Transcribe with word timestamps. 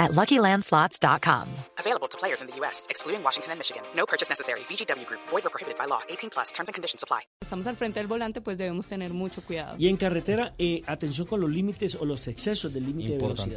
at 0.00 0.12
LuckyLandSlots.com. 0.12 1.46
Available 1.78 2.08
to 2.08 2.18
players 2.18 2.40
in 2.40 2.48
the 2.48 2.56
U.S., 2.60 2.86
excluding 2.88 3.22
Washington 3.22 3.52
and 3.52 3.58
Michigan. 3.60 3.82
No 3.94 4.06
purchase 4.06 4.28
necessary. 4.28 4.60
VGW 4.60 5.06
Group. 5.06 5.20
Void 5.28 5.46
or 5.46 5.50
prohibited 5.50 5.78
by 5.78 5.86
law. 5.86 6.00
18 6.08 6.30
plus. 6.30 6.52
Terms 6.52 6.68
and 6.68 6.74
conditions 6.74 7.04
apply. 7.04 7.20
Estamos 7.42 7.66
al 7.66 7.76
frente 7.76 8.00
del 8.00 8.06
volante, 8.06 8.40
pues 8.40 8.56
debemos 8.56 8.86
tener 8.86 9.12
mucho 9.12 9.42
cuidado. 9.42 9.76
Y 9.78 9.88
en 9.88 9.96
carretera, 9.96 10.54
eh, 10.58 10.82
atención 10.86 11.26
con 11.26 11.40
los 11.40 11.50
límites 11.50 11.94
o 11.94 12.04
los 12.04 12.26
excesos 12.26 12.72
del 12.72 12.86
límite 12.86 13.12
de 13.12 13.18
velocidad. 13.18 13.56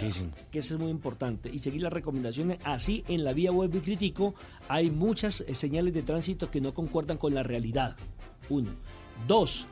Que 0.52 0.60
eso 0.60 0.74
es 0.76 0.80
muy 0.80 0.92
importante. 0.92 1.50
Y 1.50 1.60
seguir 1.60 1.82
las 1.82 1.94
recomendaciones. 1.94 2.60
Así, 2.64 3.04
en 3.08 3.24
la 3.24 3.34
vía 3.34 3.52
web 3.52 3.74
y 3.74 3.80
crítico, 3.80 4.36
hay 4.68 4.92
muchas 4.92 5.42
eh, 5.42 5.56
señales 5.56 5.94
de 5.94 6.04
tránsito 6.04 6.52
que 6.52 6.60
no 6.62 6.74
concuerdan 6.74 7.18
con 7.18 7.34
la 7.34 7.44
realidad. 7.44 7.96
Uno. 8.50 8.70
Dos. 9.28 9.68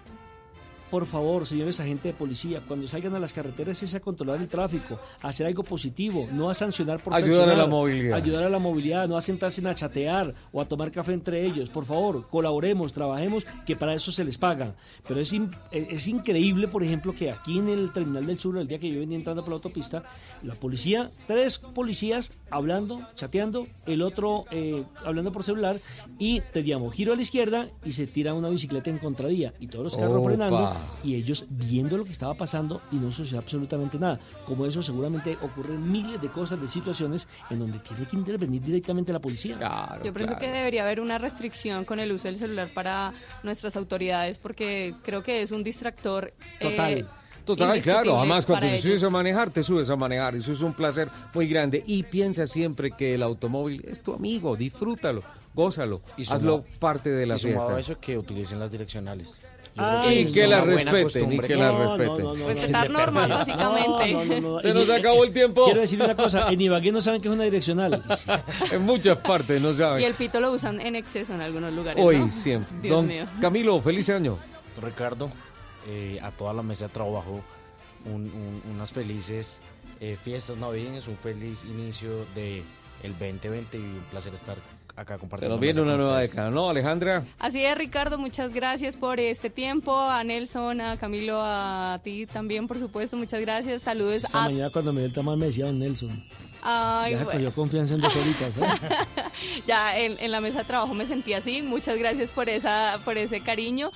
Por 0.91 1.05
favor, 1.05 1.47
señores 1.47 1.79
agentes 1.79 2.03
de 2.03 2.13
policía, 2.13 2.61
cuando 2.67 2.85
salgan 2.85 3.15
a 3.15 3.19
las 3.19 3.31
carreteras 3.31 3.81
es 3.81 3.95
a 3.95 4.01
controlar 4.01 4.41
el 4.41 4.49
tráfico, 4.49 4.99
a 5.21 5.29
hacer 5.29 5.47
algo 5.47 5.63
positivo, 5.63 6.27
no 6.33 6.49
a 6.49 6.53
sancionar 6.53 7.01
por 7.01 7.13
Ayudar 7.13 7.49
a 7.49 7.55
la 7.55 7.65
movilidad. 7.65 8.17
Ayudar 8.17 8.43
a 8.43 8.49
la 8.49 8.59
movilidad, 8.59 9.07
no 9.07 9.15
a 9.15 9.21
sentarse 9.21 9.65
a 9.65 9.73
chatear 9.73 10.33
o 10.51 10.59
a 10.59 10.65
tomar 10.65 10.91
café 10.91 11.13
entre 11.13 11.45
ellos. 11.45 11.69
Por 11.69 11.85
favor, 11.85 12.27
colaboremos, 12.27 12.91
trabajemos, 12.91 13.45
que 13.65 13.77
para 13.77 13.93
eso 13.93 14.11
se 14.11 14.25
les 14.25 14.37
paga. 14.37 14.75
Pero 15.07 15.21
es, 15.21 15.31
in- 15.31 15.49
eh, 15.71 15.87
es 15.91 16.07
increíble, 16.09 16.67
por 16.67 16.83
ejemplo, 16.83 17.13
que 17.13 17.31
aquí 17.31 17.57
en 17.59 17.69
el 17.69 17.93
Terminal 17.93 18.25
del 18.27 18.37
Sur, 18.37 18.57
el 18.57 18.67
día 18.67 18.77
que 18.79 18.91
yo 18.91 18.99
venía 18.99 19.17
entrando 19.17 19.43
por 19.43 19.51
la 19.51 19.55
autopista, 19.55 20.03
la 20.43 20.55
policía, 20.55 21.09
tres 21.25 21.57
policías 21.59 22.33
hablando, 22.49 23.01
chateando, 23.15 23.65
el 23.85 24.01
otro 24.01 24.43
eh, 24.51 24.83
hablando 25.05 25.31
por 25.31 25.43
celular 25.45 25.79
y 26.19 26.41
te 26.41 26.61
llamo, 26.63 26.89
giro 26.91 27.13
a 27.13 27.15
la 27.15 27.21
izquierda 27.21 27.69
y 27.85 27.93
se 27.93 28.07
tira 28.07 28.33
una 28.33 28.49
bicicleta 28.49 28.89
en 28.89 28.97
contravía 28.97 29.53
y 29.57 29.67
todos 29.67 29.85
los 29.85 29.95
carros 29.97 30.17
Opa. 30.17 30.25
frenando 30.29 30.73
y 31.03 31.15
ellos 31.15 31.45
viendo 31.49 31.97
lo 31.97 32.05
que 32.05 32.11
estaba 32.11 32.33
pasando 32.33 32.81
y 32.91 32.95
no 32.95 33.11
sucede 33.11 33.37
absolutamente 33.37 33.97
nada. 33.99 34.19
Como 34.45 34.65
eso 34.65 34.81
seguramente 34.83 35.37
ocurren 35.41 35.91
miles 35.91 36.21
de 36.21 36.29
cosas, 36.29 36.61
de 36.61 36.67
situaciones 36.67 37.27
en 37.49 37.59
donde 37.59 37.79
tiene 37.79 38.05
que 38.05 38.15
intervenir 38.15 38.61
directamente 38.61 39.11
la 39.13 39.19
policía. 39.19 39.57
Claro, 39.57 40.03
Yo 40.03 40.13
pienso 40.13 40.35
claro. 40.35 40.39
que 40.39 40.51
debería 40.51 40.83
haber 40.83 40.99
una 41.01 41.17
restricción 41.17 41.85
con 41.85 41.99
el 41.99 42.11
uso 42.11 42.27
del 42.27 42.37
celular 42.37 42.69
para 42.73 43.13
nuestras 43.43 43.75
autoridades 43.75 44.37
porque 44.37 44.95
creo 45.03 45.23
que 45.23 45.41
es 45.41 45.51
un 45.51 45.63
distractor. 45.63 46.33
eh, 46.59 46.69
Total. 46.69 47.09
Total, 47.43 47.81
claro. 47.81 48.19
Además, 48.19 48.45
cuando 48.45 48.67
te 48.67 48.79
subes 48.79 49.03
a 49.03 49.09
manejar, 49.09 49.49
te 49.49 49.63
subes 49.63 49.89
a 49.89 49.95
manejar. 49.95 50.35
Eso 50.35 50.51
es 50.51 50.61
un 50.61 50.73
placer 50.73 51.09
muy 51.33 51.47
grande. 51.47 51.83
Y 51.87 52.03
piensa 52.03 52.45
siempre 52.45 52.91
que 52.91 53.15
el 53.15 53.23
automóvil 53.23 53.83
es 53.87 54.01
tu 54.03 54.13
amigo. 54.13 54.55
Disfrútalo, 54.55 55.23
gózalo. 55.55 56.01
Y 56.17 56.31
hazlo 56.31 56.63
parte 56.79 57.09
de 57.09 57.25
la 57.25 57.37
y 57.37 57.39
sumado 57.39 57.61
fiesta. 57.69 57.77
a 57.77 57.79
eso 57.79 57.99
que 57.99 58.15
utilicen 58.15 58.59
las 58.59 58.71
direccionales. 58.71 59.41
Ah, 59.77 60.05
Y 60.11 60.31
que 60.31 60.47
la 60.47 60.61
respeten, 60.61 61.31
y 61.33 61.39
que 61.39 61.55
la 61.55 61.71
respeten. 61.71 62.23
no, 62.25 62.33
no, 62.33 62.35
no, 62.35 62.47
Respetar 62.47 62.89
no. 62.89 62.99
normas, 62.99 63.29
No, 63.29 63.35
básicamente. 63.35 64.11
no, 64.13 64.25
no, 64.25 64.41
no. 64.55 64.59
Se 64.61 64.73
nos 64.73 64.89
acabó 64.89 65.23
el 65.23 65.31
tiempo. 65.31 65.63
Quiero 65.65 65.81
decir 65.81 66.01
una 66.01 66.15
cosa, 66.15 66.49
en 66.51 66.59
Ibagué 66.61 66.91
no 66.91 66.99
saben 67.01 67.21
que 67.21 67.29
es 67.29 67.33
una 67.33 67.43
direccional. 67.45 68.03
en 68.71 68.81
muchas 68.81 69.17
partes, 69.19 69.61
no 69.61 69.71
Y 69.71 69.75
saben. 69.75 70.03
el 70.03 70.13
pito 70.15 70.39
lo 70.41 70.51
usan 70.51 70.81
en 70.81 70.95
exceso 70.95 71.33
en 71.33 71.41
algunos 71.41 71.73
lugares. 71.73 72.03
Hoy 72.03 72.19
¿no? 72.19 72.29
siempre. 72.29 72.75
Dios 72.81 72.95
Don 72.95 73.07
mío. 73.07 73.25
Camilo, 73.39 73.81
feliz 73.81 74.09
año. 74.09 74.37
Ricardo, 74.81 75.31
eh, 75.87 76.19
a 76.21 76.31
toda 76.31 76.53
la 76.53 76.63
mesa 76.63 76.87
de 76.87 76.93
trabajo, 76.93 77.41
un- 78.05 78.23
un- 78.23 78.61
unas 78.75 78.91
felices 78.91 79.57
eh, 79.99 80.17
fiestas 80.23 80.57
navideñas, 80.57 81.07
un 81.07 81.15
feliz 81.17 81.63
inicio 81.63 82.25
de 82.35 82.63
el 83.03 83.11
2020 83.13 83.77
y 83.77 83.81
un 83.81 84.03
placer 84.09 84.33
estar 84.33 84.57
acá 85.01 85.15
Se 85.15 85.19
compartiendo. 85.19 85.55
nos 85.55 85.61
viene 85.61 85.81
una 85.81 85.97
nueva 85.97 86.19
década, 86.19 86.49
¿no, 86.49 86.69
Alejandra? 86.69 87.23
Así 87.39 87.63
es, 87.63 87.77
Ricardo, 87.77 88.17
muchas 88.17 88.53
gracias 88.53 88.95
por 88.95 89.19
este 89.19 89.49
tiempo. 89.49 89.99
A 89.99 90.23
Nelson, 90.23 90.81
a 90.81 90.97
Camilo, 90.97 91.39
a 91.43 91.99
ti 92.03 92.25
también, 92.25 92.67
por 92.67 92.79
supuesto, 92.79 93.17
muchas 93.17 93.41
gracias. 93.41 93.81
Saludos 93.81 94.23
Esta 94.23 94.43
a... 94.43 94.45
mañana 94.45 94.69
cuando 94.71 94.93
me 94.93 95.01
dio 95.01 95.07
el 95.07 95.13
tamal 95.13 95.37
me 95.37 95.47
decía 95.47 95.65
don 95.65 95.79
Nelson. 95.79 96.23
Ay, 96.63 97.11
Ya 97.13 97.17
bueno. 97.23 97.31
cogió 97.31 97.51
confianza 97.53 97.95
en 97.95 98.01
dos 98.01 98.15
horitas. 98.15 98.49
¿eh? 98.57 98.95
ya 99.67 99.97
en, 99.97 100.17
en 100.19 100.31
la 100.31 100.41
mesa 100.41 100.59
de 100.59 100.65
trabajo 100.65 100.93
me 100.93 101.05
sentí 101.05 101.33
así. 101.33 101.61
Muchas 101.61 101.97
gracias 101.97 102.29
por 102.29 102.49
esa, 102.49 102.99
por 103.03 103.17
ese 103.17 103.41
cariño 103.41 103.91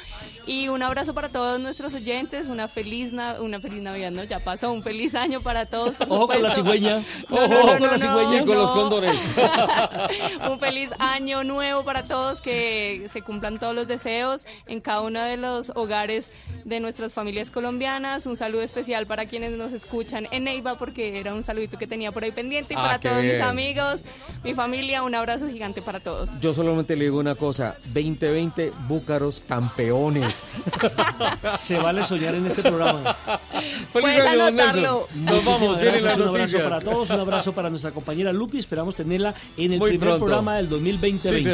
y 0.47 0.67
un 0.69 0.81
abrazo 0.81 1.13
para 1.13 1.29
todos 1.29 1.59
nuestros 1.59 1.93
oyentes. 1.93 2.47
Una 2.47 2.67
feliz, 2.67 3.13
na- 3.13 3.41
una 3.41 3.59
feliz 3.59 3.81
Navidad, 3.81 4.11
¿no? 4.11 4.23
Ya 4.23 4.39
pasó. 4.43 4.71
Un 4.71 4.81
feliz 4.83 5.13
año 5.15 5.41
para 5.41 5.65
todos. 5.67 5.95
por 5.95 6.07
Ojo 6.11 6.27
con 6.27 6.41
la 6.41 6.49
cigüeña. 6.53 7.03
No, 7.29 7.37
Ojo 7.37 7.47
no, 7.47 7.63
no, 7.73 7.79
con 7.79 7.87
la 7.91 7.97
cigüeña. 7.97 8.41
Y 8.41 8.45
con 8.45 8.57
los 8.57 8.71
cóndores. 8.71 9.15
un 10.49 10.59
feliz 10.59 10.89
año 10.99 11.43
nuevo 11.43 11.83
para 11.83 12.03
todos, 12.03 12.41
que 12.41 13.05
se 13.09 13.21
cumplan 13.21 13.59
todos 13.59 13.75
los 13.75 13.87
deseos 13.87 14.45
en 14.67 14.81
cada 14.81 15.01
uno 15.01 15.21
de 15.21 15.37
los 15.37 15.71
hogares 15.75 16.31
de 16.63 16.79
nuestras 16.79 17.13
familias 17.13 17.51
colombianas. 17.51 18.25
Un 18.25 18.37
saludo 18.37 18.61
especial 18.61 19.05
para 19.05 19.25
quienes 19.27 19.51
nos 19.53 19.71
escuchan 19.71 20.27
en 20.31 20.45
Neiva, 20.45 20.75
porque 20.75 21.19
era 21.19 21.33
un 21.33 21.43
saludito 21.43 21.77
que 21.77 21.87
tenía 21.87 22.11
por 22.11 22.23
ahí 22.23 22.31
pendiente. 22.31 22.54
Y 22.59 22.75
Ah, 22.75 22.81
para 22.83 22.99
todos 22.99 23.23
mis 23.23 23.41
amigos, 23.41 24.03
mi 24.43 24.53
familia, 24.53 25.03
un 25.03 25.13
abrazo 25.15 25.47
gigante 25.49 25.81
para 25.81 25.99
todos. 25.99 26.39
Yo 26.39 26.53
solamente 26.53 26.95
le 26.95 27.05
digo 27.05 27.19
una 27.19 27.35
cosa, 27.35 27.75
2020 27.93 28.71
Búcaros 28.87 29.41
campeones. 29.47 30.43
Se 31.57 31.77
vale 31.77 32.03
soñar 32.03 32.35
en 32.35 32.45
este 32.47 32.61
programa. 32.61 33.13
Feliz 33.13 33.89
Puedes 33.91 34.21
año, 34.21 34.45
anotarlo. 34.45 35.07
Nos 35.15 35.45
vamos, 35.45 35.59
vienen 35.61 35.81
gracias, 35.85 36.03
las 36.03 36.17
un 36.17 36.27
abrazo 36.27 36.57
para 36.63 36.81
todos, 36.81 37.09
un 37.09 37.19
abrazo 37.19 37.53
para 37.53 37.69
nuestra 37.69 37.91
compañera 37.91 38.31
Lupi. 38.33 38.59
Esperamos 38.59 38.95
tenerla 38.95 39.33
en 39.57 39.73
el 39.73 39.79
Muy 39.79 39.91
primer 39.91 40.09
pronto. 40.09 40.25
programa 40.25 40.57
del 40.57 40.69
2020. 40.69 41.39
Sí, 41.39 41.49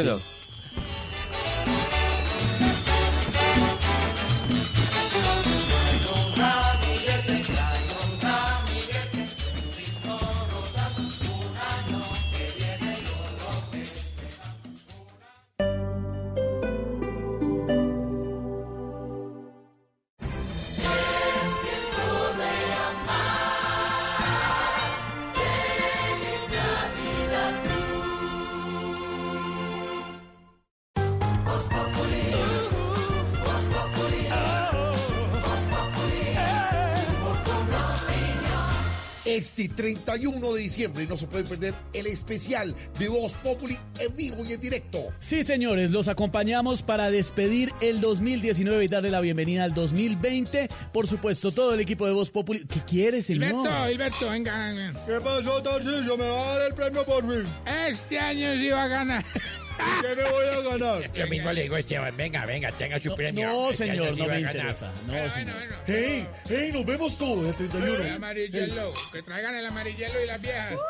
Este 39.32 39.66
31 39.66 40.52
de 40.52 40.60
diciembre 40.60 41.06
no 41.06 41.16
se 41.16 41.26
puede 41.26 41.44
perder 41.44 41.72
el 41.94 42.06
especial 42.06 42.74
de 42.98 43.08
Voz 43.08 43.32
Populi 43.32 43.78
en 43.98 44.14
vivo 44.14 44.44
y 44.44 44.52
en 44.52 44.60
directo. 44.60 44.98
Sí, 45.20 45.42
señores, 45.42 45.90
los 45.90 46.08
acompañamos 46.08 46.82
para 46.82 47.10
despedir 47.10 47.72
el 47.80 48.02
2019 48.02 48.84
y 48.84 48.88
darle 48.88 49.08
la 49.08 49.22
bienvenida 49.22 49.64
al 49.64 49.72
2020. 49.72 50.68
Por 50.92 51.06
supuesto, 51.06 51.50
todo 51.50 51.72
el 51.72 51.80
equipo 51.80 52.06
de 52.06 52.12
Voz 52.12 52.28
Populi. 52.28 52.66
¿Qué 52.66 52.80
quiere, 52.80 53.22
señor? 53.22 53.52
Hilberto, 53.52 53.90
Hilberto, 53.90 54.30
venga, 54.30 54.68
venga. 54.68 55.06
¿Qué 55.06 55.20
pasó, 55.24 55.62
Tarcillo? 55.62 56.18
¿Me 56.18 56.28
va 56.28 56.52
a 56.52 56.58
dar 56.58 56.68
el 56.68 56.74
premio 56.74 57.06
por 57.06 57.22
fin? 57.22 57.50
Este 57.88 58.18
año 58.18 58.52
sí 58.58 58.68
va 58.68 58.84
a 58.84 58.88
ganar. 58.88 59.24
¿Qué 60.02 60.14
me 60.16 60.22
voy 60.30 60.44
a 60.44 60.78
ganar? 60.78 61.12
Yo 61.14 61.26
mismo 61.28 61.52
le 61.52 61.62
digo 61.62 61.74
a 61.76 61.78
Esteban, 61.78 62.16
venga, 62.16 62.44
venga, 62.46 62.72
tenga 62.72 62.98
su 62.98 63.14
premio. 63.14 63.46
No, 63.48 63.70
Este 63.70 63.84
año 63.90 64.04
señor, 64.14 64.18
no 64.18 64.34
me 64.34 64.40
interesa. 64.40 64.92
No, 65.06 65.12
Bueno, 65.12 65.30
señor. 65.30 65.54
bueno, 65.54 65.74
bueno. 65.76 65.82
¡Hey! 65.86 66.26
¡Hey! 66.48 66.70
¡Nos 66.72 66.84
vemos 66.84 67.18
todos 67.18 67.48
el 67.48 67.54
31! 67.56 67.96
El 68.04 68.12
amarillelo, 68.12 68.90
que 69.12 69.22
traigan 69.22 69.54
el 69.56 69.66
amarillelo 69.66 70.22
y 70.22 70.26
las 70.26 70.40
viejas. 70.40 70.74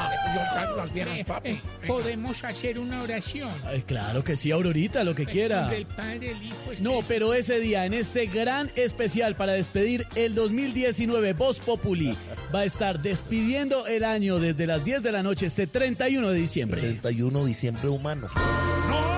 Ah, 0.00 0.12
Yo 0.34 0.52
traigo 0.54 0.76
las 0.76 0.92
viejas, 0.92 1.24
papi. 1.24 1.50
Eh, 1.50 1.60
Podemos 1.86 2.44
hacer 2.44 2.78
una 2.78 3.02
oración. 3.02 3.50
Ay, 3.66 3.82
claro 3.82 4.22
que 4.22 4.36
sí, 4.36 4.50
Aurorita, 4.50 5.02
lo 5.04 5.14
que 5.14 5.26
quiera. 5.26 5.68
Del 5.68 5.86
Padre, 5.86 6.30
el 6.32 6.42
Hijo, 6.42 6.56
No, 6.80 7.02
pero 7.08 7.34
ese 7.34 7.58
día, 7.58 7.84
en 7.86 7.94
este 7.94 8.26
gran 8.26 8.70
especial 8.76 9.34
para 9.36 9.52
despedir 9.54 10.06
el 10.14 10.34
2019, 10.34 11.32
Voz 11.32 11.60
Populi 11.60 12.16
va 12.54 12.60
a 12.60 12.64
estar 12.64 13.00
despidiendo 13.00 13.86
el 13.86 14.04
año 14.04 14.38
desde 14.38 14.66
las 14.66 14.84
10 14.84 15.02
de 15.02 15.12
la 15.12 15.22
noche, 15.22 15.46
este 15.46 15.66
31 15.66 16.30
de 16.30 16.38
diciembre. 16.38 16.80
31 16.80 17.40
de 17.40 17.46
diciembre 17.46 17.88
humano. 17.88 18.28
porque 18.28 19.17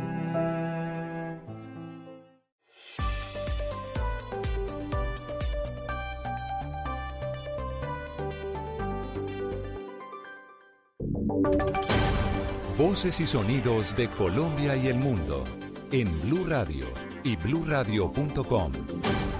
Voces 13.01 13.19
y 13.21 13.25
sonidos 13.25 13.95
de 13.95 14.07
Colombia 14.09 14.75
y 14.75 14.85
el 14.85 14.99
mundo 14.99 15.43
en 15.91 16.07
Blue 16.21 16.45
Radio 16.45 16.85
y 17.23 17.35
bluradio.com, 17.35 18.71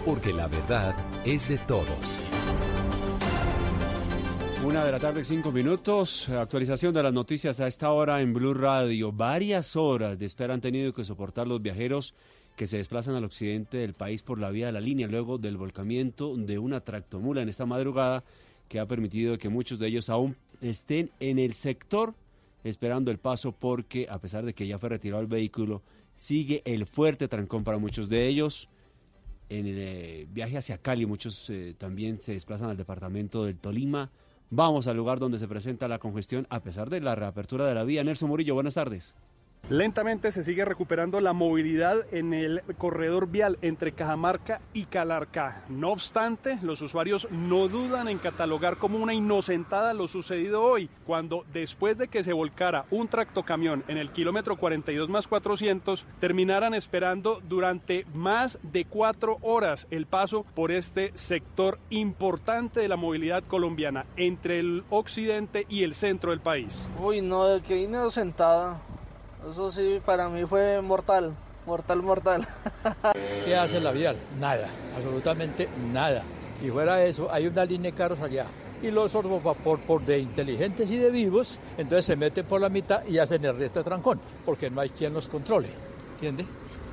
porque 0.03 0.33
la 0.33 0.47
verdad 0.47 0.95
es 1.23 1.47
de 1.47 1.59
todos. 1.59 2.17
Una 4.65 4.83
de 4.83 4.91
la 4.91 4.99
tarde, 4.99 5.23
cinco 5.23 5.51
minutos. 5.51 6.27
Actualización 6.29 6.91
de 6.91 7.03
las 7.03 7.13
noticias 7.13 7.59
a 7.59 7.67
esta 7.67 7.91
hora 7.91 8.19
en 8.21 8.33
Blue 8.33 8.55
Radio. 8.55 9.11
Varias 9.11 9.75
horas 9.75 10.17
de 10.17 10.25
espera 10.25 10.55
han 10.55 10.61
tenido 10.61 10.91
que 10.91 11.03
soportar 11.03 11.47
los 11.47 11.61
viajeros 11.61 12.15
que 12.55 12.65
se 12.65 12.77
desplazan 12.77 13.13
al 13.13 13.25
occidente 13.25 13.77
del 13.77 13.93
país 13.93 14.23
por 14.23 14.39
la 14.39 14.49
vía 14.49 14.65
de 14.65 14.71
la 14.71 14.81
línea 14.81 15.05
luego 15.05 15.37
del 15.37 15.57
volcamiento 15.57 16.35
de 16.35 16.57
una 16.57 16.81
tractomula 16.81 17.43
en 17.43 17.49
esta 17.49 17.67
madrugada 17.67 18.23
que 18.67 18.79
ha 18.79 18.87
permitido 18.87 19.37
que 19.37 19.49
muchos 19.49 19.77
de 19.77 19.85
ellos 19.85 20.09
aún 20.09 20.35
estén 20.61 21.11
en 21.19 21.37
el 21.37 21.53
sector 21.53 22.15
esperando 22.63 23.11
el 23.11 23.17
paso 23.17 23.51
porque 23.51 24.07
a 24.09 24.19
pesar 24.19 24.45
de 24.45 24.53
que 24.53 24.67
ya 24.67 24.79
fue 24.79 24.89
retirado 24.89 25.21
el 25.21 25.27
vehículo, 25.27 25.81
sigue 26.15 26.61
el 26.65 26.85
fuerte 26.85 27.27
trancón 27.27 27.63
para 27.63 27.77
muchos 27.77 28.09
de 28.09 28.27
ellos. 28.27 28.69
En 29.49 29.65
el 29.67 29.75
eh, 29.77 30.27
viaje 30.31 30.57
hacia 30.57 30.77
Cali 30.77 31.05
muchos 31.05 31.49
eh, 31.49 31.75
también 31.77 32.19
se 32.19 32.33
desplazan 32.33 32.69
al 32.69 32.77
departamento 32.77 33.43
del 33.45 33.57
Tolima. 33.57 34.11
Vamos 34.49 34.87
al 34.87 34.97
lugar 34.97 35.19
donde 35.19 35.39
se 35.39 35.47
presenta 35.47 35.87
la 35.87 35.99
congestión 35.99 36.45
a 36.49 36.61
pesar 36.61 36.89
de 36.89 37.01
la 37.01 37.15
reapertura 37.15 37.65
de 37.65 37.73
la 37.73 37.83
vía. 37.83 38.03
Nelson 38.03 38.29
Murillo, 38.29 38.53
buenas 38.53 38.75
tardes. 38.75 39.13
Lentamente 39.71 40.33
se 40.33 40.43
sigue 40.43 40.65
recuperando 40.65 41.21
la 41.21 41.31
movilidad 41.31 41.99
en 42.11 42.33
el 42.33 42.61
corredor 42.77 43.27
vial 43.27 43.57
entre 43.61 43.93
Cajamarca 43.93 44.59
y 44.73 44.83
Calarcá. 44.83 45.63
No 45.69 45.93
obstante, 45.93 46.59
los 46.61 46.81
usuarios 46.81 47.25
no 47.31 47.69
dudan 47.69 48.09
en 48.09 48.17
catalogar 48.17 48.75
como 48.75 48.97
una 48.97 49.13
inocentada 49.13 49.93
lo 49.93 50.09
sucedido 50.09 50.61
hoy, 50.61 50.89
cuando 51.05 51.45
después 51.53 51.97
de 51.97 52.09
que 52.09 52.21
se 52.21 52.33
volcara 52.33 52.83
un 52.91 53.07
tractocamión 53.07 53.85
en 53.87 53.97
el 53.97 54.11
kilómetro 54.11 54.57
42 54.57 55.07
más 55.07 55.29
400, 55.29 56.05
terminaran 56.19 56.73
esperando 56.73 57.39
durante 57.47 58.05
más 58.13 58.59
de 58.63 58.83
cuatro 58.83 59.37
horas 59.41 59.87
el 59.89 60.05
paso 60.05 60.45
por 60.53 60.73
este 60.73 61.11
sector 61.13 61.79
importante 61.89 62.81
de 62.81 62.89
la 62.89 62.97
movilidad 62.97 63.45
colombiana 63.45 64.05
entre 64.17 64.59
el 64.59 64.83
occidente 64.89 65.65
y 65.69 65.83
el 65.83 65.95
centro 65.95 66.31
del 66.31 66.41
país. 66.41 66.89
Uy, 67.01 67.21
no, 67.21 67.45
que 67.65 67.75
vine 67.75 68.09
sentada. 68.09 68.81
Eso 69.49 69.71
sí, 69.71 69.99
para 70.05 70.29
mí 70.29 70.45
fue 70.45 70.81
mortal. 70.81 71.33
Mortal, 71.65 72.03
mortal. 72.03 72.47
¿Qué 73.45 73.55
hace 73.55 73.79
la 73.79 73.91
vial? 73.91 74.17
Nada, 74.39 74.67
absolutamente 74.95 75.67
nada. 75.91 76.23
Y 76.63 76.69
fuera 76.69 76.95
de 76.95 77.09
eso, 77.09 77.31
hay 77.31 77.47
una 77.47 77.65
línea 77.65 77.91
de 77.91 77.97
carros 77.97 78.19
allá. 78.19 78.45
Y 78.81 78.89
los 78.89 79.13
otros 79.15 79.41
por, 79.63 79.79
por 79.79 80.01
de 80.01 80.19
inteligentes 80.19 80.89
y 80.89 80.97
de 80.97 81.09
vivos, 81.09 81.59
entonces 81.77 82.05
se 82.05 82.15
meten 82.15 82.45
por 82.45 82.61
la 82.61 82.69
mitad 82.69 83.05
y 83.07 83.19
hacen 83.19 83.43
el 83.45 83.57
resto 83.57 83.79
de 83.79 83.83
trancón, 83.83 84.19
porque 84.45 84.69
no 84.69 84.81
hay 84.81 84.89
quien 84.89 85.13
los 85.13 85.27
controle. 85.27 85.69
¿Entiende? 86.15 86.45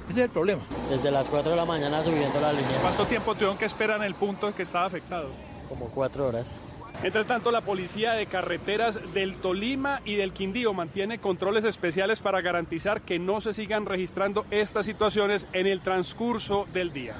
Ese 0.09 0.21
es 0.21 0.25
el 0.25 0.31
problema. 0.31 0.63
Desde 0.89 1.11
las 1.11 1.29
4 1.29 1.51
de 1.51 1.57
la 1.57 1.67
mañana 1.67 2.03
subiendo 2.03 2.41
la 2.41 2.53
línea. 2.53 2.79
¿Cuánto 2.81 3.05
tiempo 3.05 3.35
tuvieron 3.35 3.59
que 3.59 3.67
esperar 3.67 3.99
en 3.99 4.05
el 4.05 4.15
punto 4.15 4.49
en 4.49 4.55
que 4.55 4.63
estaba 4.63 4.87
afectado? 4.87 5.29
Como 5.69 5.87
4 5.87 6.27
horas. 6.27 6.59
Entre 7.05 7.25
tanto, 7.25 7.53
la 7.53 7.61
Policía 7.61 8.15
de 8.15 8.27
Carreteras 8.27 9.01
del 9.15 9.37
Tolima 9.37 10.03
y 10.05 10.17
del 10.17 10.33
Quindío 10.33 10.75
mantiene 10.75 11.19
controles 11.19 11.65
especiales 11.65 12.19
para 12.19 12.41
garantizar 12.41 13.03
que 13.03 13.21
no 13.21 13.41
se 13.41 13.53
sigan 13.53 13.87
registrando 13.87 14.45
estas 14.51 14.87
situaciones 14.87 15.47
en 15.53 15.69
el 15.69 15.81
transcurso 15.81 16.67
del 16.73 16.93
día. 16.93 17.15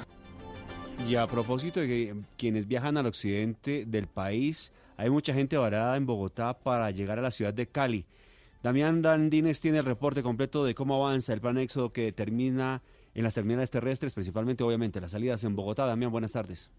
Y 1.07 1.15
a 1.15 1.25
propósito 1.27 1.79
de 1.79 1.87
que 1.87 2.15
quienes 2.37 2.67
viajan 2.67 2.97
al 2.97 3.05
occidente 3.05 3.85
del 3.87 4.07
país, 4.07 4.73
hay 4.97 5.09
mucha 5.09 5.33
gente 5.33 5.55
varada 5.55 5.95
en 5.95 6.05
Bogotá 6.05 6.59
para 6.59 6.91
llegar 6.91 7.17
a 7.17 7.21
la 7.21 7.31
ciudad 7.31 7.53
de 7.53 7.67
Cali. 7.67 8.05
Damián 8.61 9.01
Dandines 9.01 9.61
tiene 9.61 9.77
el 9.77 9.85
reporte 9.85 10.21
completo 10.21 10.65
de 10.65 10.75
cómo 10.75 10.95
avanza 10.95 11.31
el 11.31 11.39
plan 11.39 11.57
éxodo 11.57 11.93
que 11.93 12.11
termina 12.11 12.81
en 13.13 13.23
las 13.23 13.33
terminales 13.33 13.71
terrestres, 13.71 14.13
principalmente 14.13 14.61
obviamente 14.61 14.99
las 14.99 15.11
salidas 15.11 15.45
en 15.45 15.55
Bogotá. 15.55 15.85
Damián, 15.85 16.11
buenas 16.11 16.33
tardes. 16.33 16.69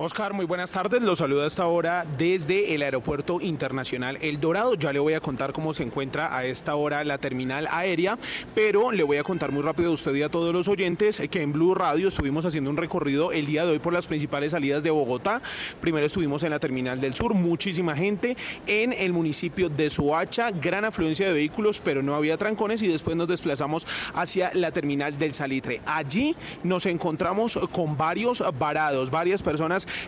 Oscar, 0.00 0.32
muy 0.32 0.44
buenas 0.46 0.70
tardes. 0.70 1.02
Los 1.02 1.18
saludo 1.18 1.42
a 1.42 1.48
esta 1.48 1.66
hora 1.66 2.06
desde 2.18 2.72
el 2.72 2.82
Aeropuerto 2.82 3.40
Internacional 3.40 4.16
El 4.20 4.38
Dorado. 4.38 4.74
Ya 4.74 4.92
le 4.92 5.00
voy 5.00 5.14
a 5.14 5.20
contar 5.20 5.52
cómo 5.52 5.74
se 5.74 5.82
encuentra 5.82 6.36
a 6.36 6.44
esta 6.44 6.76
hora 6.76 7.02
la 7.02 7.18
terminal 7.18 7.66
aérea, 7.68 8.16
pero 8.54 8.92
le 8.92 9.02
voy 9.02 9.16
a 9.16 9.24
contar 9.24 9.50
muy 9.50 9.60
rápido 9.60 9.90
a 9.90 9.94
usted 9.94 10.14
y 10.14 10.22
a 10.22 10.28
todos 10.28 10.52
los 10.52 10.68
oyentes 10.68 11.20
que 11.28 11.42
en 11.42 11.52
Blue 11.52 11.74
Radio 11.74 12.06
estuvimos 12.06 12.44
haciendo 12.44 12.70
un 12.70 12.76
recorrido 12.76 13.32
el 13.32 13.46
día 13.46 13.66
de 13.66 13.72
hoy 13.72 13.80
por 13.80 13.92
las 13.92 14.06
principales 14.06 14.52
salidas 14.52 14.84
de 14.84 14.90
Bogotá. 14.90 15.42
Primero 15.80 16.06
estuvimos 16.06 16.44
en 16.44 16.50
la 16.50 16.60
terminal 16.60 17.00
del 17.00 17.16
sur, 17.16 17.34
muchísima 17.34 17.96
gente 17.96 18.36
en 18.68 18.92
el 18.92 19.12
municipio 19.12 19.68
de 19.68 19.90
Soacha, 19.90 20.52
gran 20.52 20.84
afluencia 20.84 21.26
de 21.26 21.32
vehículos, 21.32 21.82
pero 21.84 22.04
no 22.04 22.14
había 22.14 22.36
trancones 22.36 22.82
y 22.82 22.86
después 22.86 23.16
nos 23.16 23.26
desplazamos 23.26 23.84
hacia 24.14 24.52
la 24.54 24.70
terminal 24.70 25.18
del 25.18 25.34
Salitre. 25.34 25.80
Allí 25.86 26.36
nos 26.62 26.86
encontramos 26.86 27.58
con 27.72 27.96
varios 27.96 28.44
varados, 28.60 29.10
varias 29.10 29.42
personas 29.42 29.47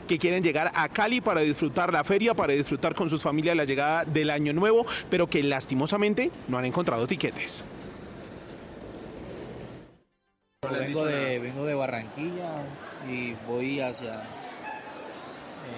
que 0.07 0.19
quieren 0.19 0.43
llegar 0.43 0.71
a 0.75 0.89
Cali 0.89 1.21
para 1.21 1.41
disfrutar 1.41 1.93
la 1.93 2.05
feria, 2.05 2.35
para 2.35 2.53
disfrutar 2.53 2.95
con 2.95 3.09
sus 3.09 3.23
familias 3.23 3.57
la 3.57 3.65
llegada 3.65 4.05
del 4.05 4.31
año 4.31 4.53
nuevo, 4.53 4.85
pero 5.09 5.29
que 5.29 5.43
lastimosamente 5.43 6.31
no 6.49 6.59
han 6.59 6.65
encontrado 6.65 7.07
tiquetes. 7.07 7.65
Vengo 10.71 11.05
de, 11.05 11.39
vengo 11.39 11.65
de 11.65 11.75
Barranquilla 11.75 12.63
y 13.09 13.35
voy 13.47 13.81
hacia, 13.81 14.23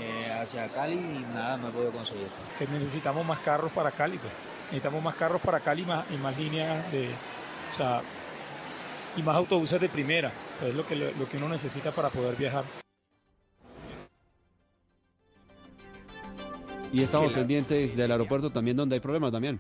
eh, 0.01 0.33
hacia 0.41 0.69
Cali 0.69 0.95
y 0.95 1.25
nada, 1.33 1.57
no 1.57 1.69
he 1.69 1.71
podido 1.71 1.93
conseguir. 1.93 2.27
que 2.59 2.67
necesitamos 2.67 3.25
más 3.25 3.39
carros 3.39 3.71
para 3.73 3.91
Cali, 3.93 4.19
pues. 4.19 4.33
Necesitamos 4.65 5.03
más 5.03 5.15
carros 5.15 5.41
para 5.41 5.61
Cali 5.61 5.83
y 5.83 5.87
más, 5.87 6.05
y 6.11 6.17
más 6.17 6.37
líneas 6.37 6.91
de, 6.91 7.11
o 7.73 7.77
sea, 7.77 8.01
y 9.17 9.23
más 9.23 9.37
autobuses 9.37 9.81
de 9.81 9.89
primera. 9.89 10.33
Es 10.63 10.75
lo 10.75 10.87
que, 10.87 10.97
lo 10.97 11.29
que 11.29 11.37
uno 11.37 11.49
necesita 11.49 11.93
para 11.93 12.11
poder 12.11 12.37
viajar. 12.37 12.82
Y 16.93 17.03
estamos 17.03 17.33
pendientes 17.33 17.97
del 17.97 18.13
aeropuerto 18.13 18.51
también 18.51 18.77
donde 18.77 18.97
hay 18.97 19.01
problemas, 19.01 19.33
Damián. 19.33 19.59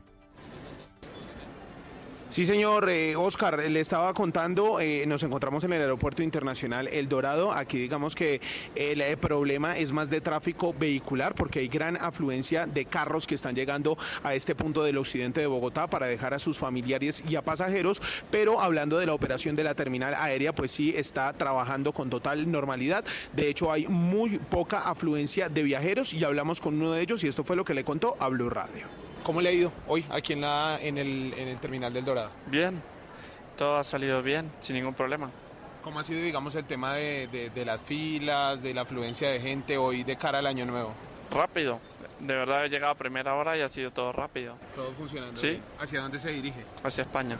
Sí, 2.32 2.46
señor 2.46 2.88
eh, 2.88 3.14
Oscar, 3.14 3.58
le 3.58 3.78
estaba 3.78 4.14
contando, 4.14 4.80
eh, 4.80 5.04
nos 5.06 5.22
encontramos 5.22 5.64
en 5.64 5.74
el 5.74 5.82
Aeropuerto 5.82 6.22
Internacional 6.22 6.88
El 6.88 7.06
Dorado. 7.06 7.52
Aquí 7.52 7.76
digamos 7.76 8.14
que 8.14 8.40
el 8.74 9.02
eh, 9.02 9.18
problema 9.18 9.76
es 9.76 9.92
más 9.92 10.08
de 10.08 10.22
tráfico 10.22 10.72
vehicular 10.72 11.34
porque 11.34 11.58
hay 11.58 11.68
gran 11.68 11.98
afluencia 11.98 12.66
de 12.66 12.86
carros 12.86 13.26
que 13.26 13.34
están 13.34 13.54
llegando 13.54 13.98
a 14.22 14.34
este 14.34 14.54
punto 14.54 14.82
del 14.82 14.96
occidente 14.96 15.42
de 15.42 15.46
Bogotá 15.46 15.88
para 15.88 16.06
dejar 16.06 16.32
a 16.32 16.38
sus 16.38 16.56
familiares 16.56 17.22
y 17.28 17.36
a 17.36 17.42
pasajeros. 17.42 18.00
Pero 18.30 18.62
hablando 18.62 18.96
de 18.96 19.04
la 19.04 19.12
operación 19.12 19.54
de 19.54 19.64
la 19.64 19.74
terminal 19.74 20.14
aérea, 20.14 20.54
pues 20.54 20.72
sí 20.72 20.94
está 20.96 21.34
trabajando 21.34 21.92
con 21.92 22.08
total 22.08 22.50
normalidad. 22.50 23.04
De 23.34 23.50
hecho, 23.50 23.70
hay 23.70 23.86
muy 23.88 24.38
poca 24.38 24.88
afluencia 24.88 25.50
de 25.50 25.64
viajeros 25.64 26.14
y 26.14 26.24
hablamos 26.24 26.62
con 26.62 26.76
uno 26.76 26.92
de 26.92 27.02
ellos 27.02 27.22
y 27.24 27.28
esto 27.28 27.44
fue 27.44 27.56
lo 27.56 27.66
que 27.66 27.74
le 27.74 27.84
contó 27.84 28.16
a 28.20 28.28
Blue 28.28 28.48
Radio. 28.48 29.11
¿Cómo 29.22 29.40
le 29.40 29.50
ha 29.50 29.52
ido 29.52 29.72
hoy 29.86 30.04
aquí 30.10 30.32
en, 30.32 30.40
la, 30.40 30.78
en, 30.80 30.98
el, 30.98 31.34
en 31.36 31.48
el 31.48 31.58
terminal 31.58 31.92
del 31.92 32.04
Dorado? 32.04 32.30
Bien, 32.46 32.82
todo 33.56 33.76
ha 33.78 33.84
salido 33.84 34.22
bien, 34.22 34.50
sin 34.60 34.74
ningún 34.76 34.94
problema. 34.94 35.30
¿Cómo 35.82 36.00
ha 36.00 36.04
sido, 36.04 36.20
digamos, 36.22 36.54
el 36.54 36.64
tema 36.64 36.94
de, 36.94 37.28
de- 37.28 37.50
de 37.50 37.64
las 37.64 37.82
filas, 37.82 38.62
de 38.62 38.74
la 38.74 38.82
afluencia 38.82 39.28
de 39.30 39.40
gente 39.40 39.76
hoy 39.78 40.02
de 40.04 40.16
cara 40.16 40.38
al 40.38 40.46
año 40.46 40.64
nuevo? 40.66 40.92
Rápido. 41.30 41.80
De 42.20 42.34
verdad 42.34 42.64
he 42.64 42.68
llegado 42.68 42.92
a 42.92 42.94
primera 42.94 43.34
hora 43.34 43.56
y 43.56 43.62
ha 43.62 43.68
sido 43.68 43.90
todo 43.90 44.12
rápido. 44.12 44.56
Todo 44.76 44.92
funcionando. 44.92 45.36
Sí. 45.36 45.50
bien. 45.50 45.62
¿Hacia 45.80 46.00
dónde 46.00 46.18
se 46.18 46.30
dirige? 46.30 46.64
Hacia 46.84 47.02
España. 47.02 47.36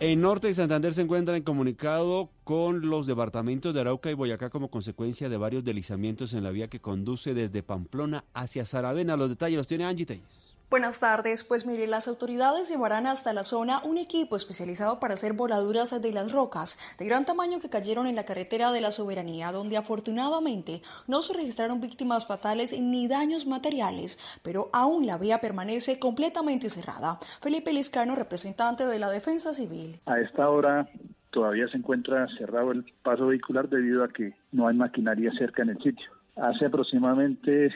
En 0.00 0.20
Norte 0.20 0.48
y 0.48 0.54
Santander 0.54 0.94
se 0.94 1.02
encuentran 1.02 1.42
comunicado 1.42 2.30
con 2.44 2.88
los 2.88 3.08
departamentos 3.08 3.74
de 3.74 3.80
Arauca 3.80 4.12
y 4.12 4.14
Boyacá 4.14 4.48
como 4.48 4.70
consecuencia 4.70 5.28
de 5.28 5.36
varios 5.36 5.64
deslizamientos 5.64 6.34
en 6.34 6.44
la 6.44 6.52
vía 6.52 6.68
que 6.68 6.78
conduce 6.78 7.34
desde 7.34 7.64
Pamplona 7.64 8.24
hacia 8.32 8.64
Saravena. 8.64 9.16
Los 9.16 9.28
detalles 9.28 9.56
los 9.56 9.66
tiene 9.66 9.86
Angie 9.86 10.06
Telles. 10.06 10.57
Buenas 10.70 11.00
tardes, 11.00 11.44
pues 11.44 11.64
mire, 11.64 11.86
las 11.86 12.08
autoridades 12.08 12.68
llevarán 12.68 13.06
hasta 13.06 13.32
la 13.32 13.42
zona 13.42 13.80
un 13.84 13.96
equipo 13.96 14.36
especializado 14.36 15.00
para 15.00 15.14
hacer 15.14 15.32
voladuras 15.32 16.02
de 16.02 16.12
las 16.12 16.30
rocas 16.30 16.76
de 16.98 17.06
gran 17.06 17.24
tamaño 17.24 17.58
que 17.58 17.70
cayeron 17.70 18.06
en 18.06 18.16
la 18.16 18.26
carretera 18.26 18.70
de 18.70 18.82
la 18.82 18.90
Soberanía, 18.90 19.50
donde 19.50 19.78
afortunadamente 19.78 20.82
no 21.06 21.22
se 21.22 21.32
registraron 21.32 21.80
víctimas 21.80 22.26
fatales 22.26 22.78
ni 22.78 23.08
daños 23.08 23.46
materiales, 23.46 24.18
pero 24.42 24.68
aún 24.74 25.06
la 25.06 25.16
vía 25.16 25.40
permanece 25.40 25.98
completamente 25.98 26.68
cerrada. 26.68 27.18
Felipe 27.40 27.72
Liscano, 27.72 28.14
representante 28.14 28.84
de 28.84 28.98
la 28.98 29.08
Defensa 29.08 29.54
Civil. 29.54 30.00
A 30.04 30.20
esta 30.20 30.50
hora 30.50 30.86
todavía 31.30 31.66
se 31.68 31.78
encuentra 31.78 32.28
cerrado 32.36 32.72
el 32.72 32.84
paso 33.02 33.28
vehicular 33.28 33.70
debido 33.70 34.04
a 34.04 34.08
que 34.08 34.34
no 34.52 34.68
hay 34.68 34.76
maquinaria 34.76 35.32
cerca 35.38 35.62
en 35.62 35.70
el 35.70 35.82
sitio. 35.82 36.10
Hace 36.36 36.66
aproximadamente 36.66 37.72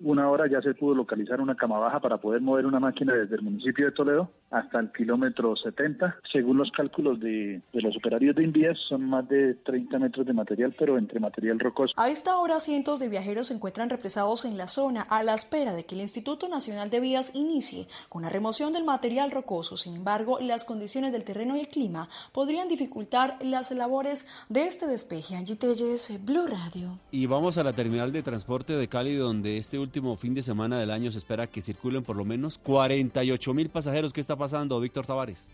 una 0.00 0.30
hora 0.30 0.48
ya 0.48 0.62
se 0.62 0.74
pudo 0.74 0.94
localizar 0.94 1.40
una 1.40 1.54
cama 1.54 1.78
baja 1.78 2.00
para 2.00 2.18
poder 2.18 2.40
mover 2.40 2.66
una 2.66 2.80
máquina 2.80 3.14
desde 3.14 3.36
el 3.36 3.42
municipio 3.42 3.86
de 3.86 3.92
Toledo 3.92 4.30
hasta 4.50 4.80
el 4.80 4.90
kilómetro 4.92 5.54
70. 5.56 6.16
Según 6.32 6.56
los 6.58 6.70
cálculos 6.72 7.20
de, 7.20 7.60
de 7.72 7.80
los 7.80 7.96
operarios 7.96 8.34
de 8.34 8.44
Invías, 8.44 8.78
son 8.88 9.08
más 9.08 9.28
de 9.28 9.54
30 9.54 9.98
metros 9.98 10.26
de 10.26 10.32
material, 10.32 10.74
pero 10.78 10.98
entre 10.98 11.20
material 11.20 11.58
rocoso. 11.58 11.92
A 11.96 12.10
esta 12.10 12.38
hora, 12.38 12.58
cientos 12.60 12.98
de 12.98 13.08
viajeros 13.08 13.48
se 13.48 13.54
encuentran 13.54 13.90
represados 13.90 14.44
en 14.44 14.56
la 14.56 14.66
zona 14.66 15.02
a 15.02 15.22
la 15.22 15.34
espera 15.34 15.74
de 15.74 15.84
que 15.84 15.94
el 15.94 16.00
Instituto 16.00 16.48
Nacional 16.48 16.90
de 16.90 17.00
Vías 17.00 17.34
inicie 17.34 17.86
con 18.08 18.22
la 18.22 18.30
remoción 18.30 18.72
del 18.72 18.84
material 18.84 19.30
rocoso. 19.30 19.76
Sin 19.76 19.94
embargo, 19.94 20.38
las 20.40 20.64
condiciones 20.64 21.12
del 21.12 21.24
terreno 21.24 21.56
y 21.56 21.60
el 21.60 21.68
clima 21.68 22.08
podrían 22.32 22.68
dificultar 22.68 23.36
las 23.42 23.70
labores 23.70 24.26
de 24.48 24.66
este 24.66 24.86
despeje. 24.86 25.36
Angie 25.36 25.56
Telles, 25.56 26.24
Blue 26.24 26.46
Radio. 26.46 26.98
Y 27.10 27.26
vamos 27.26 27.58
a 27.58 27.62
la 27.62 27.72
terminal 27.72 28.12
de 28.12 28.22
transporte 28.22 28.72
de 28.72 28.88
Cali, 28.88 29.14
donde 29.14 29.56
este 29.56 29.78
último 29.78 29.89
fin 30.16 30.34
de 30.34 30.42
semana 30.42 30.78
del 30.78 30.90
año 30.90 31.10
se 31.10 31.18
espera 31.18 31.46
que 31.46 31.62
circulen 31.62 32.02
por 32.02 32.16
lo 32.16 32.24
menos 32.24 32.58
48 32.58 33.54
mil 33.54 33.68
pasajeros. 33.68 34.12
¿Qué 34.12 34.20
está 34.20 34.36
pasando, 34.36 34.80
Víctor 34.80 35.06
Tavares? 35.06 35.48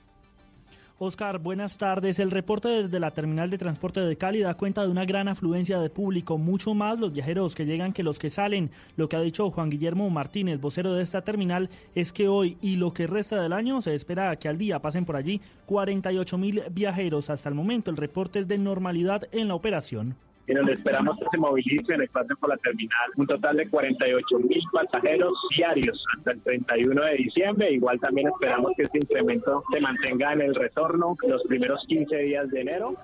Oscar, 0.99 1.41
buenas 1.41 1.77
tardes. 1.77 2.19
El 2.21 2.31
reporte 2.31 2.69
desde 2.69 3.01
la 3.01 3.11
terminal 3.11 3.51
de 3.51 3.59
transporte 3.59 4.01
de 4.01 4.17
Cali 4.17 4.41
da 4.41 4.55
cuenta 4.55 4.83
de 4.83 4.89
una 4.89 5.05
gran 5.05 5.29
afluencia 5.29 5.79
de 5.79 5.91
público, 5.91 6.39
mucho 6.39 6.73
más 6.73 6.99
los 6.99 7.13
viajeros 7.13 7.55
que 7.55 7.67
llegan 7.67 7.93
que 7.93 8.03
los 8.03 8.19
que 8.19 8.31
salen. 8.31 8.71
Lo 8.97 9.07
que 9.07 9.17
ha 9.17 9.21
dicho 9.21 9.51
Juan 9.51 9.69
Guillermo 9.69 10.09
Martínez, 10.09 10.59
vocero 10.59 10.95
de 10.95 11.03
esta 11.03 11.21
terminal, 11.21 11.69
es 11.95 12.15
que 12.15 12.29
hoy 12.29 12.57
y 12.63 12.77
lo 12.77 12.95
que 12.95 13.07
resta 13.07 13.43
del 13.43 13.53
año 13.53 13.83
se 13.83 13.95
espera 13.95 14.37
que 14.37 14.49
al 14.49 14.57
día 14.57 14.81
pasen 14.81 15.05
por 15.05 15.17
allí 15.17 15.43
48 15.67 16.39
mil 16.39 16.63
viajeros. 16.71 17.29
Hasta 17.29 17.51
el 17.51 17.55
momento 17.55 17.91
el 17.91 17.99
reporte 17.99 18.39
es 18.39 18.49
de 18.49 18.57
normalidad 18.57 19.29
en 19.33 19.49
la 19.49 19.55
operación 19.55 20.17
y 20.47 20.55
donde 20.55 20.73
esperamos 20.73 21.19
que 21.19 21.27
se 21.31 21.39
movilicen 21.39 22.03
y 22.03 22.07
pasen 22.09 22.37
por 22.37 22.51
la 22.51 22.57
terminal 22.59 23.11
un 23.17 23.27
total 23.27 23.57
de 23.57 23.69
48 23.69 24.39
mil 24.41 24.63
pasajeros 24.73 25.33
diarios 25.57 26.05
hasta 26.17 26.33
el 26.33 26.41
31 26.43 27.03
de 27.03 27.17
diciembre. 27.17 27.73
Igual 27.73 27.99
también 28.01 28.29
esperamos 28.29 28.73
que 28.77 28.85
este 28.85 28.99
incremento 28.99 29.65
se 29.73 29.81
mantenga 29.81 30.33
en 30.33 30.43
el 30.43 30.55
retorno 30.55 31.17
los 31.27 31.43
primeros 31.45 31.85
15 31.87 32.17
días 32.17 32.51
de 32.51 32.61
enero, 32.61 32.95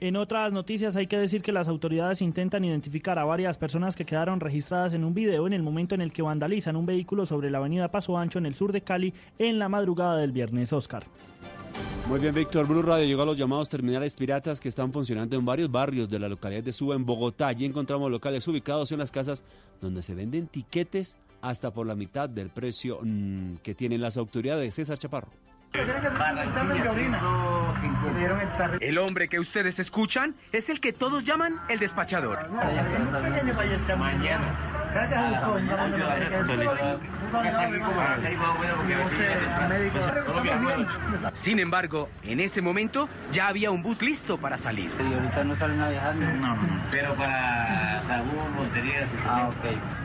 En 0.00 0.16
otras 0.16 0.52
noticias 0.52 0.96
hay 0.96 1.06
que 1.06 1.18
decir 1.18 1.42
que 1.42 1.52
las 1.52 1.68
autoridades 1.68 2.20
intentan 2.20 2.64
identificar 2.64 3.18
a 3.18 3.24
varias 3.24 3.58
personas 3.58 3.96
que 3.96 4.04
quedaron 4.04 4.40
registradas 4.40 4.94
en 4.94 5.04
un 5.04 5.14
video 5.14 5.46
en 5.46 5.52
el 5.52 5.62
momento 5.62 5.94
en 5.94 6.00
el 6.00 6.12
que 6.12 6.22
vandalizan 6.22 6.76
un 6.76 6.86
vehículo 6.86 7.26
sobre 7.26 7.50
la 7.50 7.58
avenida 7.58 7.90
Paso 7.90 8.18
Ancho 8.18 8.38
en 8.38 8.46
el 8.46 8.54
sur 8.54 8.72
de 8.72 8.82
Cali 8.82 9.14
en 9.38 9.58
la 9.58 9.68
madrugada 9.68 10.18
del 10.18 10.32
viernes, 10.32 10.72
Oscar. 10.72 11.04
Muy 12.08 12.20
bien, 12.20 12.34
Víctor. 12.34 12.66
Blue 12.66 12.82
Radio 12.82 13.06
llegó 13.06 13.22
a 13.22 13.26
los 13.26 13.38
llamados 13.38 13.68
terminales 13.68 14.14
piratas 14.14 14.60
que 14.60 14.68
están 14.68 14.92
funcionando 14.92 15.36
en 15.36 15.44
varios 15.44 15.70
barrios 15.70 16.08
de 16.08 16.18
la 16.18 16.28
localidad 16.28 16.62
de 16.62 16.72
Suba, 16.72 16.94
en 16.94 17.06
Bogotá. 17.06 17.48
Allí 17.48 17.64
encontramos 17.64 18.10
locales 18.10 18.46
ubicados 18.46 18.92
en 18.92 18.98
las 18.98 19.10
casas 19.10 19.42
donde 19.80 20.02
se 20.02 20.14
venden 20.14 20.46
tiquetes 20.46 21.16
hasta 21.40 21.72
por 21.72 21.86
la 21.86 21.94
mitad 21.94 22.28
del 22.28 22.50
precio 22.50 22.98
mmm, 23.02 23.56
que 23.62 23.74
tienen 23.74 24.00
las 24.00 24.16
autoridades. 24.16 24.74
César 24.74 24.98
Chaparro. 24.98 25.30
El 28.80 28.98
hombre 28.98 29.28
que 29.28 29.40
ustedes 29.40 29.80
escuchan 29.80 30.36
es 30.52 30.70
el 30.70 30.78
que 30.80 30.92
todos 30.92 31.24
llaman 31.24 31.60
el 31.68 31.80
despachador. 31.80 32.48
Sin 41.32 41.58
embargo, 41.58 42.08
en 42.22 42.40
ese 42.40 42.62
momento 42.62 43.08
ya 43.32 43.48
había 43.48 43.70
un 43.70 43.82
bus 43.82 44.00
listo 44.00 44.38
para 44.38 44.56
salir. 44.56 44.90
¿Y 44.98 45.14
ahorita 45.14 45.44
no 45.44 45.56
salen 45.56 45.80
a 45.80 45.88
viajar? 45.88 46.14
No, 46.14 46.56
pero 46.90 47.14
para 47.14 48.02
Sagún, 48.02 48.54
Montería, 48.56 49.04
Ah. 49.26 49.50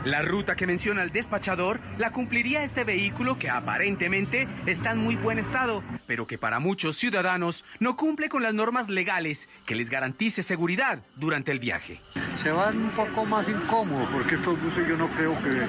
La 0.04 0.22
ruta 0.22 0.56
que 0.56 0.66
menciona 0.66 1.02
el 1.02 1.12
despachador 1.12 1.78
la 1.98 2.10
cumpliría 2.10 2.64
este 2.64 2.84
vehículo 2.84 3.38
que 3.38 3.50
aparentemente 3.50 4.48
está 4.66 4.92
en 4.92 4.98
muy 4.98 5.16
buen 5.16 5.38
estado, 5.38 5.59
pero 6.06 6.26
que 6.26 6.38
para 6.38 6.58
muchos 6.58 6.96
ciudadanos 6.96 7.64
no 7.78 7.96
cumple 7.96 8.28
con 8.28 8.42
las 8.42 8.54
normas 8.54 8.88
legales 8.88 9.48
que 9.66 9.74
les 9.74 9.90
garantice 9.90 10.42
seguridad 10.42 11.00
durante 11.16 11.52
el 11.52 11.58
viaje. 11.58 12.00
Se 12.42 12.50
van 12.50 12.78
un 12.78 12.90
poco 12.90 13.24
más 13.26 13.48
incómodos 13.48 14.08
porque 14.10 14.36
estos 14.36 14.60
buses 14.62 14.88
yo 14.88 14.96
no 14.96 15.08
creo 15.08 15.34
que, 15.42 15.66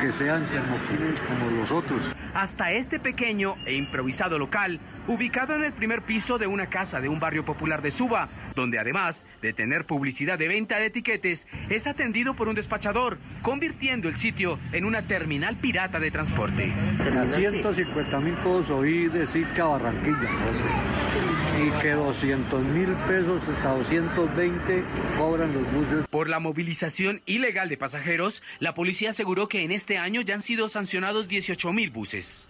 que 0.00 0.12
sean 0.12 0.44
termofílicos 0.50 1.20
como 1.20 1.50
los 1.50 1.70
otros. 1.70 2.00
Hasta 2.34 2.72
este 2.72 3.00
pequeño 3.00 3.56
e 3.64 3.74
improvisado 3.74 4.38
local, 4.38 4.80
ubicado 5.06 5.54
en 5.54 5.64
el 5.64 5.72
primer 5.72 6.02
piso 6.02 6.38
de 6.38 6.46
una 6.46 6.68
casa 6.68 7.00
de 7.00 7.08
un 7.08 7.20
barrio 7.20 7.44
popular 7.44 7.82
de 7.82 7.90
Suba, 7.90 8.28
donde 8.54 8.78
además 8.78 9.26
de 9.42 9.52
tener 9.52 9.86
publicidad 9.86 10.38
de 10.38 10.48
venta 10.48 10.78
de 10.78 10.86
etiquetes, 10.86 11.46
es 11.68 11.86
atendido 11.86 12.34
por 12.34 12.48
un 12.48 12.54
despachador, 12.54 13.18
convirtiendo 13.42 14.08
el 14.08 14.16
sitio 14.16 14.58
en 14.72 14.84
una 14.84 15.02
terminal 15.02 15.56
pirata 15.56 16.00
de 16.00 16.10
transporte. 16.10 16.72
A 17.18 17.26
150 17.26 18.20
mil 18.20 18.34
puedo 18.34 18.78
oír 18.78 19.10
decir 19.12 19.46
que 19.48 19.60
a 19.60 19.66
Barranquilla, 19.66 20.30
¿no? 20.30 21.04
y 21.62 21.70
que 21.80 21.92
200 21.92 22.64
mil 22.64 22.92
pesos 23.06 23.42
hasta 23.48 23.76
220 23.76 24.82
cobran 25.16 25.52
los 25.52 25.72
buses. 25.72 26.06
Por 26.08 26.28
la 26.28 26.40
movilización 26.40 27.22
ilegal 27.26 27.68
de 27.68 27.76
pasajeros, 27.76 28.42
la 28.58 28.74
policía 28.74 29.10
aseguró 29.10 29.48
que 29.48 29.62
en 29.62 29.72
este 29.72 29.98
año 29.98 30.20
ya 30.20 30.34
han 30.34 30.42
sido 30.42 30.68
sancionados 30.68 31.28
18 31.28 31.72
mil 31.72 31.90
buses. 31.90 32.48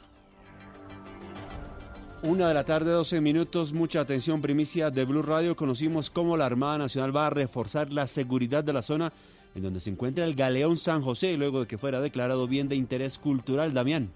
Una 2.26 2.48
de 2.48 2.54
la 2.54 2.64
tarde, 2.64 2.90
12 2.90 3.20
minutos. 3.20 3.74
Mucha 3.74 4.00
atención, 4.00 4.40
primicia 4.40 4.90
de 4.90 5.04
Blue 5.04 5.20
Radio. 5.20 5.54
Conocimos 5.54 6.08
cómo 6.08 6.38
la 6.38 6.46
Armada 6.46 6.78
Nacional 6.78 7.14
va 7.14 7.26
a 7.26 7.30
reforzar 7.30 7.92
la 7.92 8.06
seguridad 8.06 8.64
de 8.64 8.72
la 8.72 8.80
zona 8.80 9.12
en 9.54 9.62
donde 9.62 9.78
se 9.78 9.90
encuentra 9.90 10.24
el 10.24 10.34
Galeón 10.34 10.78
San 10.78 11.02
José, 11.02 11.36
luego 11.36 11.60
de 11.60 11.66
que 11.66 11.76
fuera 11.76 12.00
declarado 12.00 12.48
bien 12.48 12.66
de 12.66 12.76
interés 12.76 13.18
cultural. 13.18 13.74
Damián. 13.74 14.08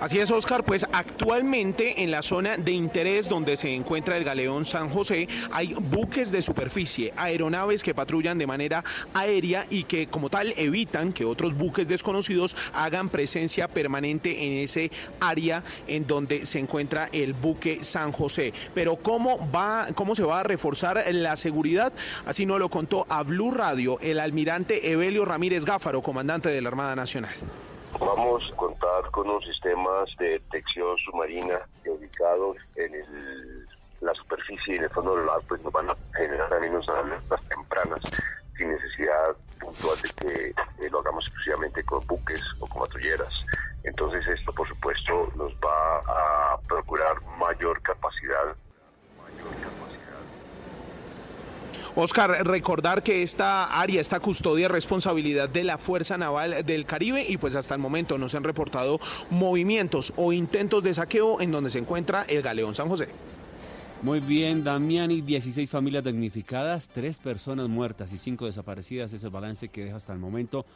Así 0.00 0.18
es, 0.18 0.30
Oscar, 0.30 0.64
pues 0.64 0.86
actualmente 0.92 2.02
en 2.02 2.10
la 2.10 2.22
zona 2.22 2.56
de 2.56 2.72
interés 2.72 3.28
donde 3.28 3.56
se 3.56 3.72
encuentra 3.72 4.16
el 4.16 4.24
galeón 4.24 4.64
San 4.64 4.90
José 4.90 5.28
hay 5.52 5.74
buques 5.74 6.32
de 6.32 6.42
superficie, 6.42 7.12
aeronaves 7.16 7.82
que 7.82 7.94
patrullan 7.94 8.36
de 8.38 8.46
manera 8.46 8.84
aérea 9.14 9.66
y 9.70 9.84
que 9.84 10.08
como 10.08 10.30
tal 10.30 10.52
evitan 10.56 11.12
que 11.12 11.24
otros 11.24 11.56
buques 11.56 11.86
desconocidos 11.86 12.56
hagan 12.72 13.08
presencia 13.08 13.68
permanente 13.68 14.46
en 14.46 14.64
ese 14.64 14.90
área 15.20 15.62
en 15.86 16.06
donde 16.06 16.44
se 16.44 16.58
encuentra 16.58 17.08
el 17.12 17.32
buque 17.32 17.84
San 17.84 18.10
José. 18.12 18.52
Pero 18.74 18.96
cómo 18.96 19.50
va, 19.50 19.86
cómo 19.94 20.14
se 20.14 20.24
va 20.24 20.40
a 20.40 20.42
reforzar 20.42 21.04
la 21.12 21.36
seguridad, 21.36 21.92
así 22.26 22.46
nos 22.46 22.58
lo 22.58 22.68
contó 22.68 23.06
a 23.08 23.22
Blue 23.22 23.52
Radio 23.52 23.98
el 24.00 24.18
almirante 24.18 24.90
Evelio 24.90 25.24
Ramírez 25.24 25.64
Gáfaro, 25.64 26.02
comandante 26.02 26.48
de 26.48 26.60
la 26.60 26.68
Armada 26.68 26.96
Nacional. 26.96 27.34
Vamos 28.00 28.42
a 28.52 28.56
contar 28.56 29.10
con 29.10 29.28
unos 29.28 29.44
sistemas 29.44 30.08
de 30.18 30.30
detección 30.30 30.96
submarina 30.98 31.60
ubicados 31.86 32.56
en 32.76 32.94
el, 32.94 33.68
la 34.00 34.12
superficie 34.14 34.74
y 34.74 34.78
en 34.78 34.84
el 34.84 34.90
fondo 34.90 35.16
del 35.16 35.24
mar, 35.24 35.40
pues 35.48 35.62
nos 35.62 35.72
van 35.72 35.90
a 35.90 35.96
generar 36.16 36.48
también 36.48 36.74
unas 36.74 36.88
alertas 36.88 37.40
tempranas 37.48 38.00
sin 38.56 38.68
necesidad 38.68 39.36
puntual 39.60 39.96
de 40.02 40.10
que 40.10 40.50
eh, 40.50 40.90
lo 40.90 41.00
hagamos 41.00 41.24
exclusivamente 41.26 41.82
con 41.84 42.06
buques 42.06 42.42
o 42.60 42.66
con 42.66 42.82
patrulleras. 42.82 43.32
Entonces 43.82 44.26
esto, 44.26 44.52
por 44.52 44.68
supuesto, 44.68 45.30
nos 45.36 45.52
va 45.54 45.98
a 46.54 46.58
procurar 46.68 47.20
mayor 47.38 47.80
capacidad 47.82 48.56
Oscar, 51.96 52.44
recordar 52.44 53.04
que 53.04 53.22
esta 53.22 53.66
área, 53.80 54.00
esta 54.00 54.18
custodia 54.18 54.66
es 54.66 54.72
responsabilidad 54.72 55.48
de 55.48 55.62
la 55.62 55.78
Fuerza 55.78 56.18
Naval 56.18 56.64
del 56.66 56.86
Caribe 56.86 57.24
y 57.28 57.36
pues 57.36 57.54
hasta 57.54 57.76
el 57.76 57.80
momento 57.80 58.18
no 58.18 58.28
se 58.28 58.36
han 58.36 58.42
reportado 58.42 58.98
movimientos 59.30 60.12
o 60.16 60.32
intentos 60.32 60.82
de 60.82 60.92
saqueo 60.92 61.40
en 61.40 61.52
donde 61.52 61.70
se 61.70 61.78
encuentra 61.78 62.24
el 62.24 62.42
galeón 62.42 62.74
San 62.74 62.88
José. 62.88 63.06
Muy 64.02 64.18
bien, 64.18 64.64
Damiani, 64.64 65.20
16 65.20 65.70
familias 65.70 66.02
damnificadas, 66.02 66.88
3 66.88 67.20
personas 67.20 67.68
muertas 67.68 68.12
y 68.12 68.18
5 68.18 68.46
desaparecidas. 68.46 69.12
Es 69.12 69.22
el 69.22 69.30
balance 69.30 69.68
que 69.68 69.84
deja 69.84 69.96
hasta 69.96 70.12
el 70.12 70.18
momento 70.18 70.66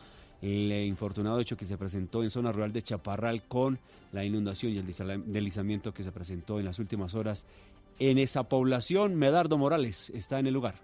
el 0.41 0.71
infortunado 0.87 1.41
hecho 1.41 1.57
que 1.57 1.65
se 1.65 1.77
presentó 1.77 2.23
en 2.23 2.31
zona 2.31 2.53
rural 2.53 2.73
de 2.73 2.83
Chaparral 2.83 3.43
con 3.49 3.81
la 4.13 4.25
inundación 4.25 4.73
y 4.73 4.79
el 4.79 4.87
deslizamiento 4.87 5.93
que 5.93 6.05
se 6.05 6.13
presentó 6.13 6.61
en 6.61 6.65
las 6.67 6.79
últimas 6.79 7.17
horas 7.17 7.45
en 7.99 8.19
esa 8.19 8.45
población. 8.45 9.17
Medardo 9.17 9.59
Morales 9.59 10.11
está 10.15 10.39
en 10.39 10.47
el 10.47 10.55
lugar. 10.55 10.77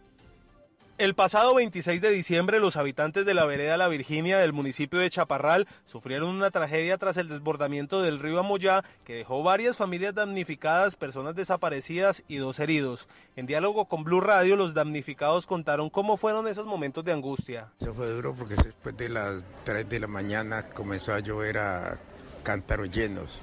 El 0.97 1.17
pasado 1.17 1.57
26 1.57 2.01
de 2.01 2.11
diciembre, 2.11 2.61
los 2.61 2.77
habitantes 2.77 3.27
de 3.27 3.35
la 3.35 3.45
vereda 3.47 3.77
La 3.77 3.89
Virginia 3.89 4.39
del 4.39 4.53
municipio 4.53 5.01
de 5.01 5.11
Chaparral 5.11 5.67
sufrieron 5.85 6.29
una 6.29 6.53
tragedia 6.53 6.99
tras 6.99 7.17
el 7.17 7.29
desbordamiento 7.29 8.01
del 8.01 8.21
río 8.21 8.39
Amoyá 8.39 8.85
que 9.03 9.17
dejó 9.17 9.43
varias 9.43 9.77
familias 9.77 10.15
damnificadas, 10.15 10.95
personas 10.95 11.35
desaparecidas 11.35 12.23
y 12.29 12.37
dos 12.37 12.61
heridos. 12.61 13.09
En 13.35 13.47
diálogo 13.47 13.87
con 13.87 14.05
Blue 14.05 14.21
Radio, 14.21 14.55
los 14.55 14.73
damnificados 14.73 15.49
contaron 15.49 15.91
cómo 15.91 16.17
fueron 16.17 16.47
esos 16.47 16.65
momentos 16.65 17.05
de 17.05 17.11
angustia. 17.11 17.73
Eso 17.81 17.93
fue 17.93 18.09
duro 18.11 18.33
porque 18.33 18.55
después 18.55 18.97
de 18.97 19.09
las 19.09 19.45
3 19.65 19.89
de 19.89 19.99
la 19.99 20.07
mañana 20.07 20.63
comenzó 20.63 21.13
a 21.13 21.19
llover 21.19 21.59
a 21.59 21.99
cántaros 22.45 22.89
llenos 22.93 23.41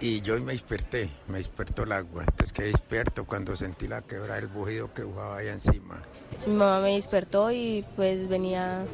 y 0.00 0.20
yo 0.20 0.38
me 0.40 0.52
desperté, 0.52 1.10
me 1.28 1.38
despertó 1.38 1.84
el 1.84 1.92
agua. 1.92 2.24
Entonces 2.24 2.52
quedé 2.52 2.68
despierto 2.68 3.24
cuando 3.24 3.56
sentí 3.56 3.88
la 3.88 4.02
quebra 4.02 4.34
del 4.34 4.48
bujido 4.48 4.92
que 4.92 5.02
bajaba 5.02 5.38
ahí 5.38 5.48
encima. 5.48 6.02
Mi 6.46 6.54
mamá 6.54 6.80
me 6.80 6.94
despertó 6.94 7.50
y 7.50 7.84
pues 7.96 8.28
venía 8.28 8.84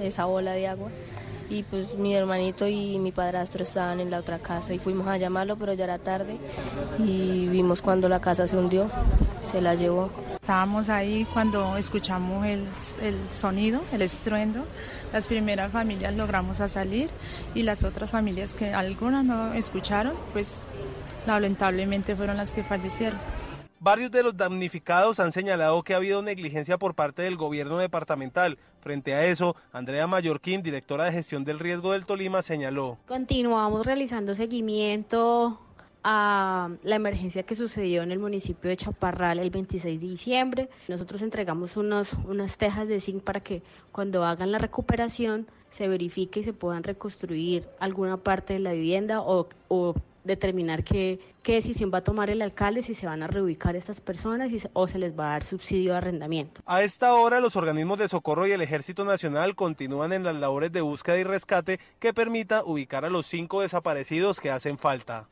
esa 0.00 0.26
bola 0.26 0.52
de 0.52 0.68
agua. 0.68 0.90
Y 1.48 1.64
pues 1.64 1.94
mi 1.96 2.14
hermanito 2.14 2.66
y 2.66 2.98
mi 2.98 3.12
padrastro 3.12 3.62
estaban 3.62 4.00
en 4.00 4.10
la 4.10 4.18
otra 4.18 4.38
casa 4.38 4.72
y 4.72 4.78
fuimos 4.78 5.06
a 5.06 5.18
llamarlo, 5.18 5.56
pero 5.56 5.74
ya 5.74 5.84
era 5.84 5.98
tarde. 5.98 6.38
Y 6.98 7.46
vimos 7.48 7.82
cuando 7.82 8.08
la 8.08 8.20
casa 8.20 8.46
se 8.46 8.56
hundió, 8.56 8.90
se 9.42 9.60
la 9.60 9.74
llevó. 9.74 10.10
Estábamos 10.42 10.88
ahí 10.88 11.24
cuando 11.32 11.76
escuchamos 11.76 12.44
el, 12.44 12.66
el 13.00 13.30
sonido, 13.30 13.80
el 13.92 14.02
estruendo. 14.02 14.64
Las 15.12 15.28
primeras 15.28 15.70
familias 15.70 16.16
logramos 16.16 16.60
a 16.60 16.66
salir 16.66 17.10
y 17.54 17.62
las 17.62 17.84
otras 17.84 18.10
familias 18.10 18.56
que 18.56 18.74
algunas 18.74 19.24
no 19.24 19.54
escucharon, 19.54 20.14
pues 20.32 20.66
lamentablemente 21.28 22.16
fueron 22.16 22.38
las 22.38 22.54
que 22.54 22.64
fallecieron. 22.64 23.20
Varios 23.78 24.10
de 24.10 24.24
los 24.24 24.36
damnificados 24.36 25.20
han 25.20 25.30
señalado 25.30 25.80
que 25.84 25.94
ha 25.94 25.98
habido 25.98 26.22
negligencia 26.22 26.76
por 26.76 26.96
parte 26.96 27.22
del 27.22 27.36
gobierno 27.36 27.78
departamental. 27.78 28.58
Frente 28.80 29.14
a 29.14 29.24
eso, 29.24 29.54
Andrea 29.72 30.08
Mallorquín, 30.08 30.64
directora 30.64 31.04
de 31.04 31.12
gestión 31.12 31.44
del 31.44 31.60
riesgo 31.60 31.92
del 31.92 32.04
Tolima, 32.04 32.42
señaló. 32.42 32.98
Continuamos 33.06 33.86
realizando 33.86 34.34
seguimiento 34.34 35.60
a 36.04 36.70
la 36.82 36.96
emergencia 36.96 37.44
que 37.44 37.54
sucedió 37.54 38.02
en 38.02 38.12
el 38.12 38.18
municipio 38.18 38.70
de 38.70 38.76
Chaparral 38.76 39.38
el 39.38 39.50
26 39.50 40.00
de 40.00 40.06
diciembre. 40.06 40.68
Nosotros 40.88 41.22
entregamos 41.22 41.76
unos, 41.76 42.14
unas 42.26 42.56
tejas 42.56 42.88
de 42.88 43.00
zinc 43.00 43.22
para 43.22 43.40
que 43.40 43.62
cuando 43.92 44.24
hagan 44.24 44.52
la 44.52 44.58
recuperación 44.58 45.46
se 45.70 45.88
verifique 45.88 46.40
y 46.40 46.44
se 46.44 46.52
puedan 46.52 46.82
reconstruir 46.82 47.68
alguna 47.80 48.16
parte 48.16 48.54
de 48.54 48.58
la 48.58 48.72
vivienda 48.72 49.20
o, 49.20 49.48
o 49.68 49.94
determinar 50.24 50.84
qué, 50.84 51.18
qué, 51.42 51.54
decisión 51.54 51.90
va 51.92 51.98
a 51.98 52.04
tomar 52.04 52.30
el 52.30 52.42
alcalde, 52.42 52.82
si 52.82 52.94
se 52.94 53.06
van 53.06 53.22
a 53.22 53.26
reubicar 53.26 53.74
estas 53.74 54.00
personas 54.00 54.52
y 54.52 54.60
o 54.72 54.86
se 54.86 54.98
les 54.98 55.18
va 55.18 55.28
a 55.28 55.32
dar 55.32 55.44
subsidio 55.44 55.92
de 55.92 55.98
arrendamiento. 55.98 56.60
A 56.66 56.82
esta 56.82 57.14
hora 57.14 57.40
los 57.40 57.56
organismos 57.56 57.98
de 57.98 58.08
socorro 58.08 58.46
y 58.46 58.52
el 58.52 58.60
Ejército 58.60 59.04
Nacional 59.04 59.56
continúan 59.56 60.12
en 60.12 60.22
las 60.22 60.36
labores 60.36 60.72
de 60.72 60.80
búsqueda 60.80 61.18
y 61.18 61.24
rescate 61.24 61.80
que 61.98 62.14
permita 62.14 62.62
ubicar 62.64 63.04
a 63.04 63.10
los 63.10 63.26
cinco 63.26 63.62
desaparecidos 63.62 64.40
que 64.40 64.50
hacen 64.50 64.78
falta. 64.78 65.28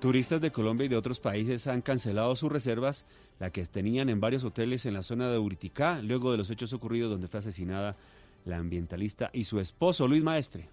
Turistas 0.00 0.40
de 0.40 0.50
Colombia 0.50 0.86
y 0.86 0.88
de 0.88 0.96
otros 0.96 1.20
países 1.20 1.66
han 1.66 1.82
cancelado 1.82 2.34
sus 2.34 2.50
reservas, 2.50 3.04
la 3.38 3.50
que 3.50 3.66
tenían 3.66 4.08
en 4.08 4.18
varios 4.18 4.44
hoteles 4.44 4.86
en 4.86 4.94
la 4.94 5.02
zona 5.02 5.30
de 5.30 5.38
Uriticá, 5.38 6.00
luego 6.00 6.32
de 6.32 6.38
los 6.38 6.48
hechos 6.48 6.72
ocurridos 6.72 7.10
donde 7.10 7.28
fue 7.28 7.40
asesinada 7.40 7.96
la 8.46 8.56
ambientalista 8.56 9.28
y 9.34 9.44
su 9.44 9.60
esposo 9.60 10.08
Luis 10.08 10.22
Maestre. 10.22 10.70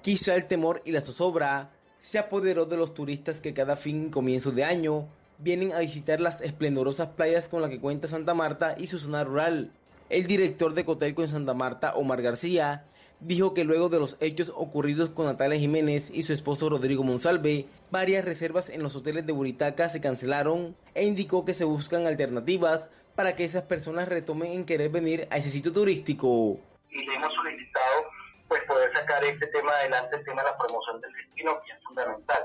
Quizá 0.00 0.34
el 0.36 0.46
temor 0.46 0.80
y 0.86 0.92
la 0.92 1.02
zozobra 1.02 1.70
se 1.98 2.18
apoderó 2.18 2.64
de 2.64 2.78
los 2.78 2.94
turistas 2.94 3.42
que 3.42 3.52
cada 3.52 3.76
fin 3.76 4.06
y 4.06 4.10
comienzo 4.10 4.52
de 4.52 4.64
año 4.64 5.06
vienen 5.36 5.72
a 5.72 5.80
visitar 5.80 6.18
las 6.18 6.40
esplendorosas 6.40 7.08
playas 7.08 7.48
con 7.48 7.60
las 7.60 7.70
que 7.70 7.80
cuenta 7.80 8.08
Santa 8.08 8.32
Marta 8.32 8.74
y 8.78 8.86
su 8.86 8.98
zona 8.98 9.24
rural. 9.24 9.70
El 10.08 10.26
director 10.26 10.72
de 10.72 10.86
Cotelco 10.86 11.20
en 11.20 11.28
Santa 11.28 11.52
Marta, 11.52 11.94
Omar 11.94 12.22
García, 12.22 12.86
dijo 13.24 13.54
que 13.54 13.64
luego 13.64 13.88
de 13.88 13.98
los 13.98 14.16
hechos 14.20 14.52
ocurridos 14.54 15.10
con 15.10 15.26
Natalia 15.26 15.58
Jiménez 15.58 16.10
y 16.10 16.22
su 16.22 16.32
esposo 16.32 16.68
Rodrigo 16.68 17.02
Monsalve, 17.02 17.66
varias 17.90 18.24
reservas 18.24 18.68
en 18.68 18.82
los 18.82 18.96
hoteles 18.96 19.24
de 19.26 19.32
Buritaca 19.32 19.88
se 19.88 20.00
cancelaron 20.00 20.76
e 20.94 21.04
indicó 21.04 21.44
que 21.44 21.54
se 21.54 21.64
buscan 21.64 22.06
alternativas 22.06 22.88
para 23.14 23.34
que 23.34 23.44
esas 23.44 23.62
personas 23.62 24.08
retomen 24.08 24.52
en 24.52 24.66
querer 24.66 24.90
venir 24.90 25.26
a 25.30 25.38
ese 25.38 25.50
sitio 25.50 25.72
turístico. 25.72 26.58
Y 26.90 27.06
le 27.06 27.14
hemos 27.14 27.32
solicitado 27.34 28.04
pues 28.48 28.62
poder 28.64 28.92
sacar 28.92 29.24
este 29.24 29.46
tema 29.46 29.72
adelante, 29.72 30.16
el 30.16 30.24
tema 30.24 30.42
de 30.42 30.50
la 30.50 30.58
promoción 30.58 31.00
del 31.00 31.12
destino, 31.14 31.60
que 31.64 31.72
es 31.72 31.84
fundamental. 31.84 32.44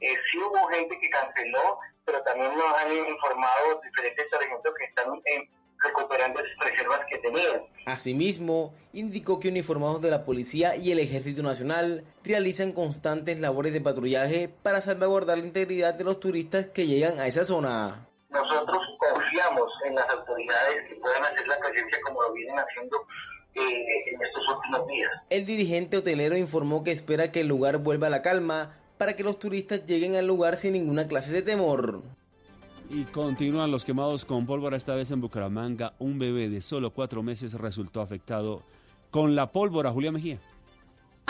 Eh, 0.00 0.14
sí 0.30 0.38
hubo 0.38 0.68
gente 0.68 0.98
que 1.00 1.08
canceló, 1.10 1.78
pero 2.04 2.22
también 2.22 2.50
nos 2.54 2.74
han 2.74 2.92
informado 2.92 3.80
diferentes 3.82 4.24
establecimientos 4.26 4.74
que 4.78 4.84
están 4.84 5.22
en 5.24 5.57
recuperando 5.82 6.40
esas 6.40 6.70
reservas 6.70 7.00
que 7.08 7.18
tenían. 7.18 7.62
Asimismo, 7.86 8.74
indicó 8.92 9.40
que 9.40 9.48
uniformados 9.48 10.02
de 10.02 10.10
la 10.10 10.24
Policía 10.24 10.76
y 10.76 10.92
el 10.92 10.98
Ejército 10.98 11.42
Nacional 11.42 12.04
realizan 12.24 12.72
constantes 12.72 13.40
labores 13.40 13.72
de 13.72 13.80
patrullaje 13.80 14.50
para 14.62 14.80
salvaguardar 14.80 15.38
la 15.38 15.46
integridad 15.46 15.94
de 15.94 16.04
los 16.04 16.20
turistas 16.20 16.66
que 16.66 16.86
llegan 16.86 17.18
a 17.18 17.26
esa 17.26 17.44
zona. 17.44 18.06
Nosotros 18.28 18.78
confiamos 18.98 19.72
en 19.86 19.94
las 19.94 20.08
autoridades 20.10 20.88
que 20.88 20.96
puedan 20.96 21.24
hacer 21.24 21.46
la 21.48 21.58
presencia 21.58 21.98
como 22.04 22.22
lo 22.22 22.32
vienen 22.34 22.56
haciendo 22.58 23.06
eh, 23.54 23.84
en 24.12 24.22
estos 24.22 24.42
últimos 24.54 24.86
días. 24.86 25.10
El 25.30 25.46
dirigente 25.46 25.96
hotelero 25.96 26.36
informó 26.36 26.84
que 26.84 26.92
espera 26.92 27.32
que 27.32 27.40
el 27.40 27.48
lugar 27.48 27.78
vuelva 27.78 28.08
a 28.08 28.10
la 28.10 28.20
calma 28.20 28.76
para 28.98 29.16
que 29.16 29.24
los 29.24 29.38
turistas 29.38 29.86
lleguen 29.86 30.16
al 30.16 30.26
lugar 30.26 30.56
sin 30.56 30.74
ninguna 30.74 31.08
clase 31.08 31.32
de 31.32 31.42
temor. 31.42 32.02
Y 32.90 33.04
continúan 33.04 33.70
los 33.70 33.84
quemados 33.84 34.24
con 34.24 34.46
pólvora, 34.46 34.76
esta 34.76 34.94
vez 34.94 35.10
en 35.10 35.20
Bucaramanga. 35.20 35.92
Un 35.98 36.18
bebé 36.18 36.48
de 36.48 36.62
solo 36.62 36.90
cuatro 36.90 37.22
meses 37.22 37.52
resultó 37.52 38.00
afectado 38.00 38.62
con 39.10 39.34
la 39.34 39.52
pólvora. 39.52 39.90
Julia 39.90 40.10
Mejía. 40.10 40.38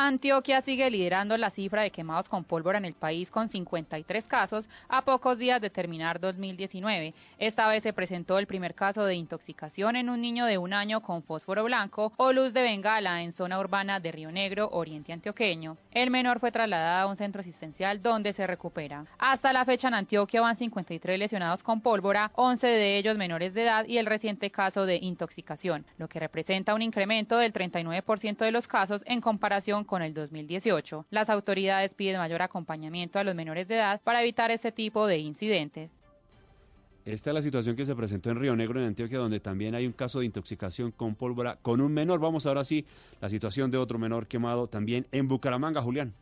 Antioquia 0.00 0.60
sigue 0.60 0.88
liderando 0.92 1.36
la 1.36 1.50
cifra 1.50 1.82
de 1.82 1.90
quemados 1.90 2.28
con 2.28 2.44
pólvora 2.44 2.78
en 2.78 2.84
el 2.84 2.94
país 2.94 3.32
con 3.32 3.48
53 3.48 4.28
casos 4.28 4.68
a 4.88 5.02
pocos 5.02 5.38
días 5.38 5.60
de 5.60 5.70
terminar 5.70 6.20
2019. 6.20 7.14
Esta 7.36 7.66
vez 7.66 7.82
se 7.82 7.92
presentó 7.92 8.38
el 8.38 8.46
primer 8.46 8.76
caso 8.76 9.04
de 9.04 9.16
intoxicación 9.16 9.96
en 9.96 10.08
un 10.08 10.20
niño 10.20 10.46
de 10.46 10.56
un 10.56 10.72
año 10.72 11.00
con 11.00 11.24
fósforo 11.24 11.64
blanco 11.64 12.12
o 12.16 12.30
luz 12.30 12.52
de 12.52 12.62
bengala 12.62 13.24
en 13.24 13.32
zona 13.32 13.58
urbana 13.58 13.98
de 13.98 14.12
Río 14.12 14.30
Negro, 14.30 14.68
oriente 14.70 15.12
antioqueño. 15.12 15.76
El 15.90 16.12
menor 16.12 16.38
fue 16.38 16.52
trasladado 16.52 17.08
a 17.08 17.10
un 17.10 17.16
centro 17.16 17.40
asistencial 17.40 18.00
donde 18.00 18.32
se 18.32 18.46
recupera. 18.46 19.04
Hasta 19.18 19.52
la 19.52 19.64
fecha 19.64 19.88
en 19.88 19.94
Antioquia 19.94 20.40
van 20.40 20.54
53 20.54 21.18
lesionados 21.18 21.64
con 21.64 21.80
pólvora, 21.80 22.30
11 22.36 22.68
de 22.68 22.98
ellos 22.98 23.18
menores 23.18 23.52
de 23.52 23.64
edad 23.64 23.84
y 23.84 23.98
el 23.98 24.06
reciente 24.06 24.52
caso 24.52 24.86
de 24.86 24.98
intoxicación, 25.02 25.84
lo 25.96 26.08
que 26.08 26.20
representa 26.20 26.74
un 26.74 26.82
incremento 26.82 27.36
del 27.36 27.52
39% 27.52 28.36
de 28.36 28.52
los 28.52 28.68
casos 28.68 29.02
en 29.04 29.20
comparación 29.20 29.87
con 29.88 30.02
el 30.02 30.14
2018. 30.14 31.06
Las 31.10 31.28
autoridades 31.28 31.96
piden 31.96 32.18
mayor 32.18 32.42
acompañamiento 32.42 33.18
a 33.18 33.24
los 33.24 33.34
menores 33.34 33.66
de 33.66 33.74
edad 33.74 34.00
para 34.04 34.22
evitar 34.22 34.52
este 34.52 34.70
tipo 34.70 35.08
de 35.08 35.18
incidentes. 35.18 35.90
Esta 37.04 37.30
es 37.30 37.34
la 37.34 37.42
situación 37.42 37.74
que 37.74 37.86
se 37.86 37.96
presentó 37.96 38.30
en 38.30 38.38
Río 38.38 38.54
Negro, 38.54 38.78
en 38.78 38.86
Antioquia, 38.86 39.18
donde 39.18 39.40
también 39.40 39.74
hay 39.74 39.86
un 39.86 39.94
caso 39.94 40.20
de 40.20 40.26
intoxicación 40.26 40.92
con 40.92 41.14
pólvora 41.14 41.56
con 41.62 41.80
un 41.80 41.92
menor. 41.92 42.20
Vamos 42.20 42.44
ahora 42.44 42.64
sí, 42.64 42.84
la 43.20 43.30
situación 43.30 43.70
de 43.70 43.78
otro 43.78 43.98
menor 43.98 44.26
quemado 44.26 44.66
también 44.66 45.06
en 45.10 45.26
Bucaramanga, 45.26 45.80
Julián. 45.80 46.12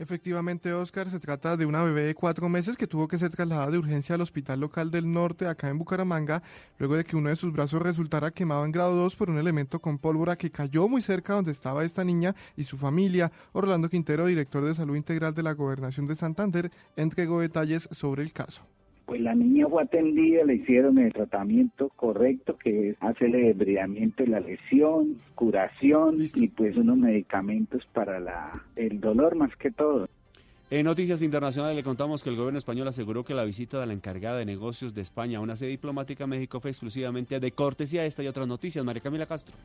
Efectivamente, 0.00 0.72
Oscar, 0.72 1.10
se 1.10 1.20
trata 1.20 1.58
de 1.58 1.66
una 1.66 1.82
bebé 1.82 2.00
de 2.00 2.14
cuatro 2.14 2.48
meses 2.48 2.78
que 2.78 2.86
tuvo 2.86 3.06
que 3.06 3.18
ser 3.18 3.28
trasladada 3.28 3.70
de 3.70 3.76
urgencia 3.76 4.14
al 4.14 4.22
Hospital 4.22 4.58
Local 4.58 4.90
del 4.90 5.12
Norte, 5.12 5.46
acá 5.46 5.68
en 5.68 5.76
Bucaramanga, 5.76 6.42
luego 6.78 6.96
de 6.96 7.04
que 7.04 7.16
uno 7.16 7.28
de 7.28 7.36
sus 7.36 7.52
brazos 7.52 7.82
resultara 7.82 8.30
quemado 8.30 8.64
en 8.64 8.72
grado 8.72 8.96
2 8.96 9.14
por 9.16 9.28
un 9.28 9.36
elemento 9.36 9.78
con 9.78 9.98
pólvora 9.98 10.36
que 10.36 10.50
cayó 10.50 10.88
muy 10.88 11.02
cerca 11.02 11.34
donde 11.34 11.52
estaba 11.52 11.84
esta 11.84 12.02
niña 12.02 12.34
y 12.56 12.64
su 12.64 12.78
familia. 12.78 13.30
Orlando 13.52 13.90
Quintero, 13.90 14.24
director 14.24 14.64
de 14.64 14.74
Salud 14.74 14.96
Integral 14.96 15.34
de 15.34 15.42
la 15.42 15.52
Gobernación 15.52 16.06
de 16.06 16.16
Santander, 16.16 16.72
entregó 16.96 17.40
detalles 17.40 17.86
sobre 17.92 18.22
el 18.22 18.32
caso. 18.32 18.66
Pues 19.10 19.22
la 19.22 19.34
niña 19.34 19.66
fue 19.68 19.82
atendida, 19.82 20.44
le 20.44 20.54
hicieron 20.54 20.96
el 20.98 21.12
tratamiento 21.12 21.88
correcto, 21.96 22.56
que 22.56 22.90
es 22.90 22.96
hacerle 23.00 23.38
desbridamiento 23.48 24.22
de 24.22 24.28
la 24.28 24.38
lesión, 24.38 25.20
curación 25.34 26.18
y 26.36 26.46
pues 26.46 26.76
unos 26.76 26.96
medicamentos 26.96 27.84
para 27.92 28.20
la, 28.20 28.52
el 28.76 29.00
dolor 29.00 29.34
más 29.34 29.50
que 29.56 29.72
todo. 29.72 30.08
En 30.70 30.84
noticias 30.84 31.22
internacionales 31.22 31.76
le 31.76 31.82
contamos 31.82 32.22
que 32.22 32.30
el 32.30 32.36
gobierno 32.36 32.58
español 32.58 32.86
aseguró 32.86 33.24
que 33.24 33.34
la 33.34 33.42
visita 33.42 33.80
de 33.80 33.88
la 33.88 33.94
encargada 33.94 34.38
de 34.38 34.46
negocios 34.46 34.94
de 34.94 35.02
España 35.02 35.38
a 35.38 35.40
una 35.40 35.56
sede 35.56 35.70
diplomática 35.70 36.22
en 36.22 36.30
México 36.30 36.60
fue 36.60 36.70
exclusivamente 36.70 37.40
de 37.40 37.50
cortesía. 37.50 38.04
Esta 38.06 38.22
y 38.22 38.28
otras 38.28 38.46
noticias. 38.46 38.84
María 38.84 39.02
Camila 39.02 39.26
Castro. 39.26 39.56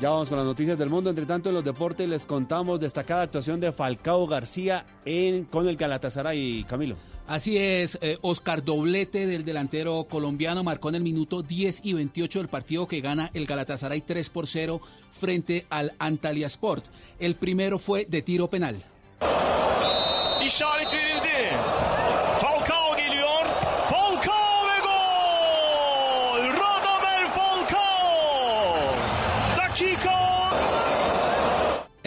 Ya 0.00 0.10
vamos 0.10 0.28
con 0.28 0.38
las 0.38 0.46
noticias 0.46 0.78
del 0.78 0.90
mundo. 0.90 1.10
Entre 1.10 1.26
tanto, 1.26 1.48
en 1.48 1.56
los 1.56 1.64
deportes 1.64 2.08
les 2.08 2.24
contamos 2.24 2.78
destacada 2.78 3.22
actuación 3.22 3.58
de 3.58 3.72
Falcao 3.72 4.28
García 4.28 4.86
en, 5.04 5.44
con 5.44 5.66
el 5.66 5.76
Galatasaray. 5.76 6.64
Camilo. 6.68 6.96
Así 7.26 7.58
es, 7.58 7.98
eh, 8.00 8.16
Oscar 8.22 8.64
Doblete 8.64 9.26
del 9.26 9.44
delantero 9.44 10.06
colombiano 10.08 10.64
marcó 10.64 10.88
en 10.88 10.94
el 10.94 11.02
minuto 11.02 11.42
10 11.42 11.80
y 11.82 11.92
28 11.92 12.38
del 12.38 12.48
partido 12.48 12.86
que 12.86 13.02
gana 13.02 13.30
el 13.34 13.44
Galatasaray 13.44 14.00
3 14.00 14.30
por 14.30 14.46
0 14.46 14.80
frente 15.10 15.66
al 15.68 15.92
Antalya 15.98 16.46
Sport. 16.46 16.86
El 17.18 17.34
primero 17.34 17.78
fue 17.78 18.06
de 18.06 18.22
tiro 18.22 18.48
penal. 18.48 18.82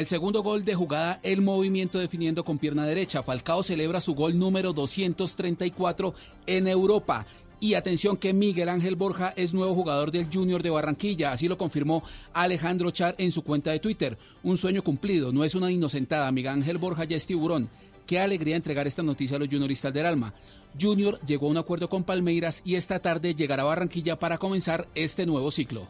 El 0.02 0.08
segundo 0.08 0.42
gol 0.42 0.66
de 0.66 0.74
jugada, 0.74 1.20
el 1.22 1.44
movimiento 1.44 2.00
definiendo 2.00 2.44
con 2.44 2.58
pierna 2.58 2.88
derecha. 2.88 3.22
Falcao 3.22 3.62
celebra 3.62 4.02
su 4.02 4.16
gol 4.16 4.36
número 4.36 4.74
234 4.74 6.16
en 6.48 6.68
Europa. 6.68 7.28
Y 7.60 7.76
atención 7.76 8.18
que 8.18 8.34
Miguel 8.34 8.70
Ángel 8.70 8.96
Borja 8.96 9.32
es 9.38 9.54
nuevo 9.54 9.76
jugador 9.76 10.12
del 10.12 10.26
Junior 10.34 10.64
de 10.64 10.72
Barranquilla, 10.72 11.32
así 11.32 11.48
lo 11.48 11.60
confirmó 11.60 12.02
Alejandro 12.34 12.90
Char 12.90 13.14
en 13.20 13.32
su 13.32 13.44
cuenta 13.44 13.70
de 13.70 13.80
Twitter. 13.80 14.18
Un 14.42 14.58
sueño 14.58 14.84
cumplido, 14.84 15.32
no 15.32 15.44
es 15.44 15.54
una 15.54 15.70
inocentada, 15.70 16.32
Miguel 16.32 16.54
Ángel 16.54 16.80
Borja 16.80 17.04
ya 17.04 17.18
es 17.18 17.28
tiburón. 17.28 17.70
Qué 18.08 18.20
alegría 18.20 18.56
entregar 18.56 18.88
esta 18.88 19.04
noticia 19.04 19.36
a 19.36 19.40
los 19.40 19.50
junioristas 19.50 19.94
del 19.94 20.08
alma. 20.08 20.34
Junior 20.82 21.20
llegó 21.28 21.46
a 21.46 21.52
un 21.52 21.58
acuerdo 21.58 21.90
con 21.90 22.06
Palmeiras 22.06 22.64
y 22.66 22.74
esta 22.74 22.98
tarde 22.98 23.36
llegará 23.36 23.62
a 23.62 23.68
Barranquilla 23.68 24.18
para 24.18 24.40
comenzar 24.40 24.88
este 24.96 25.28
nuevo 25.28 25.52
ciclo. 25.52 25.88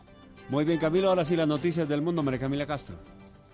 Muy 0.49 0.65
bien, 0.65 0.79
Camilo, 0.79 1.07
ahora 1.07 1.23
sí 1.23 1.37
las 1.37 1.47
noticias 1.47 1.87
del 1.87 2.01
mundo, 2.01 2.21
María 2.23 2.41
Camila 2.41 2.67
Castro. 2.67 2.97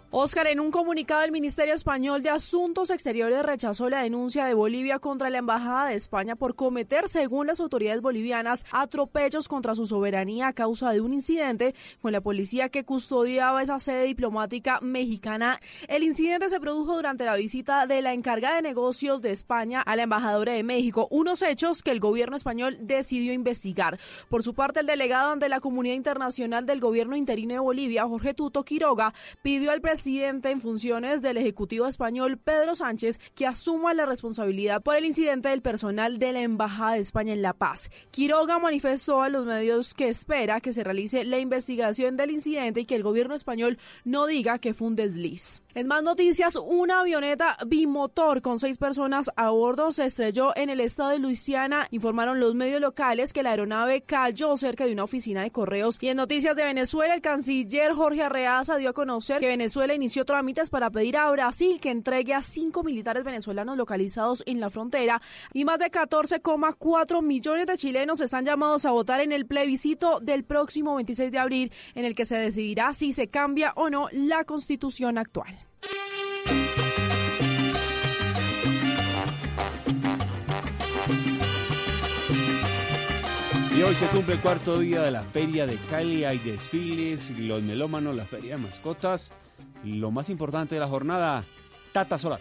Oscar, 0.09 0.47
en 0.47 0.61
un 0.61 0.71
comunicado 0.71 1.23
el 1.23 1.33
Ministerio 1.33 1.73
Español 1.73 2.21
de 2.21 2.29
Asuntos 2.29 2.91
Exteriores 2.91 3.43
rechazó 3.43 3.89
la 3.89 4.03
denuncia 4.03 4.45
de 4.45 4.53
Bolivia 4.53 4.99
contra 4.99 5.29
la 5.29 5.39
Embajada 5.39 5.87
de 5.87 5.95
España 5.95 6.37
por 6.37 6.55
cometer, 6.55 7.09
según 7.09 7.47
las 7.47 7.59
autoridades 7.59 8.01
bolivianas, 8.01 8.65
atropellos 8.71 9.49
contra 9.49 9.75
su 9.75 9.85
soberanía 9.85 10.47
a 10.47 10.53
causa 10.53 10.91
de 10.91 11.01
un 11.01 11.13
incidente 11.13 11.75
con 12.01 12.13
la 12.13 12.21
policía 12.21 12.69
que 12.69 12.85
custodiaba 12.85 13.61
esa 13.61 13.79
sede 13.79 14.05
diplomática 14.05 14.79
mexicana. 14.79 15.59
El 15.89 16.03
incidente 16.03 16.47
se 16.47 16.61
produjo 16.61 16.95
durante 16.95 17.25
la 17.25 17.35
visita 17.35 17.85
de 17.85 18.01
la 18.01 18.13
encargada 18.13 18.55
de 18.55 18.61
negocios 18.61 19.21
de 19.21 19.31
España 19.31 19.81
a 19.81 19.97
la 19.97 20.03
embajadora 20.03 20.53
de 20.53 20.63
México, 20.63 21.09
unos 21.11 21.41
hechos 21.41 21.83
que 21.83 21.91
el 21.91 21.99
gobierno 21.99 22.37
español 22.37 22.77
decidió 22.79 23.33
investigar. 23.33 23.99
Por 24.29 24.41
su 24.41 24.53
parte, 24.53 24.79
el 24.79 24.85
delegado 24.85 25.33
ante 25.33 25.49
la 25.49 25.59
comunidad 25.59 25.95
internacional 25.95 26.65
del 26.65 26.79
gobierno 26.79 27.17
interino 27.17 27.55
de 27.55 27.59
Bolivia, 27.59 28.07
Jorge 28.07 28.33
Tuto 28.33 28.63
Quiroga, 28.63 29.13
pidió 29.41 29.71
al 29.71 29.81
presidente 29.81 29.96
presidente 29.97 30.51
en 30.51 30.61
funciones 30.61 31.23
del 31.23 31.37
Ejecutivo 31.37 31.87
español, 31.87 32.37
Pedro 32.37 32.75
Sánchez, 32.75 33.19
que 33.33 33.47
asuma 33.47 33.95
la 33.95 34.05
responsabilidad 34.05 34.83
por 34.83 34.95
el 34.95 35.05
incidente 35.05 35.49
del 35.49 35.63
personal 35.63 36.19
de 36.19 36.33
la 36.33 36.43
Embajada 36.43 36.93
de 36.93 36.99
España 36.99 37.33
en 37.33 37.41
La 37.41 37.53
Paz. 37.53 37.89
Quiroga 38.11 38.59
manifestó 38.59 39.23
a 39.23 39.29
los 39.29 39.47
medios 39.47 39.95
que 39.95 40.07
espera 40.07 40.61
que 40.61 40.71
se 40.71 40.83
realice 40.83 41.25
la 41.25 41.39
investigación 41.39 42.15
del 42.15 42.29
incidente 42.29 42.81
y 42.81 42.85
que 42.85 42.93
el 42.93 43.01
gobierno 43.01 43.33
español 43.33 43.79
no 44.05 44.27
diga 44.27 44.59
que 44.59 44.75
fue 44.75 44.89
un 44.89 44.95
desliz. 44.95 45.63
En 45.73 45.87
más 45.87 46.01
noticias, 46.01 46.55
una 46.55 47.01
avioneta 47.01 47.57
bimotor 47.65 48.41
con 48.41 48.59
seis 48.59 48.77
personas 48.77 49.31
a 49.35 49.49
bordo 49.49 49.91
se 49.91 50.05
estrelló 50.05 50.51
en 50.55 50.69
el 50.71 50.79
estado 50.79 51.09
de 51.09 51.19
Luisiana. 51.19 51.87
Informaron 51.91 52.39
los 52.39 52.55
medios 52.55 52.81
locales 52.81 53.31
que 53.31 53.43
la 53.43 53.51
aeronave 53.51 54.01
cayó 54.01 54.57
cerca 54.57 54.85
de 54.85 54.93
una 54.93 55.03
oficina 55.03 55.43
de 55.43 55.51
correos. 55.51 55.97
Y 56.01 56.07
en 56.07 56.17
noticias 56.17 56.55
de 56.55 56.63
Venezuela, 56.63 57.13
el 57.13 57.21
canciller 57.21 57.93
Jorge 57.93 58.23
Arreaza 58.23 58.77
dio 58.77 58.89
a 58.89 58.93
conocer 58.93 59.39
que 59.39 59.47
Venezuela 59.47 59.86
inició 59.93 60.25
trámites 60.25 60.69
para 60.69 60.89
pedir 60.89 61.17
a 61.17 61.29
Brasil 61.31 61.79
que 61.79 61.91
entregue 61.91 62.33
a 62.33 62.41
cinco 62.41 62.83
militares 62.83 63.23
venezolanos 63.23 63.77
localizados 63.77 64.43
en 64.45 64.59
la 64.59 64.69
frontera 64.69 65.21
y 65.53 65.65
más 65.65 65.79
de 65.79 65.91
14,4 65.91 67.21
millones 67.21 67.67
de 67.67 67.77
chilenos 67.77 68.21
están 68.21 68.45
llamados 68.45 68.85
a 68.85 68.91
votar 68.91 69.21
en 69.21 69.31
el 69.31 69.45
plebiscito 69.45 70.19
del 70.19 70.43
próximo 70.43 70.95
26 70.95 71.31
de 71.31 71.39
abril 71.39 71.71
en 71.95 72.05
el 72.05 72.15
que 72.15 72.25
se 72.25 72.37
decidirá 72.37 72.93
si 72.93 73.13
se 73.13 73.27
cambia 73.27 73.73
o 73.75 73.89
no 73.89 74.09
la 74.11 74.43
constitución 74.43 75.17
actual. 75.17 75.57
Y 83.77 83.83
hoy 83.83 83.93
se 83.93 84.07
cumple 84.07 84.33
el 84.33 84.41
cuarto 84.41 84.79
día 84.79 85.03
de 85.03 85.11
la 85.11 85.21
Feria 85.21 85.67
de 85.67 85.77
Cali. 85.87 86.23
Hay 86.23 86.39
desfiles, 86.39 87.29
los 87.37 87.61
melómanos, 87.61 88.15
la 88.15 88.25
Feria 88.25 88.55
de 88.55 88.63
Mascotas 88.63 89.31
lo 89.83 90.11
más 90.11 90.29
importante 90.29 90.75
de 90.75 90.81
la 90.81 90.87
jornada, 90.87 91.43
Tata 91.91 92.17
Solar. 92.17 92.39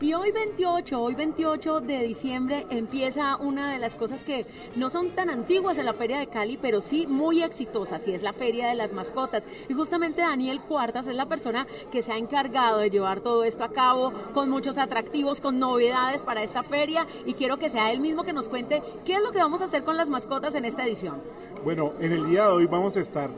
Y 0.00 0.14
hoy 0.14 0.30
28, 0.30 0.98
hoy 0.98 1.14
28 1.14 1.80
de 1.80 2.02
diciembre 2.04 2.66
empieza 2.70 3.36
una 3.36 3.72
de 3.72 3.78
las 3.78 3.96
cosas 3.96 4.22
que 4.24 4.46
no 4.76 4.88
son 4.88 5.10
tan 5.10 5.28
antiguas 5.28 5.76
en 5.76 5.84
la 5.84 5.92
Feria 5.92 6.18
de 6.18 6.28
Cali, 6.28 6.58
pero 6.60 6.80
sí 6.80 7.06
muy 7.06 7.42
exitosas, 7.42 8.06
y 8.08 8.12
es 8.12 8.22
la 8.22 8.32
Feria 8.32 8.68
de 8.68 8.76
las 8.76 8.92
Mascotas. 8.92 9.46
Y 9.68 9.74
justamente 9.74 10.22
Daniel 10.22 10.60
Cuartas 10.60 11.06
es 11.06 11.16
la 11.16 11.26
persona 11.26 11.66
que 11.90 12.02
se 12.02 12.12
ha 12.12 12.18
encargado 12.18 12.78
de 12.78 12.88
llevar 12.88 13.20
todo 13.20 13.44
esto 13.44 13.64
a 13.64 13.72
cabo 13.72 14.12
con 14.32 14.48
muchos 14.48 14.78
atractivos, 14.78 15.40
con 15.40 15.58
novedades 15.58 16.22
para 16.22 16.42
esta 16.42 16.62
feria, 16.62 17.06
y 17.26 17.34
quiero 17.34 17.58
que 17.58 17.68
sea 17.68 17.92
él 17.92 18.00
mismo 18.00 18.22
que 18.22 18.32
nos 18.32 18.48
cuente 18.48 18.82
qué 19.04 19.14
es 19.14 19.22
lo 19.22 19.32
que 19.32 19.38
vamos 19.38 19.60
a 19.60 19.66
hacer 19.66 19.84
con 19.84 19.96
las 19.96 20.08
mascotas 20.08 20.54
en 20.54 20.64
esta 20.64 20.86
edición. 20.86 21.22
Bueno, 21.62 21.92
en 22.00 22.12
el 22.12 22.26
día 22.30 22.44
de 22.44 22.52
hoy 22.52 22.66
vamos 22.66 22.96
a 22.96 23.00
estar 23.00 23.30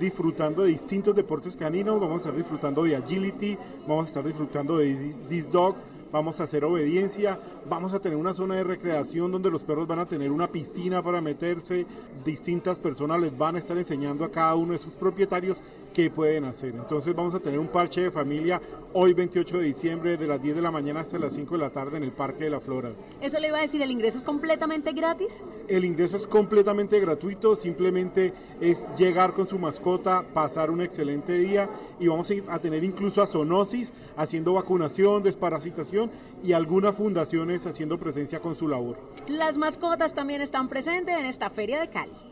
disfrutando 0.00 0.62
de 0.62 0.70
distintos 0.70 1.14
deportes 1.14 1.54
caninos, 1.54 2.00
vamos 2.00 2.14
a 2.14 2.28
estar 2.28 2.34
disfrutando 2.34 2.82
de 2.82 2.96
agility, 2.96 3.56
vamos 3.86 4.06
a 4.06 4.08
estar 4.08 4.24
disfrutando 4.24 4.78
de 4.78 5.14
this 5.28 5.48
dog, 5.52 5.76
vamos 6.10 6.40
a 6.40 6.44
hacer 6.44 6.64
obediencia, 6.64 7.38
vamos 7.68 7.92
a 7.92 8.00
tener 8.00 8.16
una 8.16 8.32
zona 8.32 8.56
de 8.56 8.64
recreación 8.64 9.30
donde 9.30 9.50
los 9.50 9.62
perros 9.62 9.86
van 9.86 9.98
a 9.98 10.06
tener 10.06 10.32
una 10.32 10.48
piscina 10.48 11.02
para 11.02 11.20
meterse, 11.20 11.86
distintas 12.24 12.78
personas 12.78 13.20
les 13.20 13.36
van 13.36 13.56
a 13.56 13.58
estar 13.58 13.76
enseñando 13.76 14.24
a 14.24 14.30
cada 14.30 14.54
uno 14.54 14.72
de 14.72 14.78
sus 14.78 14.94
propietarios 14.94 15.60
qué 15.92 16.10
pueden 16.10 16.44
hacer. 16.44 16.74
Entonces 16.74 17.14
vamos 17.14 17.34
a 17.34 17.40
tener 17.40 17.58
un 17.58 17.68
parche 17.68 18.02
de 18.02 18.10
familia 18.10 18.60
hoy 18.92 19.12
28 19.12 19.58
de 19.58 19.64
diciembre 19.64 20.16
de 20.16 20.26
las 20.26 20.42
10 20.42 20.56
de 20.56 20.62
la 20.62 20.70
mañana 20.70 21.00
hasta 21.00 21.18
las 21.18 21.34
5 21.34 21.54
de 21.56 21.60
la 21.60 21.70
tarde 21.70 21.96
en 21.96 22.02
el 22.02 22.12
Parque 22.12 22.44
de 22.44 22.50
la 22.50 22.60
Flora. 22.60 22.90
Eso 23.20 23.38
le 23.38 23.48
iba 23.48 23.58
a 23.58 23.62
decir, 23.62 23.82
¿el 23.82 23.90
ingreso 23.90 24.18
es 24.18 24.24
completamente 24.24 24.92
gratis? 24.92 25.42
El 25.68 25.84
ingreso 25.84 26.16
es 26.16 26.26
completamente 26.26 26.98
gratuito, 26.98 27.56
simplemente 27.56 28.32
es 28.60 28.88
llegar 28.96 29.32
con 29.34 29.46
su 29.46 29.58
mascota, 29.58 30.24
pasar 30.34 30.70
un 30.70 30.80
excelente 30.80 31.34
día 31.38 31.68
y 31.98 32.08
vamos 32.08 32.32
a 32.48 32.58
tener 32.58 32.82
incluso 32.82 33.22
a 33.22 33.26
Zoonosis 33.26 33.92
haciendo 34.16 34.54
vacunación, 34.54 35.22
desparasitación 35.22 36.10
y 36.42 36.52
algunas 36.52 36.96
fundaciones 36.96 37.66
haciendo 37.66 37.98
presencia 37.98 38.40
con 38.40 38.56
su 38.56 38.66
labor. 38.66 38.96
Las 39.28 39.56
mascotas 39.56 40.14
también 40.14 40.42
están 40.42 40.68
presentes 40.68 41.16
en 41.18 41.26
esta 41.26 41.50
feria 41.50 41.80
de 41.80 41.88
Cali. 41.88 42.29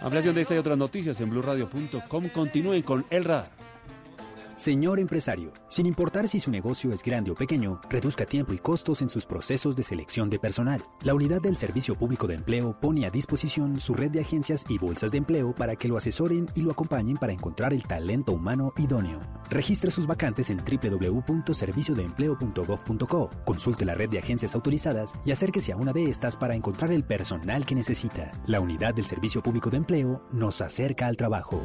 Ampliación 0.00 0.34
de 0.34 0.42
esta 0.42 0.54
y 0.54 0.58
otras 0.58 0.78
noticias 0.78 1.20
en 1.20 1.30
blurradio.com. 1.30 2.28
Continúen 2.30 2.82
con 2.82 3.06
El 3.10 3.24
Radar. 3.24 3.67
Señor 4.58 4.98
empresario, 4.98 5.52
sin 5.68 5.86
importar 5.86 6.26
si 6.26 6.40
su 6.40 6.50
negocio 6.50 6.92
es 6.92 7.04
grande 7.04 7.30
o 7.30 7.36
pequeño, 7.36 7.80
reduzca 7.88 8.26
tiempo 8.26 8.52
y 8.52 8.58
costos 8.58 9.02
en 9.02 9.08
sus 9.08 9.24
procesos 9.24 9.76
de 9.76 9.84
selección 9.84 10.30
de 10.30 10.40
personal. 10.40 10.84
La 11.02 11.14
unidad 11.14 11.40
del 11.40 11.56
Servicio 11.56 11.94
Público 11.94 12.26
de 12.26 12.34
Empleo 12.34 12.76
pone 12.80 13.06
a 13.06 13.10
disposición 13.10 13.78
su 13.78 13.94
red 13.94 14.10
de 14.10 14.18
agencias 14.18 14.64
y 14.68 14.76
bolsas 14.76 15.12
de 15.12 15.18
empleo 15.18 15.54
para 15.54 15.76
que 15.76 15.86
lo 15.86 15.96
asesoren 15.96 16.48
y 16.56 16.62
lo 16.62 16.72
acompañen 16.72 17.18
para 17.18 17.32
encontrar 17.32 17.72
el 17.72 17.84
talento 17.84 18.32
humano 18.32 18.72
idóneo. 18.78 19.20
Registre 19.48 19.92
sus 19.92 20.08
vacantes 20.08 20.50
en 20.50 20.58
www.serviciodeempleo.gov.co. 20.58 23.30
Consulte 23.44 23.84
la 23.84 23.94
red 23.94 24.08
de 24.08 24.18
agencias 24.18 24.56
autorizadas 24.56 25.14
y 25.24 25.30
acérquese 25.30 25.70
a 25.70 25.76
una 25.76 25.92
de 25.92 26.10
estas 26.10 26.36
para 26.36 26.56
encontrar 26.56 26.90
el 26.90 27.04
personal 27.04 27.64
que 27.64 27.76
necesita. 27.76 28.32
La 28.48 28.60
unidad 28.60 28.92
del 28.92 29.04
Servicio 29.04 29.40
Público 29.40 29.70
de 29.70 29.76
Empleo 29.76 30.26
nos 30.32 30.60
acerca 30.62 31.06
al 31.06 31.16
trabajo. 31.16 31.64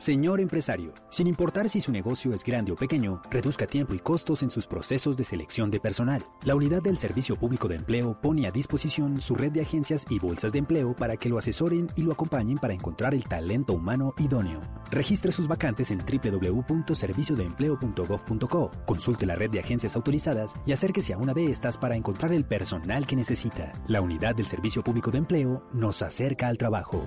Señor 0.00 0.40
empresario, 0.40 0.92
sin 1.10 1.26
importar 1.26 1.68
si 1.68 1.82
su 1.82 1.92
negocio 1.92 2.32
es 2.32 2.42
grande 2.42 2.72
o 2.72 2.74
pequeño, 2.74 3.20
reduzca 3.30 3.66
tiempo 3.66 3.92
y 3.92 3.98
costos 3.98 4.42
en 4.42 4.48
sus 4.48 4.66
procesos 4.66 5.14
de 5.14 5.24
selección 5.24 5.70
de 5.70 5.78
personal. 5.78 6.24
La 6.42 6.54
Unidad 6.54 6.80
del 6.80 6.96
Servicio 6.96 7.36
Público 7.36 7.68
de 7.68 7.74
Empleo 7.74 8.18
pone 8.18 8.46
a 8.46 8.50
disposición 8.50 9.20
su 9.20 9.34
red 9.34 9.52
de 9.52 9.60
agencias 9.60 10.06
y 10.08 10.18
bolsas 10.18 10.52
de 10.52 10.60
empleo 10.60 10.96
para 10.96 11.18
que 11.18 11.28
lo 11.28 11.36
asesoren 11.36 11.90
y 11.96 12.02
lo 12.02 12.12
acompañen 12.12 12.56
para 12.56 12.72
encontrar 12.72 13.12
el 13.12 13.24
talento 13.24 13.74
humano 13.74 14.14
idóneo. 14.16 14.62
Registre 14.90 15.32
sus 15.32 15.46
vacantes 15.46 15.90
en 15.90 15.98
www.serviciodeempleo.gov.co. 15.98 18.70
Consulte 18.86 19.26
la 19.26 19.36
red 19.36 19.50
de 19.50 19.60
agencias 19.60 19.96
autorizadas 19.96 20.54
y 20.64 20.72
acérquese 20.72 21.12
a 21.12 21.18
una 21.18 21.34
de 21.34 21.50
estas 21.50 21.76
para 21.76 21.94
encontrar 21.94 22.32
el 22.32 22.46
personal 22.46 23.06
que 23.06 23.16
necesita. 23.16 23.74
La 23.86 24.00
Unidad 24.00 24.34
del 24.34 24.46
Servicio 24.46 24.82
Público 24.82 25.10
de 25.10 25.18
Empleo 25.18 25.62
nos 25.74 26.00
acerca 26.00 26.48
al 26.48 26.56
trabajo. 26.56 27.06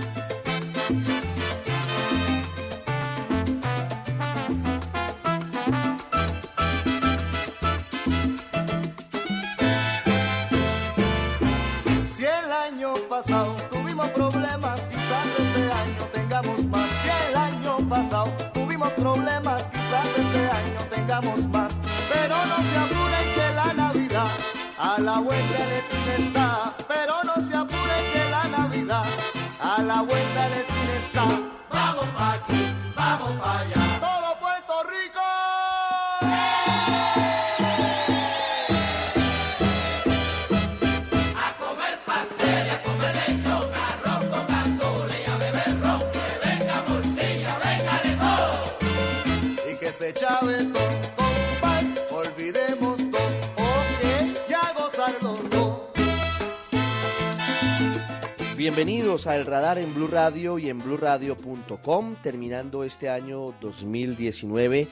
Bienvenidos 58.83 59.27
a 59.27 59.35
El 59.35 59.45
Radar 59.45 59.77
en 59.77 59.93
Blue 59.93 60.07
Radio 60.07 60.57
y 60.57 60.67
en 60.67 60.79
bluradio.com. 60.79 62.15
Terminando 62.23 62.83
este 62.83 63.11
año 63.11 63.53
2019, 63.61 64.87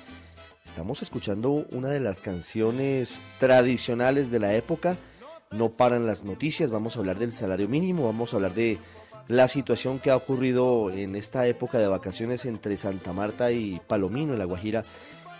estamos 0.63 1.01
escuchando 1.01 1.65
una 1.71 1.89
de 1.89 1.99
las 1.99 2.21
canciones 2.21 3.23
tradicionales 3.39 4.29
de 4.29 4.37
la 4.37 4.53
época. 4.53 4.99
No 5.49 5.71
paran 5.71 6.05
las 6.05 6.23
noticias, 6.23 6.69
vamos 6.69 6.95
a 6.95 6.99
hablar 6.99 7.17
del 7.17 7.33
salario 7.33 7.67
mínimo, 7.67 8.05
vamos 8.05 8.31
a 8.31 8.35
hablar 8.35 8.53
de 8.53 8.77
la 9.27 9.47
situación 9.47 9.97
que 9.97 10.11
ha 10.11 10.17
ocurrido 10.17 10.91
en 10.91 11.15
esta 11.15 11.47
época 11.47 11.79
de 11.79 11.87
vacaciones 11.87 12.45
entre 12.45 12.77
Santa 12.77 13.11
Marta 13.11 13.51
y 13.51 13.81
Palomino, 13.87 14.33
en 14.33 14.39
La 14.39 14.45
Guajira, 14.45 14.85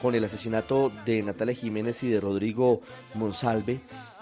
con 0.02 0.16
el 0.16 0.24
asesinato 0.24 0.92
de 1.06 1.22
Natalia 1.22 1.54
Jiménez 1.54 2.02
y 2.02 2.10
de 2.10 2.20
Rodrigo 2.20 2.82
Monsalve. 3.14 3.82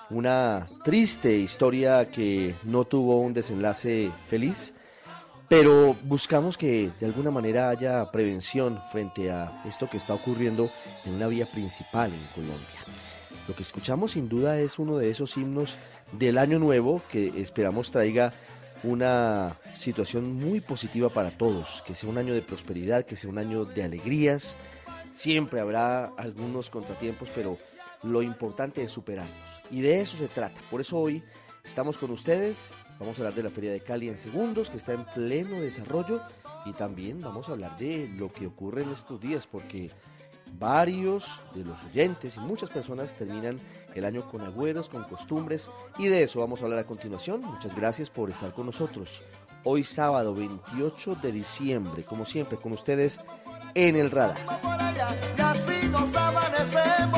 Una 0.10 0.68
triste 0.86 1.36
historia 1.36 2.10
que 2.10 2.56
no 2.64 2.86
tuvo 2.86 3.20
un 3.20 3.34
desenlace 3.34 4.10
feliz, 4.28 4.74
pero 5.50 5.98
buscamos 6.04 6.58
que 6.58 6.92
de 7.00 7.06
alguna 7.06 7.30
manera 7.30 7.70
haya 7.70 8.10
prevención 8.10 8.82
frente 8.92 9.30
a 9.32 9.62
esto 9.66 9.90
que 9.90 9.98
está 9.98 10.14
ocurriendo 10.14 10.72
en 11.04 11.14
una 11.14 11.28
vía 11.28 11.52
principal 11.52 12.14
en 12.14 12.26
Colombia. 12.34 12.86
Lo 13.50 13.56
que 13.56 13.64
escuchamos 13.64 14.14
sin 14.14 14.30
duda 14.30 14.60
es 14.60 14.80
uno 14.80 14.98
de 14.98 15.10
esos 15.10 15.36
himnos 15.36 15.78
del 16.14 16.38
año 16.38 16.58
nuevo 16.58 17.02
que 17.10 17.42
esperamos 17.42 17.92
traiga 17.92 18.32
una 18.84 19.58
situación 19.76 20.36
muy 20.36 20.62
positiva 20.62 21.10
para 21.10 21.32
todos, 21.32 21.84
que 21.86 21.96
sea 21.96 22.10
un 22.10 22.18
año 22.18 22.34
de 22.34 22.42
prosperidad, 22.42 23.04
que 23.04 23.18
sea 23.18 23.30
un 23.30 23.40
año 23.40 23.66
de 23.66 23.84
alegrías. 23.84 24.56
Siempre 25.14 25.60
habrá 25.60 26.06
algunos 26.18 26.70
contratiempos, 26.70 27.30
pero 27.34 27.58
lo 28.04 28.22
importante 28.22 28.84
es 28.84 28.92
superarlos. 28.92 29.36
Y 29.72 29.82
de 29.82 30.02
eso 30.02 30.18
se 30.18 30.28
trata. 30.28 30.62
Por 30.70 30.82
eso 30.82 30.98
hoy 30.98 31.24
estamos 31.64 31.98
con 31.98 32.12
ustedes. 32.12 32.72
Vamos 33.00 33.18
a 33.18 33.22
hablar 33.22 33.36
de 33.36 33.44
la 33.44 33.50
Feria 33.50 33.72
de 33.72 33.82
Cali 33.82 34.10
en 34.10 34.18
segundos, 34.18 34.70
que 34.70 34.78
está 34.78 34.94
en 34.94 35.06
pleno 35.06 35.62
desarrollo. 35.62 36.22
Y 36.66 36.74
también 36.74 37.20
vamos 37.22 37.50
a 37.50 37.54
hablar 37.54 37.78
de 37.78 38.10
lo 38.10 38.32
que 38.32 38.48
ocurre 38.48 38.84
en 38.84 38.92
estos 38.92 39.20
días, 39.20 39.48
porque 39.48 39.92
varios 40.54 41.42
de 41.54 41.64
los 41.64 41.84
oyentes 41.84 42.38
y 42.38 42.40
muchas 42.40 42.70
personas 42.70 43.16
terminan 43.16 43.60
el 43.94 44.06
año 44.06 44.30
con 44.30 44.42
agüeros, 44.42 44.90
con 44.90 45.04
costumbres. 45.04 45.70
Y 45.98 46.08
de 46.08 46.24
eso 46.24 46.40
vamos 46.40 46.62
a 46.62 46.66
hablar 46.66 46.80
a 46.80 46.88
continuación. 46.88 47.42
Muchas 47.42 47.76
gracias 47.76 48.10
por 48.10 48.30
estar 48.30 48.54
con 48.54 48.66
nosotros. 48.66 49.22
Hoy 49.64 49.84
sábado 49.84 50.34
28 50.34 51.16
de 51.22 51.32
diciembre, 51.32 52.04
como 52.04 52.26
siempre, 52.26 52.58
con 52.58 52.72
ustedes 52.72 53.20
en 53.74 53.96
el 53.96 54.12
radar. 54.12 54.38
Nos 55.92 56.16
amanecemos. 56.16 57.17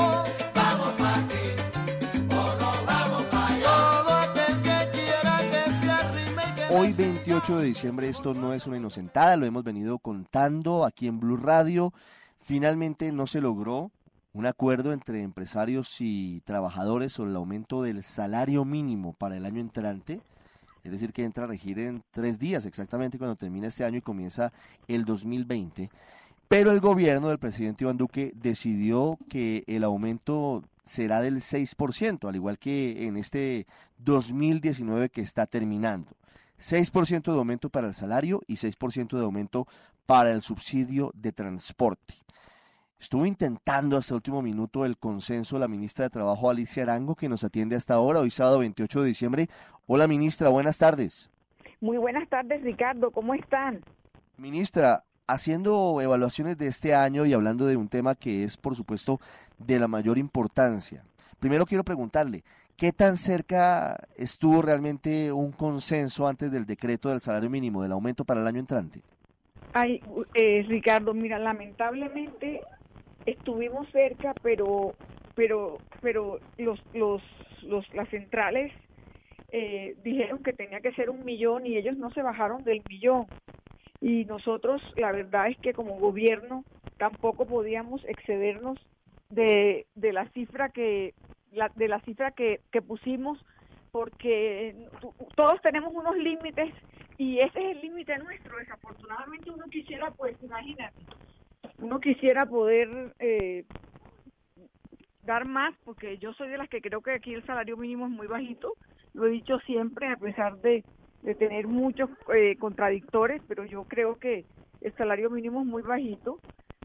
8 7.49 7.57
de 7.57 7.65
diciembre. 7.65 8.09
Esto 8.09 8.35
no 8.35 8.53
es 8.53 8.67
una 8.67 8.77
inocentada, 8.77 9.35
lo 9.35 9.47
hemos 9.47 9.63
venido 9.63 9.97
contando 9.97 10.85
aquí 10.85 11.07
en 11.07 11.19
Blue 11.19 11.35
Radio. 11.35 11.95
Finalmente 12.37 13.11
no 13.11 13.25
se 13.25 13.41
logró 13.41 13.89
un 14.33 14.45
acuerdo 14.45 14.93
entre 14.93 15.23
empresarios 15.23 15.99
y 15.99 16.41
trabajadores 16.41 17.11
sobre 17.11 17.31
el 17.31 17.37
aumento 17.37 17.81
del 17.81 18.03
salario 18.03 18.65
mínimo 18.65 19.13
para 19.13 19.35
el 19.35 19.47
año 19.47 19.61
entrante. 19.61 20.21
Es 20.83 20.91
decir, 20.91 21.11
que 21.11 21.23
entra 21.23 21.45
a 21.45 21.47
regir 21.47 21.79
en 21.79 22.03
tres 22.11 22.37
días 22.37 22.67
exactamente 22.67 23.17
cuando 23.17 23.35
termina 23.35 23.65
este 23.65 23.83
año 23.83 23.97
y 23.97 24.01
comienza 24.01 24.53
el 24.87 25.03
2020. 25.03 25.89
Pero 26.47 26.71
el 26.71 26.79
gobierno 26.79 27.29
del 27.29 27.39
presidente 27.39 27.83
Iván 27.83 27.97
Duque 27.97 28.31
decidió 28.35 29.17
que 29.27 29.63
el 29.65 29.83
aumento 29.85 30.63
será 30.85 31.19
del 31.19 31.37
6%, 31.37 32.29
al 32.29 32.35
igual 32.35 32.59
que 32.59 33.07
en 33.07 33.17
este 33.17 33.65
2019 33.97 35.09
que 35.09 35.21
está 35.21 35.47
terminando. 35.47 36.18
6% 36.59 37.31
de 37.31 37.37
aumento 37.37 37.69
para 37.69 37.87
el 37.87 37.93
salario 37.93 38.41
y 38.47 38.55
6% 38.55 39.17
de 39.17 39.23
aumento 39.23 39.67
para 40.05 40.31
el 40.31 40.41
subsidio 40.41 41.11
de 41.15 41.31
transporte. 41.31 42.15
Estuvo 42.99 43.25
intentando 43.25 43.95
hasta 43.95 44.13
el 44.13 44.17
último 44.17 44.41
minuto 44.41 44.85
el 44.85 44.97
consenso 44.97 45.57
la 45.57 45.69
ministra 45.69 46.03
de 46.03 46.09
Trabajo 46.09 46.49
Alicia 46.49 46.83
Arango, 46.83 47.15
que 47.15 47.29
nos 47.29 47.45
atiende 47.45 47.77
hasta 47.77 47.93
ahora, 47.93 48.19
hoy 48.19 48.29
sábado 48.29 48.59
28 48.59 49.01
de 49.01 49.07
diciembre. 49.07 49.49
Hola 49.87 50.07
ministra, 50.07 50.49
buenas 50.49 50.77
tardes. 50.77 51.29
Muy 51.79 51.97
buenas 51.97 52.27
tardes 52.27 52.61
Ricardo, 52.61 53.11
¿cómo 53.11 53.33
están? 53.33 53.81
Ministra, 54.35 55.05
haciendo 55.27 56.01
evaluaciones 56.01 56.57
de 56.57 56.67
este 56.67 56.93
año 56.93 57.25
y 57.25 57.33
hablando 57.33 57.65
de 57.65 57.77
un 57.77 57.87
tema 57.87 58.15
que 58.15 58.43
es, 58.43 58.57
por 58.57 58.75
supuesto, 58.75 59.21
de 59.57 59.79
la 59.79 59.87
mayor 59.87 60.17
importancia. 60.17 61.05
Primero 61.39 61.65
quiero 61.65 61.85
preguntarle, 61.85 62.43
¿qué 62.79 62.93
tan 62.93 63.17
cerca 63.17 63.97
estuvo 64.15 64.61
realmente 64.61 65.33
un 65.33 65.51
consenso 65.51 66.25
antes 66.25 66.51
del 66.51 66.65
decreto 66.65 67.09
del 67.09 67.19
salario 67.19 67.49
mínimo, 67.49 67.83
del 67.83 67.91
aumento 67.91 68.23
para 68.23 68.39
el 68.39 68.47
año 68.47 68.59
entrante? 68.59 69.01
Ay, 69.73 70.01
eh, 70.33 70.63
Ricardo, 70.67 71.13
mira, 71.13 71.37
lamentablemente 71.37 72.61
estuvimos 73.25 73.87
cerca, 73.91 74.33
pero 74.41 74.93
pero 75.35 75.77
pero 76.01 76.39
los 76.57 76.79
los, 76.93 77.21
los 77.63 77.93
las 77.93 78.09
centrales 78.09 78.71
eh, 79.51 79.95
dijeron 80.03 80.41
que 80.41 80.53
tenía 80.53 80.79
que 80.79 80.93
ser 80.93 81.09
un 81.09 81.25
millón 81.25 81.67
y 81.67 81.77
ellos 81.77 81.97
no 81.97 82.11
se 82.11 82.21
bajaron 82.21 82.63
del 82.63 82.81
millón 82.87 83.25
y 83.99 84.23
nosotros 84.25 84.81
la 84.95 85.11
verdad 85.11 85.49
es 85.49 85.57
que 85.57 85.73
como 85.73 85.99
gobierno 85.99 86.63
tampoco 86.97 87.45
podíamos 87.45 88.01
excedernos 88.05 88.77
de, 89.29 89.85
de 89.95 90.13
la 90.13 90.27
cifra 90.29 90.69
que 90.69 91.13
la, 91.51 91.69
de 91.75 91.87
la 91.87 91.99
cifra 92.01 92.31
que, 92.31 92.61
que 92.71 92.81
pusimos 92.81 93.43
porque 93.91 94.75
todos 95.35 95.61
tenemos 95.61 95.93
unos 95.93 96.15
límites 96.17 96.73
y 97.17 97.39
ese 97.39 97.59
es 97.59 97.75
el 97.75 97.81
límite 97.81 98.17
nuestro. 98.19 98.57
Desafortunadamente 98.57 99.49
uno 99.49 99.65
quisiera 99.69 100.11
pues 100.11 100.35
imagínate 100.43 100.95
uno 101.79 101.99
quisiera 101.99 102.45
poder 102.45 103.13
eh, 103.19 103.65
dar 105.23 105.45
más, 105.45 105.75
porque 105.83 106.17
yo 106.17 106.33
soy 106.33 106.49
de 106.49 106.57
las 106.57 106.69
que 106.69 106.81
creo 106.81 107.01
que 107.01 107.11
aquí 107.11 107.33
el 107.33 107.45
salario 107.45 107.77
mínimo 107.77 108.05
es 108.05 108.11
muy 108.11 108.27
bajito, 108.27 108.73
lo 109.13 109.27
he 109.27 109.29
dicho 109.29 109.59
siempre, 109.59 110.07
a 110.07 110.17
pesar 110.17 110.57
de, 110.57 110.83
de 111.21 111.35
tener 111.35 111.67
muchos 111.67 112.09
eh, 112.35 112.55
contradictores, 112.57 113.41
pero 113.47 113.65
yo 113.65 113.83
creo 113.83 114.17
que 114.17 114.45
el 114.81 114.95
salario 114.95 115.29
mínimo 115.29 115.61
es 115.61 115.67
muy 115.67 115.83
bajito, 115.83 116.39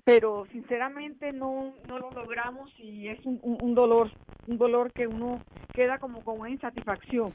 pero 0.05 0.47
sinceramente 0.53 1.33
no, 1.33 1.75
no 1.89 1.99
lo 1.99 2.11
logramos 2.11 2.71
y 2.79 3.09
es 3.09 3.25
un, 3.25 3.41
un 3.43 3.75
dolor, 3.75 4.11
un 4.47 4.59
dolor 4.59 4.93
que 4.93 5.07
uno 5.07 5.41
queda 5.73 5.99
como 5.99 6.23
con 6.23 6.41
una 6.41 6.51
insatisfacción. 6.51 7.35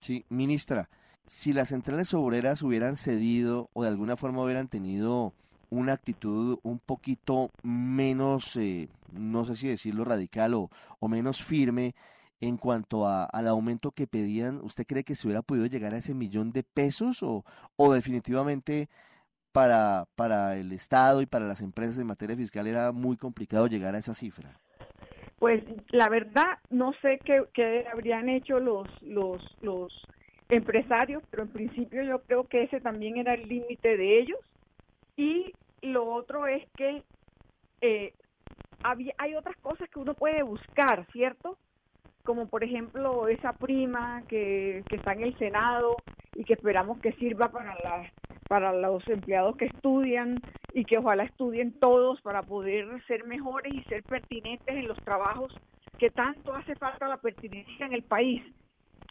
Sí, 0.00 0.24
ministra, 0.28 0.88
si 1.26 1.52
las 1.52 1.70
centrales 1.70 2.12
obreras 2.14 2.62
hubieran 2.62 2.96
cedido 2.96 3.70
o 3.72 3.82
de 3.82 3.88
alguna 3.88 4.16
forma 4.16 4.42
hubieran 4.42 4.68
tenido 4.68 5.32
una 5.70 5.92
actitud 5.92 6.58
un 6.62 6.78
poquito 6.80 7.50
menos, 7.62 8.56
eh, 8.56 8.88
no 9.12 9.44
sé 9.44 9.56
si 9.56 9.68
decirlo 9.68 10.04
radical 10.04 10.54
o, 10.54 10.70
o 10.98 11.08
menos 11.08 11.42
firme 11.42 11.94
en 12.40 12.56
cuanto 12.56 13.06
a, 13.06 13.24
al 13.24 13.48
aumento 13.48 13.92
que 13.92 14.06
pedían, 14.06 14.60
¿usted 14.62 14.86
cree 14.86 15.04
que 15.04 15.14
se 15.14 15.26
hubiera 15.26 15.42
podido 15.42 15.66
llegar 15.66 15.94
a 15.94 15.98
ese 15.98 16.14
millón 16.14 16.52
de 16.52 16.62
pesos 16.62 17.22
o, 17.22 17.44
o 17.76 17.92
definitivamente 17.92 18.88
para, 19.52 20.06
para 20.16 20.56
el 20.56 20.72
Estado 20.72 21.22
y 21.22 21.26
para 21.26 21.46
las 21.46 21.62
empresas 21.62 21.98
en 21.98 22.06
materia 22.06 22.36
fiscal 22.36 22.66
era 22.66 22.92
muy 22.92 23.16
complicado 23.16 23.66
llegar 23.66 23.94
a 23.94 23.98
esa 23.98 24.14
cifra? 24.14 24.50
Pues 25.38 25.62
la 25.88 26.08
verdad 26.08 26.58
no 26.68 26.92
sé 27.00 27.18
qué, 27.24 27.42
qué 27.54 27.86
habrían 27.92 28.28
hecho 28.28 28.60
los, 28.60 28.86
los, 29.02 29.42
los 29.62 29.92
empresarios, 30.50 31.22
pero 31.30 31.44
en 31.44 31.48
principio 31.48 32.02
yo 32.02 32.20
creo 32.22 32.44
que 32.44 32.64
ese 32.64 32.80
también 32.80 33.16
era 33.16 33.34
el 33.34 33.48
límite 33.48 33.96
de 33.96 34.20
ellos 34.20 34.38
y 35.16 35.54
lo 35.82 36.12
otro 36.12 36.46
es 36.46 36.68
que 36.76 37.02
eh, 37.80 38.12
había, 38.82 39.14
hay 39.18 39.34
otras 39.34 39.56
cosas 39.58 39.88
que 39.88 39.98
uno 39.98 40.14
puede 40.14 40.42
buscar, 40.42 41.06
¿cierto? 41.12 41.56
Como 42.24 42.48
por 42.48 42.62
ejemplo 42.64 43.28
esa 43.28 43.52
prima 43.54 44.22
que, 44.28 44.84
que 44.88 44.96
está 44.96 45.12
en 45.12 45.22
el 45.22 45.38
Senado 45.38 45.96
y 46.34 46.44
que 46.44 46.54
esperamos 46.54 47.00
que 47.00 47.12
sirva 47.12 47.50
para, 47.50 47.74
la, 47.82 48.10
para 48.48 48.72
los 48.72 49.06
empleados 49.08 49.56
que 49.56 49.66
estudian 49.66 50.40
y 50.72 50.84
que 50.84 50.98
ojalá 50.98 51.24
estudien 51.24 51.72
todos 51.80 52.20
para 52.20 52.42
poder 52.42 52.86
ser 53.06 53.24
mejores 53.24 53.72
y 53.72 53.82
ser 53.84 54.02
pertinentes 54.04 54.74
en 54.74 54.88
los 54.88 54.98
trabajos 54.98 55.54
que 55.98 56.10
tanto 56.10 56.54
hace 56.54 56.74
falta 56.76 57.08
la 57.08 57.18
pertinencia 57.18 57.86
en 57.86 57.92
el 57.92 58.02
país. 58.02 58.42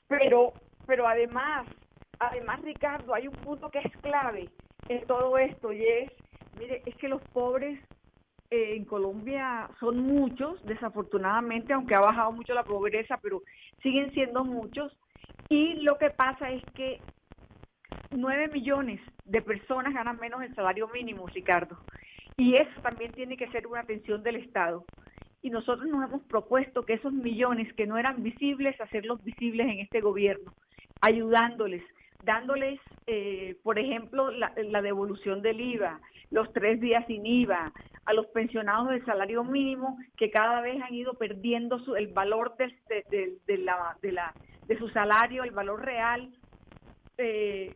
Pero, 0.08 0.54
pero 0.88 1.08
además, 1.08 1.68
además 2.20 2.62
Ricardo, 2.64 3.14
hay 3.14 3.28
un 3.28 3.36
punto 3.36 3.70
que 3.70 3.80
es 3.80 3.98
clave 4.02 4.50
en 4.88 5.06
todo 5.06 5.38
esto 5.38 5.72
y 5.72 5.86
es, 5.86 6.12
mire, 6.58 6.82
es 6.86 6.96
que 6.96 7.08
los 7.08 7.22
pobres 7.32 7.80
en 8.52 8.86
Colombia 8.86 9.70
son 9.80 10.00
muchos, 10.00 10.64
desafortunadamente, 10.66 11.74
aunque 11.74 11.96
ha 11.96 12.02
bajado 12.02 12.32
mucho 12.32 12.54
la 12.54 12.64
pobreza, 12.64 13.20
pero 13.22 13.44
siguen 13.82 14.12
siendo 14.14 14.44
muchos. 14.44 14.96
Y 15.50 15.76
lo 15.82 15.98
que 15.98 16.10
pasa 16.10 16.52
es 16.52 16.64
que 16.74 17.00
nueve 18.12 18.48
millones 18.48 19.00
de 19.26 19.42
personas 19.42 19.94
ganan 19.94 20.20
menos 20.20 20.42
el 20.42 20.54
salario 20.56 20.88
mínimo, 20.88 21.28
Ricardo. 21.28 21.78
Y 22.38 22.56
eso 22.56 22.82
también 22.82 23.12
tiene 23.12 23.38
que 23.38 23.50
ser 23.52 23.68
una 23.68 23.82
atención 23.82 24.24
del 24.24 24.38
Estado. 24.38 24.86
Y 25.42 25.50
nosotros 25.50 25.88
nos 25.88 26.04
hemos 26.08 26.24
propuesto 26.24 26.84
que 26.84 26.94
esos 26.94 27.14
millones 27.14 27.72
que 27.74 27.86
no 27.86 27.98
eran 27.98 28.24
visibles, 28.24 28.80
hacerlos 28.82 29.24
visibles 29.24 29.68
en 29.68 29.80
este 29.80 30.02
gobierno, 30.02 30.54
ayudándoles, 31.02 31.84
dándoles, 32.24 32.80
eh, 33.08 33.56
por 33.64 33.80
ejemplo, 33.80 34.32
la, 34.32 34.54
la, 34.58 34.82
devolución 34.82 35.42
del 35.42 35.62
IVA, 35.62 36.02
los 36.32 36.52
tres 36.52 36.82
días 36.82 37.06
sin 37.08 37.26
IVA, 37.26 37.72
a 38.10 38.14
los 38.14 38.26
pensionados 38.28 38.90
del 38.90 39.06
salario 39.06 39.44
mínimo 39.44 40.00
que 40.18 40.32
cada 40.32 40.62
vez 40.62 40.82
han 40.82 40.96
ido 40.96 41.14
perdiendo 41.14 41.78
su, 41.78 41.96
el 41.96 42.08
valor 42.08 42.56
de, 42.58 43.58
la, 43.60 44.34
de, 44.68 44.78
su 44.80 44.90
salario, 44.90 45.44
el 45.44 45.52
valor 45.52 45.86
real, 45.86 46.32
eh, 47.20 47.76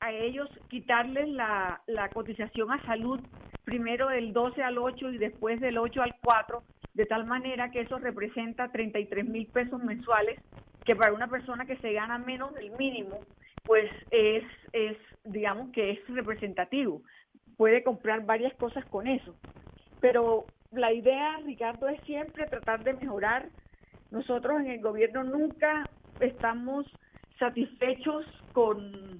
a 0.00 0.10
ellos 0.10 0.48
quitarles 0.70 1.28
la, 1.28 1.82
la 1.86 2.08
cotización 2.08 2.72
a 2.72 2.82
salud 2.86 3.20
primero 3.64 4.08
del 4.08 4.32
12 4.32 4.62
al 4.62 4.78
8 4.78 5.10
y 5.10 5.18
después 5.18 5.60
del 5.60 5.76
8 5.76 6.00
al 6.00 6.14
4, 6.22 6.62
de 6.94 7.04
tal 7.04 7.26
manera 7.26 7.70
que 7.70 7.80
eso 7.80 7.98
representa 7.98 8.72
33 8.72 9.28
mil 9.28 9.46
pesos 9.48 9.82
mensuales, 9.84 10.40
que 10.86 10.96
para 10.96 11.12
una 11.12 11.28
persona 11.28 11.66
que 11.66 11.76
se 11.76 11.92
gana 11.92 12.16
menos 12.16 12.54
del 12.54 12.70
mínimo, 12.78 13.20
pues 13.64 13.90
es, 14.10 14.44
es, 14.72 14.96
digamos 15.24 15.72
que 15.72 15.90
es 15.90 15.98
representativo. 16.08 17.02
Puede 17.58 17.84
comprar 17.84 18.24
varias 18.24 18.54
cosas 18.54 18.82
con 18.86 19.06
eso. 19.06 19.34
Pero 20.04 20.44
la 20.70 20.92
idea, 20.92 21.38
Ricardo, 21.46 21.88
es 21.88 21.98
siempre 22.02 22.46
tratar 22.46 22.84
de 22.84 22.92
mejorar. 22.92 23.48
Nosotros 24.10 24.60
en 24.60 24.66
el 24.66 24.82
gobierno 24.82 25.24
nunca 25.24 25.88
estamos 26.20 26.84
satisfechos 27.38 28.26
con, 28.52 29.18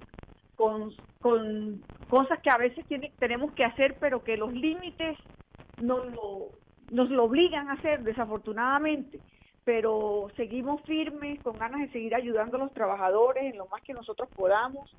cosas 2.11 2.39
que 2.43 2.51
a 2.51 2.59
veces 2.59 2.85
tenemos 3.19 3.55
que 3.55 3.65
hacer, 3.65 3.97
pero 3.99 4.23
que 4.23 4.37
los 4.37 4.53
límites 4.53 5.17
nos 5.81 6.05
lo, 6.13 6.51
nos 6.91 7.09
lo 7.09 7.25
obligan 7.25 7.71
a 7.71 7.75
hacer, 7.75 8.03
desafortunadamente 8.03 9.21
pero 9.65 10.27
seguimos 10.37 10.83
firmes, 10.83 11.41
con 11.41 11.57
ganas 11.57 11.81
de 11.81 11.89
seguir 11.89 12.15
ayudando 12.15 12.59
a 12.59 12.61
los 12.61 12.75
trabajadores 12.75 13.45
en 13.45 13.57
lo 13.57 13.67
más 13.69 13.81
que 13.81 13.95
nosotros 13.95 14.29
podamos 14.37 14.95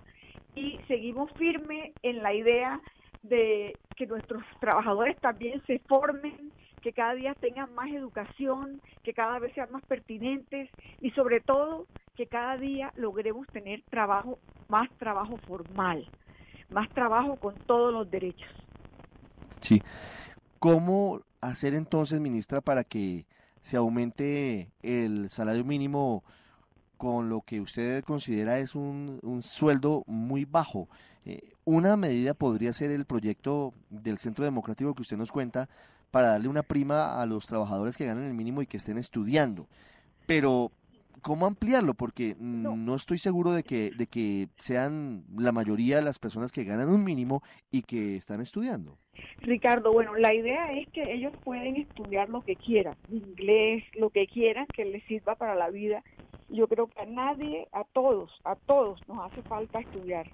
y 0.56 0.80
seguimos 0.88 1.32
firmes 1.34 1.94
en 2.02 2.24
la 2.24 2.34
idea 2.34 2.82
de 3.28 3.78
que 3.96 4.08
nuestros 4.08 4.44
trabajadores 4.60 5.18
también 5.20 5.62
se 5.66 5.80
formen, 5.80 6.52
que 6.82 6.94
cada 6.94 7.14
día 7.16 7.34
tengan 7.36 7.74
más 7.74 7.90
educación, 7.92 8.82
que 9.04 9.14
cada 9.14 9.40
vez 9.40 9.54
sean 9.54 9.72
más 9.72 9.84
pertinentes 9.86 10.70
y 11.02 11.12
sobre 11.12 11.42
todo 11.42 11.88
que 12.16 12.28
cada 12.28 12.58
día 12.58 12.94
logremos 12.96 13.48
tener 13.48 13.82
trabajo, 13.90 14.40
más 14.68 14.90
trabajo 14.98 15.38
formal, 15.48 16.08
más 16.70 16.90
trabajo 16.90 17.36
con 17.38 17.56
todos 17.56 17.92
los 17.92 18.10
derechos. 18.10 18.50
Sí. 19.60 19.82
¿Cómo 20.60 21.22
hacer 21.42 21.74
entonces, 21.74 22.20
ministra, 22.20 22.62
para 22.62 22.84
que 22.84 23.26
se 23.62 23.78
aumente 23.78 24.70
el 24.84 25.30
salario 25.30 25.64
mínimo 25.64 26.24
con 26.98 27.30
lo 27.30 27.42
que 27.42 27.62
usted 27.62 28.04
considera 28.04 28.60
es 28.60 28.76
un, 28.76 29.20
un 29.24 29.42
sueldo 29.42 30.04
muy 30.08 30.46
bajo. 30.46 30.88
Eh, 31.26 31.55
una 31.66 31.98
medida 31.98 32.34
podría 32.34 32.72
ser 32.74 32.92
el 32.92 33.06
proyecto 33.06 33.74
del 33.90 34.20
Centro 34.20 34.46
Democrático 34.46 34.94
que 34.94 35.02
usted 35.02 35.18
nos 35.18 35.32
cuenta 35.32 35.68
para 36.12 36.30
darle 36.30 36.48
una 36.48 36.64
prima 36.64 37.22
a 37.22 37.26
los 37.26 37.46
trabajadores 37.48 37.98
que 37.98 38.06
ganan 38.06 38.24
el 38.24 38.34
mínimo 38.34 38.62
y 38.62 38.68
que 38.68 38.78
estén 38.78 38.98
estudiando. 38.98 39.68
Pero, 40.28 40.72
¿cómo 41.22 41.46
ampliarlo? 41.46 41.94
Porque 41.94 42.36
no. 42.40 42.76
no. 42.78 42.96
estoy 42.96 43.18
seguro 43.18 43.52
de 43.52 43.64
que, 43.64 43.92
de 43.98 44.08
que 44.08 44.48
sean 44.58 45.26
la 45.36 45.52
mayoría 45.52 45.98
de 45.98 46.04
las 46.04 46.20
personas 46.20 46.52
que 46.52 46.64
ganan 46.64 46.90
un 46.90 47.04
mínimo 47.04 47.42
y 47.72 47.82
que 47.82 48.16
están 48.16 48.42
estudiando. 48.42 48.98
Ricardo, 49.40 49.92
bueno, 49.92 50.16
la 50.16 50.34
idea 50.34 50.72
es 50.74 50.88
que 50.90 51.12
ellos 51.12 51.34
pueden 51.44 51.78
estudiar 51.78 52.30
lo 52.30 52.42
que 52.42 52.56
quieran, 52.56 52.96
inglés, 53.10 53.84
lo 53.96 54.10
que 54.10 54.28
quieran, 54.28 54.68
que 54.74 54.86
les 54.86 55.04
sirva 55.06 55.36
para 55.36 55.56
la 55.56 55.70
vida. 55.70 56.04
Yo 56.48 56.68
creo 56.68 56.88
que 56.88 57.02
a 57.02 57.06
nadie, 57.06 57.68
a 57.72 57.84
todos, 57.86 58.32
a 58.44 58.56
todos 58.56 59.00
nos 59.08 59.32
hace 59.32 59.42
falta 59.42 59.80
estudiar. 59.80 60.32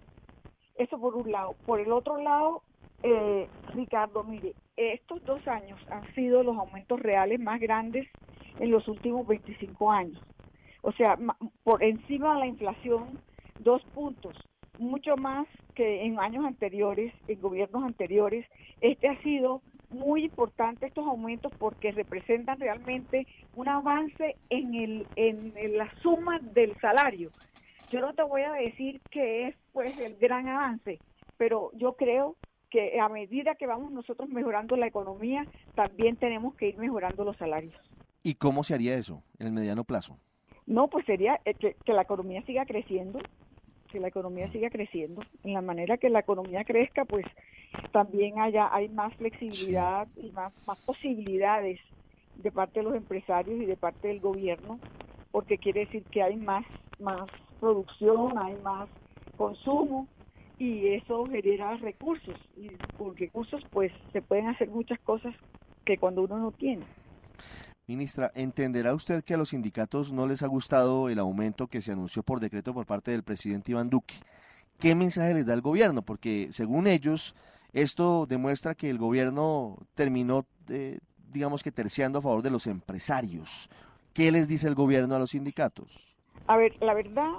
Eso 0.76 1.00
por 1.00 1.16
un 1.16 1.32
lado. 1.32 1.56
Por 1.66 1.80
el 1.80 1.92
otro 1.92 2.18
lado, 2.18 2.64
eh, 3.04 3.48
Ricardo, 3.74 4.24
mire, 4.24 4.54
estos 4.78 5.24
dos 5.26 5.48
años 5.48 5.80
han 5.90 6.14
sido 6.14 6.44
los 6.44 6.58
aumentos 6.58 7.00
reales 7.00 7.40
más 7.40 7.60
grandes 7.60 8.08
en 8.60 8.72
los 8.72 8.88
últimos 8.88 9.28
25 9.28 9.92
años. 9.92 10.22
O 10.82 10.92
sea, 10.94 11.18
por 11.64 11.84
encima 11.84 12.34
de 12.34 12.40
la 12.40 12.48
inflación, 12.48 13.20
dos 13.60 13.84
puntos, 13.94 14.36
mucho 14.80 15.16
más 15.16 15.48
que 15.76 16.04
en 16.04 16.20
años 16.20 16.46
anteriores, 16.46 17.14
en 17.28 17.40
gobiernos 17.40 17.84
anteriores. 17.84 18.46
Este 18.82 19.08
ha 19.08 19.22
sido 19.22 19.62
muy 19.92 20.26
importante 20.26 20.88
estos 20.88 21.06
aumentos 21.06 21.52
porque 21.60 21.92
representan 21.92 22.60
realmente 22.60 23.28
un 23.56 23.68
avance 23.68 24.36
en, 24.50 24.74
el, 24.74 25.08
en, 25.16 25.54
la 25.78 25.92
suma 26.02 26.40
del 26.40 26.76
salario. 26.80 27.32
Yo 27.92 28.00
no 28.00 28.14
te 28.14 28.24
voy 28.24 28.42
a 28.44 28.54
decir 28.54 29.02
que 29.12 29.48
es 29.48 29.56
pues 29.74 29.98
el 30.00 30.16
gran 30.16 30.48
avance, 30.48 31.00
pero 31.38 31.72
yo 31.74 31.94
creo 31.94 32.38
que 32.70 33.00
a 33.00 33.10
medida 33.10 33.56
que 33.56 33.68
vamos 33.68 33.92
nosotros 33.92 34.30
mejorando 34.30 34.78
la 34.78 34.88
economía, 34.88 35.46
también 35.76 36.16
tenemos 36.16 36.56
que 36.56 36.70
ir 36.70 36.78
mejorando 36.78 37.26
los 37.26 37.36
salarios. 37.36 37.76
¿Y 38.24 38.36
cómo 38.36 38.64
se 38.64 38.74
haría 38.74 38.96
eso 38.96 39.24
en 39.40 39.48
el 39.48 39.54
mediano 39.54 39.84
plazo? 39.84 40.18
No, 40.66 40.88
pues 40.88 41.06
sería 41.06 41.42
eh, 41.44 41.54
que, 41.54 41.76
que 41.84 41.92
la 41.92 42.04
economía 42.04 42.42
siga 42.44 42.66
creciendo, 42.66 43.20
que 43.92 44.00
la 44.00 44.08
economía 44.08 44.50
siga 44.54 44.70
creciendo. 44.70 45.22
En 45.44 45.54
la 45.54 45.62
manera 45.62 45.98
que 45.98 46.10
la 46.10 46.20
economía 46.20 46.64
crezca, 46.64 47.04
pues 47.04 47.26
también 47.92 48.40
haya 48.40 48.74
hay 48.74 48.88
más 48.88 49.14
flexibilidad 49.16 50.08
y 50.16 50.32
más, 50.32 50.54
más 50.66 50.80
posibilidades 50.86 51.80
de 52.36 52.52
parte 52.52 52.80
de 52.80 52.86
los 52.86 52.96
empresarios 52.96 53.62
y 53.62 53.66
de 53.66 53.76
parte 53.76 54.08
del 54.08 54.22
gobierno, 54.22 54.80
porque 55.32 55.58
quiere 55.58 55.82
decir 55.82 56.04
que 56.06 56.24
hay 56.24 56.38
más, 56.38 56.66
más 57.00 57.30
producción, 57.62 58.38
hay 58.38 58.56
más 58.64 58.90
consumo 59.38 60.08
y 60.58 60.88
eso 60.90 61.26
genera 61.28 61.78
recursos 61.78 62.36
y 62.58 62.68
con 62.98 63.16
recursos 63.16 63.64
pues 63.72 63.92
se 64.12 64.22
pueden 64.22 64.48
hacer 64.48 64.70
muchas 64.70 65.00
cosas 65.00 65.34
que 65.86 65.98
cuando 65.98 66.24
uno 66.24 66.38
no 66.38 66.52
tiene. 66.52 66.86
Ministra, 67.88 68.32
¿entenderá 68.36 68.94
usted 68.94 69.24
que 69.24 69.34
a 69.34 69.38
los 69.38 69.50
sindicatos 69.50 70.12
no 70.12 70.28
les 70.28 70.44
ha 70.44 70.48
gustado 70.48 71.10
el 71.10 71.20
aumento 71.20 71.68
que 71.68 71.82
se 71.82 71.92
anunció 71.92 72.24
por 72.24 72.40
decreto 72.40 72.74
por 72.74 72.86
parte 72.86 73.12
del 73.12 73.24
presidente 73.24 73.72
Iván 73.72 73.90
Duque? 73.90 74.16
¿Qué 74.80 74.96
mensaje 74.96 75.34
les 75.34 75.46
da 75.46 75.54
el 75.54 75.62
gobierno? 75.62 76.02
Porque 76.02 76.50
según 76.52 76.88
ellos, 76.88 77.36
esto 77.74 78.26
demuestra 78.26 78.76
que 78.76 78.90
el 78.90 78.98
gobierno 78.98 79.78
terminó, 79.94 80.46
eh, 80.70 81.00
digamos 81.32 81.64
que 81.64 81.72
terciando 81.72 82.20
a 82.20 82.22
favor 82.22 82.42
de 82.42 82.52
los 82.52 82.68
empresarios. 82.68 83.70
¿Qué 84.14 84.32
les 84.32 84.48
dice 84.48 84.68
el 84.68 84.76
gobierno 84.76 85.16
a 85.16 85.20
los 85.20 85.32
sindicatos? 85.32 86.16
A 86.48 86.58
ver, 86.58 86.76
la 86.82 86.94
verdad, 86.94 87.32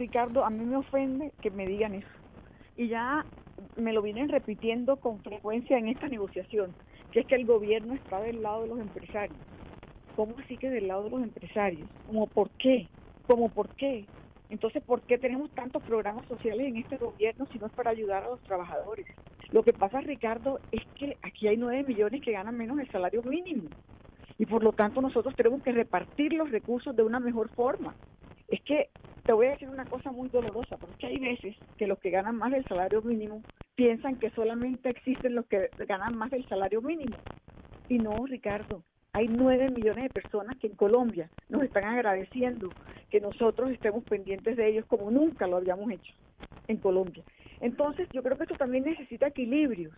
Ricardo, 0.00 0.46
a 0.46 0.50
mí 0.50 0.64
me 0.64 0.76
ofende 0.76 1.30
que 1.42 1.50
me 1.50 1.66
digan 1.66 1.94
eso. 1.94 2.08
Y 2.74 2.88
ya 2.88 3.26
me 3.76 3.92
lo 3.92 4.00
vienen 4.00 4.30
repitiendo 4.30 4.96
con 4.96 5.20
frecuencia 5.20 5.76
en 5.76 5.88
esta 5.88 6.08
negociación, 6.08 6.74
que 7.12 7.20
es 7.20 7.26
que 7.26 7.34
el 7.34 7.44
gobierno 7.44 7.94
está 7.94 8.18
del 8.20 8.42
lado 8.42 8.62
de 8.62 8.68
los 8.68 8.80
empresarios. 8.80 9.38
¿Cómo 10.16 10.34
así 10.42 10.56
que 10.56 10.70
del 10.70 10.88
lado 10.88 11.04
de 11.04 11.10
los 11.10 11.22
empresarios? 11.22 11.86
¿Cómo 12.06 12.26
por 12.26 12.48
qué? 12.52 12.88
¿Cómo 13.26 13.50
por 13.50 13.68
qué? 13.76 14.06
Entonces, 14.48 14.82
¿por 14.82 15.02
qué 15.02 15.18
tenemos 15.18 15.50
tantos 15.50 15.82
programas 15.82 16.26
sociales 16.26 16.66
en 16.66 16.78
este 16.78 16.96
gobierno 16.96 17.46
si 17.52 17.58
no 17.58 17.66
es 17.66 17.72
para 17.72 17.90
ayudar 17.90 18.24
a 18.24 18.30
los 18.30 18.40
trabajadores? 18.40 19.06
Lo 19.52 19.62
que 19.62 19.74
pasa, 19.74 20.00
Ricardo, 20.00 20.60
es 20.72 20.82
que 20.94 21.18
aquí 21.20 21.46
hay 21.46 21.58
nueve 21.58 21.84
millones 21.86 22.22
que 22.22 22.32
ganan 22.32 22.56
menos 22.56 22.78
el 22.80 22.90
salario 22.90 23.22
mínimo. 23.22 23.68
Y 24.38 24.46
por 24.46 24.64
lo 24.64 24.72
tanto 24.72 25.02
nosotros 25.02 25.36
tenemos 25.36 25.62
que 25.62 25.72
repartir 25.72 26.32
los 26.32 26.50
recursos 26.50 26.96
de 26.96 27.02
una 27.02 27.20
mejor 27.20 27.50
forma. 27.50 27.94
Es 28.48 28.62
que 28.62 28.88
te 29.30 29.34
voy 29.34 29.46
a 29.46 29.50
decir 29.50 29.68
una 29.68 29.84
cosa 29.84 30.10
muy 30.10 30.28
dolorosa, 30.28 30.76
porque 30.76 31.06
hay 31.06 31.20
veces 31.20 31.54
que 31.78 31.86
los 31.86 32.00
que 32.00 32.10
ganan 32.10 32.34
más 32.34 32.50
del 32.50 32.66
salario 32.66 33.00
mínimo 33.00 33.44
piensan 33.76 34.18
que 34.18 34.28
solamente 34.30 34.90
existen 34.90 35.36
los 35.36 35.46
que 35.46 35.70
ganan 35.86 36.18
más 36.18 36.32
del 36.32 36.44
salario 36.48 36.82
mínimo. 36.82 37.14
Y 37.88 37.98
no, 37.98 38.26
Ricardo, 38.26 38.82
hay 39.12 39.28
nueve 39.28 39.70
millones 39.70 40.02
de 40.02 40.10
personas 40.10 40.56
que 40.58 40.66
en 40.66 40.74
Colombia 40.74 41.30
nos 41.48 41.62
están 41.62 41.84
agradeciendo 41.84 42.70
que 43.08 43.20
nosotros 43.20 43.70
estemos 43.70 44.02
pendientes 44.02 44.56
de 44.56 44.66
ellos 44.66 44.84
como 44.86 45.12
nunca 45.12 45.46
lo 45.46 45.58
habíamos 45.58 45.88
hecho 45.92 46.12
en 46.66 46.78
Colombia. 46.78 47.22
Entonces, 47.60 48.08
yo 48.12 48.24
creo 48.24 48.36
que 48.36 48.42
esto 48.42 48.56
también 48.56 48.82
necesita 48.82 49.28
equilibrios, 49.28 49.94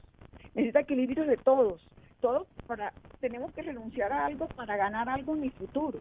necesita 0.54 0.80
equilibrios 0.80 1.26
de 1.26 1.38
todos. 1.38 1.88
Todos 2.20 2.46
para, 2.66 2.92
tenemos 3.18 3.50
que 3.54 3.62
renunciar 3.62 4.12
a 4.12 4.26
algo 4.26 4.46
para 4.48 4.76
ganar 4.76 5.08
algo 5.08 5.34
en 5.36 5.44
el 5.44 5.52
futuro. 5.52 6.00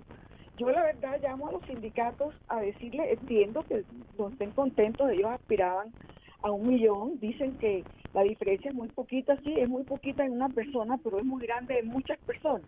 Yo 0.62 0.70
la 0.70 0.84
verdad 0.84 1.20
llamo 1.24 1.48
a 1.48 1.52
los 1.54 1.66
sindicatos 1.66 2.36
a 2.48 2.62
decirle, 2.62 3.14
entiendo 3.14 3.64
que 3.64 3.84
no 4.16 4.30
estén 4.30 4.52
contentos, 4.52 5.10
ellos 5.10 5.32
aspiraban 5.32 5.96
a 6.44 6.52
un 6.52 6.68
millón, 6.68 7.20
dicen 7.20 7.58
que 7.58 7.88
la 8.14 8.22
diferencia 8.22 8.70
es 8.70 8.76
muy 8.76 8.90
poquita, 8.90 9.36
sí, 9.38 9.58
es 9.58 9.68
muy 9.68 9.86
poquita 9.86 10.24
en 10.24 10.34
una 10.34 10.50
persona, 10.50 11.00
pero 11.04 11.18
es 11.18 11.26
muy 11.26 11.42
grande 11.48 11.80
en 11.80 11.88
muchas 11.88 12.20
personas. 12.20 12.68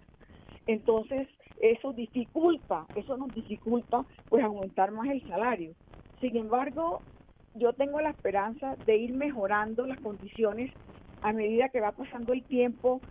Entonces, 0.66 1.28
eso 1.58 1.94
dificulta, 1.94 2.88
eso 2.96 3.16
nos 3.16 3.32
dificulta 3.32 4.04
pues 4.28 4.44
aumentar 4.44 4.90
más 4.92 5.08
el 5.12 5.22
salario. 5.28 5.76
Sin 6.20 6.36
embargo, 6.36 7.04
yo 7.54 7.74
tengo 7.74 8.02
la 8.02 8.10
esperanza 8.10 8.76
de 8.88 8.98
ir 8.98 9.14
mejorando 9.14 9.86
las 9.86 10.00
condiciones 10.00 10.72
a 11.22 11.32
medida 11.32 11.70
que 11.70 11.80
va 11.80 11.92
pasando 11.92 12.34
el 12.34 12.44
tiempo, 12.48 13.04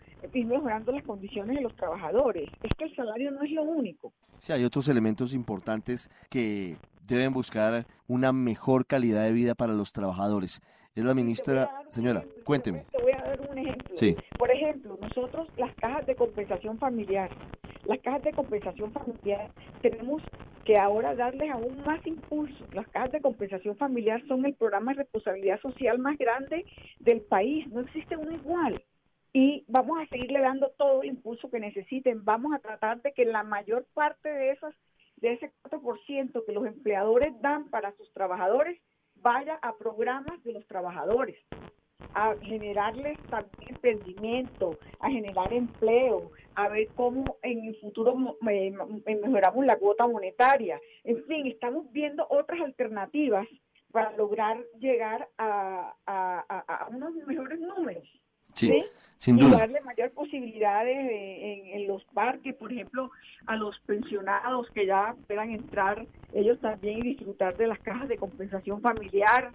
mejorando 0.45 0.93
las 0.93 1.05
condiciones 1.05 1.57
de 1.57 1.63
los 1.63 1.75
trabajadores. 1.77 2.49
Es 2.63 2.71
que 2.77 2.85
el 2.85 2.97
salario 2.97 3.31
no 3.31 3.43
es 3.43 3.51
lo 3.51 3.63
único. 3.63 4.13
Sí, 4.39 4.53
hay 4.53 4.65
otros 4.65 4.89
elementos 4.89 5.35
importantes 5.35 6.11
que 6.29 6.77
deben 7.07 7.33
buscar 7.33 7.87
una 8.07 8.33
mejor 8.33 8.87
calidad 8.87 9.25
de 9.25 9.33
vida 9.33 9.55
para 9.55 9.73
los 9.73 9.93
trabajadores. 9.93 10.61
Es 10.95 11.05
la 11.05 11.15
ministra, 11.15 11.71
señora, 11.89 12.25
cuénteme. 12.45 12.85
Te 12.93 13.03
voy 13.03 13.13
a 13.13 13.23
dar 13.23 13.41
un 13.41 13.59
ejemplo. 13.59 13.97
Sí. 13.97 14.17
Por 14.39 14.51
ejemplo, 14.51 14.99
nosotros 15.01 15.49
las 15.57 15.75
cajas 15.77 16.07
de 16.07 16.15
compensación 16.15 16.79
familiar, 16.79 17.31
las 17.85 17.99
cajas 18.01 18.23
de 18.23 18.33
compensación 18.33 18.93
familiar 18.93 19.51
tenemos 19.81 20.23
que 20.65 20.77
ahora 20.77 21.15
darles 21.15 21.51
aún 21.51 21.83
más 21.85 22.07
impulso. 22.07 22.65
Las 22.73 22.87
cajas 22.89 23.13
de 23.13 23.21
compensación 23.21 23.77
familiar 23.77 24.23
son 24.29 24.45
el 24.45 24.55
programa 24.55 24.93
de 24.93 24.99
responsabilidad 24.99 25.61
social 25.61 25.99
más 25.99 26.17
grande 26.19 26.65
del 27.01 27.23
país, 27.23 27.67
no 27.69 27.81
existe 27.81 28.17
uno 28.17 28.33
igual. 28.33 28.83
Vamos 29.73 29.99
a 29.99 30.07
seguirle 30.09 30.39
dando 30.41 30.69
todo 30.77 31.01
el 31.01 31.09
impulso 31.09 31.49
que 31.51 31.59
necesiten. 31.59 32.27
Vamos 32.27 32.53
a 32.55 32.59
tratar 32.59 33.01
de 33.01 33.13
que 33.15 33.25
la 33.25 33.43
mayor 33.43 33.87
parte 33.95 34.29
de 34.29 34.51
esas 34.51 34.75
de 35.17 35.33
ese 35.33 35.51
4% 35.63 36.45
que 36.45 36.53
los 36.53 36.67
empleadores 36.67 37.33
dan 37.41 37.71
para 37.71 37.97
sus 37.97 38.13
trabajadores 38.13 38.79
vaya 39.15 39.59
a 39.63 39.75
programas 39.79 40.45
de 40.45 40.53
los 40.53 40.67
trabajadores 40.67 41.39
a 42.13 42.35
generarles 42.43 43.19
también 43.31 43.71
emprendimiento, 43.71 44.79
a 45.01 45.09
generar 45.09 45.51
empleo, 45.55 46.33
a 46.55 46.69
ver 46.69 46.89
cómo 46.95 47.39
en 47.41 47.65
el 47.65 47.77
futuro 47.77 48.15
mejoramos 48.43 49.65
la 49.65 49.79
cuota 49.79 50.07
monetaria. 50.07 50.79
En 51.05 51.25
fin, 51.25 51.47
estamos 51.47 51.91
viendo 51.93 52.27
otras 52.29 52.61
alternativas 52.61 53.49
para 53.91 54.15
lograr 54.19 54.63
llegar 54.79 55.31
a, 55.39 55.95
unos 56.91 57.15
mejores 57.27 57.59
números. 57.59 58.22
Sí, 58.55 58.85
sin 59.19 59.37
duda. 59.37 59.57
Y 59.57 59.61
darle 59.61 59.81
mayor 59.83 60.11
posibilidades 60.13 60.97
en, 60.97 61.67
en, 61.81 61.87
los 61.87 62.05
parques, 62.07 62.55
por 62.55 62.73
ejemplo, 62.73 63.11
a 63.47 63.57
los 63.57 63.79
pensionados 63.81 64.71
que 64.71 64.87
ya 64.87 65.15
puedan 65.27 65.51
entrar 65.51 66.07
ellos 66.33 66.61
también 66.61 66.99
y 66.99 67.15
disfrutar 67.15 67.57
de 67.57 67.67
las 67.67 67.79
cajas 67.81 68.09
de 68.09 68.17
compensación 68.17 68.81
familiar, 68.81 69.53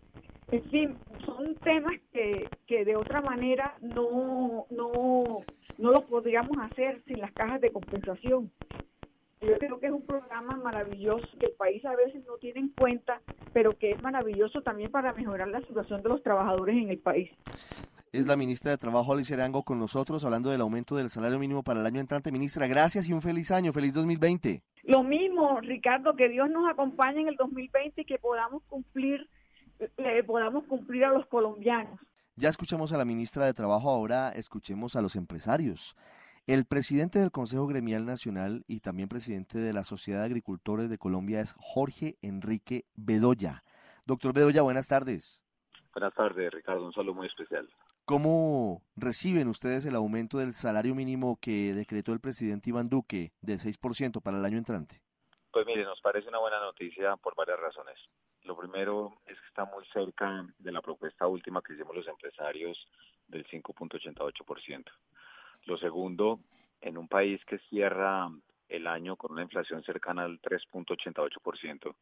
en 0.51 0.63
fin, 0.69 0.97
son 1.25 1.55
temas 1.55 1.95
que, 2.13 2.47
que 2.67 2.85
de 2.85 2.95
otra 2.95 3.21
manera 3.21 3.75
no, 3.81 4.65
no, 4.69 5.43
no 5.77 5.91
lo 5.91 6.01
podríamos 6.05 6.57
hacer 6.59 7.01
sin 7.05 7.19
las 7.19 7.33
cajas 7.33 7.59
de 7.59 7.71
compensación. 7.71 8.49
Yo 9.41 9.57
creo 9.59 9.79
que 9.79 9.87
es 9.87 9.91
un 9.91 10.05
programa 10.05 10.55
maravilloso 10.57 11.27
que 11.39 11.47
el 11.47 11.51
país 11.53 11.83
a 11.85 11.95
veces 11.95 12.25
no 12.25 12.37
tiene 12.37 12.59
en 12.59 12.69
cuenta, 12.69 13.21
pero 13.53 13.77
que 13.77 13.91
es 13.91 14.01
maravilloso 14.01 14.61
también 14.61 14.89
para 14.89 15.13
mejorar 15.13 15.47
la 15.47 15.61
situación 15.61 16.01
de 16.01 16.09
los 16.09 16.23
trabajadores 16.23 16.75
en 16.75 16.89
el 16.89 16.97
país. 16.97 17.29
Es 18.11 18.25
la 18.25 18.35
ministra 18.35 18.71
de 18.71 18.77
Trabajo, 18.77 19.13
Alicia 19.13 19.35
Arango, 19.35 19.63
con 19.63 19.77
nosotros, 19.77 20.25
hablando 20.25 20.49
del 20.49 20.61
aumento 20.61 20.95
del 20.95 21.09
salario 21.09 21.37
mínimo 21.37 21.61
para 21.61 21.79
el 21.79 21.85
año 21.85 21.99
entrante. 21.99 22.31
Ministra, 22.31 22.65
gracias 22.65 23.07
y 23.09 23.13
un 23.13 23.21
feliz 23.21 23.51
año, 23.51 23.71
feliz 23.73 23.93
2020. 23.93 24.63
Lo 24.83 25.03
mismo, 25.03 25.59
Ricardo, 25.61 26.15
que 26.15 26.29
Dios 26.29 26.49
nos 26.49 26.67
acompañe 26.69 27.21
en 27.21 27.27
el 27.27 27.35
2020 27.35 28.01
y 28.01 28.05
que 28.05 28.17
podamos 28.17 28.63
cumplir 28.63 29.27
le 29.97 30.23
podamos 30.23 30.65
cumplir 30.65 31.05
a 31.05 31.11
los 31.11 31.25
colombianos. 31.27 31.99
Ya 32.35 32.49
escuchamos 32.49 32.93
a 32.93 32.97
la 32.97 33.05
ministra 33.05 33.45
de 33.45 33.53
Trabajo, 33.53 33.89
ahora 33.89 34.29
escuchemos 34.29 34.95
a 34.95 35.01
los 35.01 35.15
empresarios. 35.15 35.95
El 36.47 36.63
presidente 36.63 37.19
del 37.19 37.29
Consejo 37.29 37.67
Gremial 37.67 38.05
Nacional 38.05 38.63
y 38.69 38.79
también 38.79 39.09
presidente 39.09 39.57
de 39.57 39.73
la 39.73 39.83
Sociedad 39.83 40.21
de 40.21 40.27
Agricultores 40.27 40.89
de 40.89 40.97
Colombia 40.97 41.41
es 41.41 41.53
Jorge 41.59 42.15
Enrique 42.21 42.85
Bedoya. 42.95 43.65
Doctor 44.05 44.31
Bedoya, 44.33 44.61
buenas 44.61 44.87
tardes. 44.87 45.43
Buenas 45.91 46.13
tardes, 46.13 46.49
Ricardo. 46.53 46.85
Un 46.85 46.93
saludo 46.93 47.15
muy 47.15 47.27
especial. 47.27 47.67
¿Cómo 48.05 48.81
reciben 48.95 49.49
ustedes 49.49 49.83
el 49.83 49.95
aumento 49.95 50.37
del 50.37 50.53
salario 50.53 50.95
mínimo 50.95 51.37
que 51.41 51.73
decretó 51.73 52.13
el 52.13 52.21
presidente 52.21 52.69
Iván 52.69 52.87
Duque 52.87 53.33
de 53.41 53.55
6% 53.55 54.21
para 54.21 54.37
el 54.37 54.45
año 54.45 54.57
entrante? 54.57 55.01
Pues 55.51 55.65
mire, 55.65 55.83
nos 55.83 55.99
parece 55.99 56.29
una 56.29 56.39
buena 56.39 56.61
noticia 56.61 57.17
por 57.17 57.35
varias 57.35 57.59
razones. 57.59 57.99
Lo 58.43 58.55
primero 58.55 59.19
es 59.25 59.37
que 59.37 59.47
está 59.47 59.65
muy 59.65 59.83
cerca 59.91 60.47
de 60.59 60.71
la 60.71 60.81
propuesta 60.81 61.27
última 61.27 61.61
que 61.61 61.73
hicimos 61.73 61.93
los 61.93 62.07
empresarios 62.07 62.87
del 63.27 63.45
5.88%. 63.47 64.85
Lo 65.67 65.77
segundo, 65.77 66.39
en 66.79 66.97
un 66.97 67.09
país 67.09 67.43
que 67.43 67.59
cierra 67.69 68.29
el 68.69 68.87
año 68.87 69.17
con 69.17 69.33
una 69.33 69.41
inflación 69.41 69.83
cercana 69.83 70.23
al 70.23 70.39
3.88%, 70.39 71.95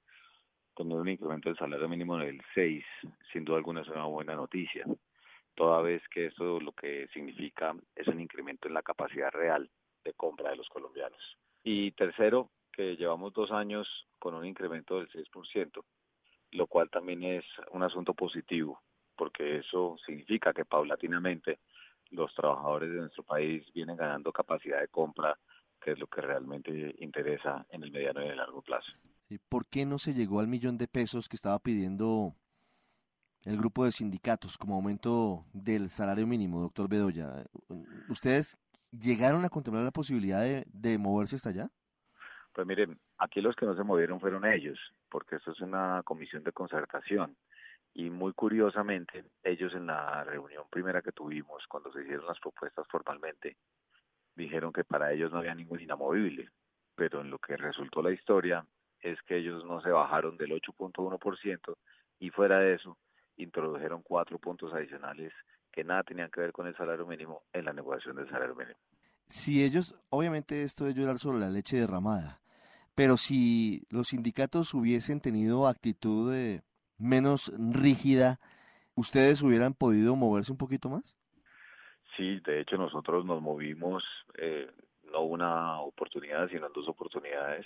tener 0.76 0.98
un 0.98 1.10
incremento 1.10 1.50
del 1.50 1.58
salario 1.58 1.90
mínimo 1.90 2.16
del 2.20 2.40
6, 2.54 2.86
sin 3.34 3.44
duda 3.44 3.58
alguna 3.58 3.82
es 3.82 3.88
una 3.88 4.06
buena 4.06 4.36
noticia, 4.36 4.86
toda 5.56 5.82
vez 5.82 6.08
que 6.10 6.28
esto 6.28 6.60
lo 6.60 6.74
que 6.74 7.08
significa 7.08 7.76
es 7.96 8.08
un 8.08 8.22
incremento 8.22 8.68
en 8.68 8.76
la 8.76 8.84
capacidad 8.84 9.32
real 9.32 9.68
de 10.04 10.14
compra 10.14 10.52
de 10.52 10.58
los 10.58 10.70
colombianos. 10.70 11.38
Y 11.64 11.90
tercero, 11.94 12.52
que 12.72 12.96
llevamos 12.96 13.34
dos 13.34 13.52
años 13.52 14.08
con 14.20 14.36
un 14.36 14.46
incremento 14.46 14.98
del 14.98 15.10
6%, 15.10 15.84
lo 16.52 16.68
cual 16.68 16.92
también 16.92 17.24
es 17.24 17.46
un 17.72 17.82
asunto 17.82 18.14
positivo, 18.14 18.80
porque 19.16 19.58
eso 19.58 19.98
significa 20.06 20.54
que 20.54 20.66
paulatinamente 20.66 21.58
los 22.16 22.34
trabajadores 22.34 22.90
de 22.90 23.00
nuestro 23.00 23.24
país 23.24 23.66
vienen 23.74 23.98
ganando 23.98 24.32
capacidad 24.32 24.80
de 24.80 24.88
compra, 24.88 25.38
que 25.82 25.92
es 25.92 26.00
lo 26.00 26.08
que 26.08 26.22
realmente 26.22 26.96
interesa 27.00 27.66
en 27.70 27.84
el 27.84 27.92
mediano 27.92 28.24
y 28.24 28.28
el 28.28 28.38
largo 28.38 28.62
plazo. 28.62 28.92
¿Por 29.50 29.68
qué 29.68 29.86
no 29.86 29.98
se 29.98 30.14
llegó 30.14 30.40
al 30.40 30.48
millón 30.48 30.78
de 30.78 30.88
pesos 30.88 31.28
que 31.28 31.36
estaba 31.36 31.60
pidiendo 31.60 32.36
el 33.44 33.58
grupo 33.58 33.86
de 33.86 33.92
sindicatos 33.92 34.58
como 34.58 34.76
aumento 34.76 35.46
del 35.54 35.90
salario 35.90 36.28
mínimo, 36.28 36.62
doctor 36.62 36.88
Bedoya? 36.88 37.46
¿Ustedes 38.10 38.58
llegaron 38.92 39.44
a 39.46 39.50
contemplar 39.50 39.84
la 39.84 39.92
posibilidad 39.92 40.42
de, 40.42 40.98
moverse 40.98 41.36
hasta 41.36 41.50
allá? 41.50 41.70
Pues 42.54 42.66
miren, 42.66 43.00
aquí 43.18 43.42
los 43.42 43.56
que 43.56 43.66
no 43.66 43.76
se 43.76 43.84
movieron 43.84 44.20
fueron 44.20 44.46
ellos, 44.46 44.80
porque 45.10 45.36
esto 45.36 45.52
es 45.52 45.60
una 45.62 46.02
comisión 46.04 46.44
de 46.44 46.52
concertación. 46.52 47.36
Y 47.96 48.10
muy 48.10 48.34
curiosamente, 48.34 49.24
ellos 49.42 49.74
en 49.74 49.88
la 49.88 50.24
reunión 50.26 50.66
primera 50.70 51.02
que 51.02 51.14
tuvimos, 51.14 51.66
cuando 51.68 51.92
se 51.94 52.02
hicieron 52.02 52.28
las 52.28 52.40
propuestas 52.40 52.86
formalmente, 52.90 53.56
dijeron 54.36 54.74
que 54.74 54.84
para 54.84 55.14
ellos 55.14 55.32
no 55.32 55.40
había 55.40 55.56
ningún 55.56 55.80
inamovible. 55.80 56.50
Pero 56.94 57.22
en 57.22 57.30
lo 57.30 57.40
que 57.40 57.56
resultó 57.56 58.02
la 58.02 58.12
historia 58.12 58.66
es 59.00 59.22
que 59.22 59.38
ellos 59.38 59.64
no 59.64 59.82
se 59.82 59.90
bajaron 59.92 60.36
del 60.36 60.52
8.1% 60.52 61.78
y 62.20 62.30
fuera 62.32 62.60
de 62.60 62.74
eso 62.74 62.98
introdujeron 63.38 64.02
cuatro 64.02 64.40
puntos 64.40 64.74
adicionales 64.74 65.32
que 65.72 65.84
nada 65.86 66.04
tenían 66.04 66.30
que 66.32 66.42
ver 66.42 66.52
con 66.52 66.68
el 66.68 66.76
salario 66.76 67.06
mínimo 67.06 67.44
en 67.54 67.64
la 67.66 67.74
negociación 67.74 68.18
del 68.18 68.30
salario 68.30 68.56
mínimo. 68.56 68.78
Si 69.28 69.64
ellos, 69.64 69.96
obviamente 70.10 70.64
esto 70.64 70.88
es 70.88 70.96
llorar 70.96 71.18
sobre 71.18 71.40
la 71.40 71.50
leche 71.50 71.78
derramada, 71.78 72.42
pero 72.94 73.16
si 73.16 73.86
los 73.90 74.08
sindicatos 74.08 74.74
hubiesen 74.74 75.22
tenido 75.22 75.68
actitud 75.68 76.32
de 76.32 76.62
menos 76.98 77.52
rígida, 77.58 78.40
¿ustedes 78.96 79.42
hubieran 79.42 79.74
podido 79.74 80.16
moverse 80.16 80.52
un 80.52 80.58
poquito 80.58 80.90
más? 80.90 81.18
Sí, 82.16 82.40
de 82.40 82.62
hecho 82.62 82.78
nosotros 82.78 83.26
nos 83.26 83.42
movimos 83.42 84.04
eh, 84.38 84.70
no 85.12 85.22
una 85.22 85.82
oportunidad, 85.82 86.50
sino 86.50 86.70
dos 86.70 86.88
oportunidades 86.88 87.66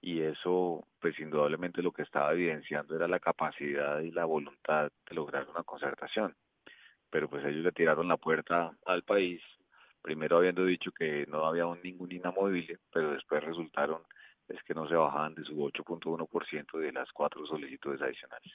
y 0.00 0.20
eso 0.20 0.86
pues 1.00 1.18
indudablemente 1.18 1.82
lo 1.82 1.92
que 1.92 2.02
estaba 2.02 2.32
evidenciando 2.32 2.96
era 2.96 3.08
la 3.08 3.20
capacidad 3.20 4.00
y 4.00 4.10
la 4.10 4.24
voluntad 4.24 4.90
de 5.08 5.14
lograr 5.14 5.48
una 5.48 5.62
concertación 5.62 6.34
pero 7.10 7.28
pues 7.28 7.44
ellos 7.44 7.64
le 7.64 7.72
tiraron 7.72 8.08
la 8.08 8.16
puerta 8.16 8.76
al 8.84 9.02
país, 9.02 9.40
primero 10.02 10.38
habiendo 10.38 10.64
dicho 10.64 10.92
que 10.92 11.26
no 11.28 11.46
había 11.46 11.64
ningún 11.82 12.12
inamovible, 12.12 12.78
pero 12.92 13.12
después 13.12 13.42
resultaron 13.44 14.02
es 14.48 14.62
que 14.64 14.74
no 14.74 14.88
se 14.88 14.94
bajaban 14.94 15.34
de 15.34 15.44
su 15.44 15.54
8.1% 15.54 16.78
de 16.78 16.92
las 16.92 17.10
cuatro 17.12 17.46
solicitudes 17.46 18.00
adicionales. 18.00 18.52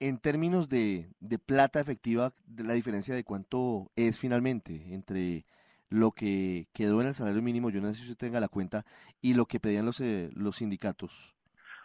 En 0.00 0.18
términos 0.18 0.68
de, 0.68 1.08
de 1.20 1.38
plata 1.38 1.80
efectiva, 1.80 2.32
de 2.44 2.64
la 2.64 2.74
diferencia 2.74 3.14
de 3.14 3.24
cuánto 3.24 3.90
es 3.96 4.18
finalmente 4.18 4.92
entre 4.92 5.44
lo 5.88 6.10
que 6.10 6.66
quedó 6.72 7.00
en 7.00 7.08
el 7.08 7.14
salario 7.14 7.42
mínimo, 7.42 7.70
yo 7.70 7.80
no 7.80 7.88
sé 7.88 7.94
si 7.94 8.10
usted 8.10 8.26
tenga 8.26 8.40
la 8.40 8.48
cuenta, 8.48 8.84
y 9.20 9.34
lo 9.34 9.46
que 9.46 9.60
pedían 9.60 9.86
los, 9.86 10.00
eh, 10.00 10.30
los 10.34 10.56
sindicatos. 10.56 11.34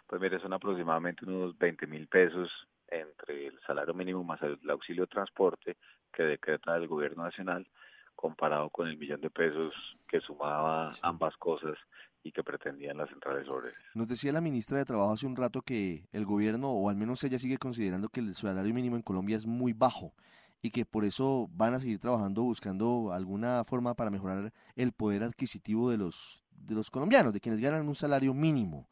Pues 0.06 0.20
mire, 0.20 0.40
son 0.40 0.52
aproximadamente 0.52 1.24
unos 1.24 1.56
20 1.56 1.86
mil 1.86 2.08
pesos 2.08 2.50
entre 2.88 3.46
el 3.46 3.60
salario 3.60 3.94
mínimo 3.94 4.24
más 4.24 4.42
el, 4.42 4.58
auxilio 4.68 5.06
transporte 5.06 5.76
que 6.12 6.24
decreta 6.24 6.76
el 6.76 6.88
gobierno 6.88 7.22
nacional 7.22 7.66
comparado 8.16 8.68
con 8.70 8.88
el 8.88 8.98
millón 8.98 9.20
de 9.20 9.30
pesos 9.30 9.72
que 10.08 10.20
sumaba 10.20 10.90
ambas 11.02 11.36
cosas 11.36 11.78
y 12.22 12.32
que 12.32 12.42
pretendían 12.42 12.98
las 12.98 13.08
centrales 13.08 13.48
obreras. 13.48 13.78
Nos 13.94 14.08
decía 14.08 14.32
la 14.32 14.40
ministra 14.40 14.78
de 14.78 14.84
Trabajo 14.84 15.12
hace 15.12 15.26
un 15.26 15.36
rato 15.36 15.62
que 15.62 16.08
el 16.12 16.26
gobierno, 16.26 16.70
o 16.70 16.90
al 16.90 16.96
menos 16.96 17.24
ella 17.24 17.38
sigue 17.38 17.58
considerando 17.58 18.08
que 18.08 18.20
el 18.20 18.34
salario 18.34 18.74
mínimo 18.74 18.96
en 18.96 19.02
Colombia 19.02 19.36
es 19.36 19.46
muy 19.46 19.72
bajo 19.72 20.12
y 20.62 20.70
que 20.70 20.84
por 20.84 21.04
eso 21.04 21.48
van 21.52 21.74
a 21.74 21.80
seguir 21.80 21.98
trabajando 21.98 22.42
buscando 22.42 23.12
alguna 23.12 23.64
forma 23.64 23.94
para 23.94 24.10
mejorar 24.10 24.52
el 24.76 24.92
poder 24.92 25.22
adquisitivo 25.22 25.90
de 25.90 25.96
los, 25.96 26.44
de 26.50 26.74
los 26.74 26.90
colombianos, 26.90 27.32
de 27.32 27.40
quienes 27.40 27.60
ganan 27.60 27.88
un 27.88 27.94
salario 27.94 28.34
mínimo. 28.34 28.86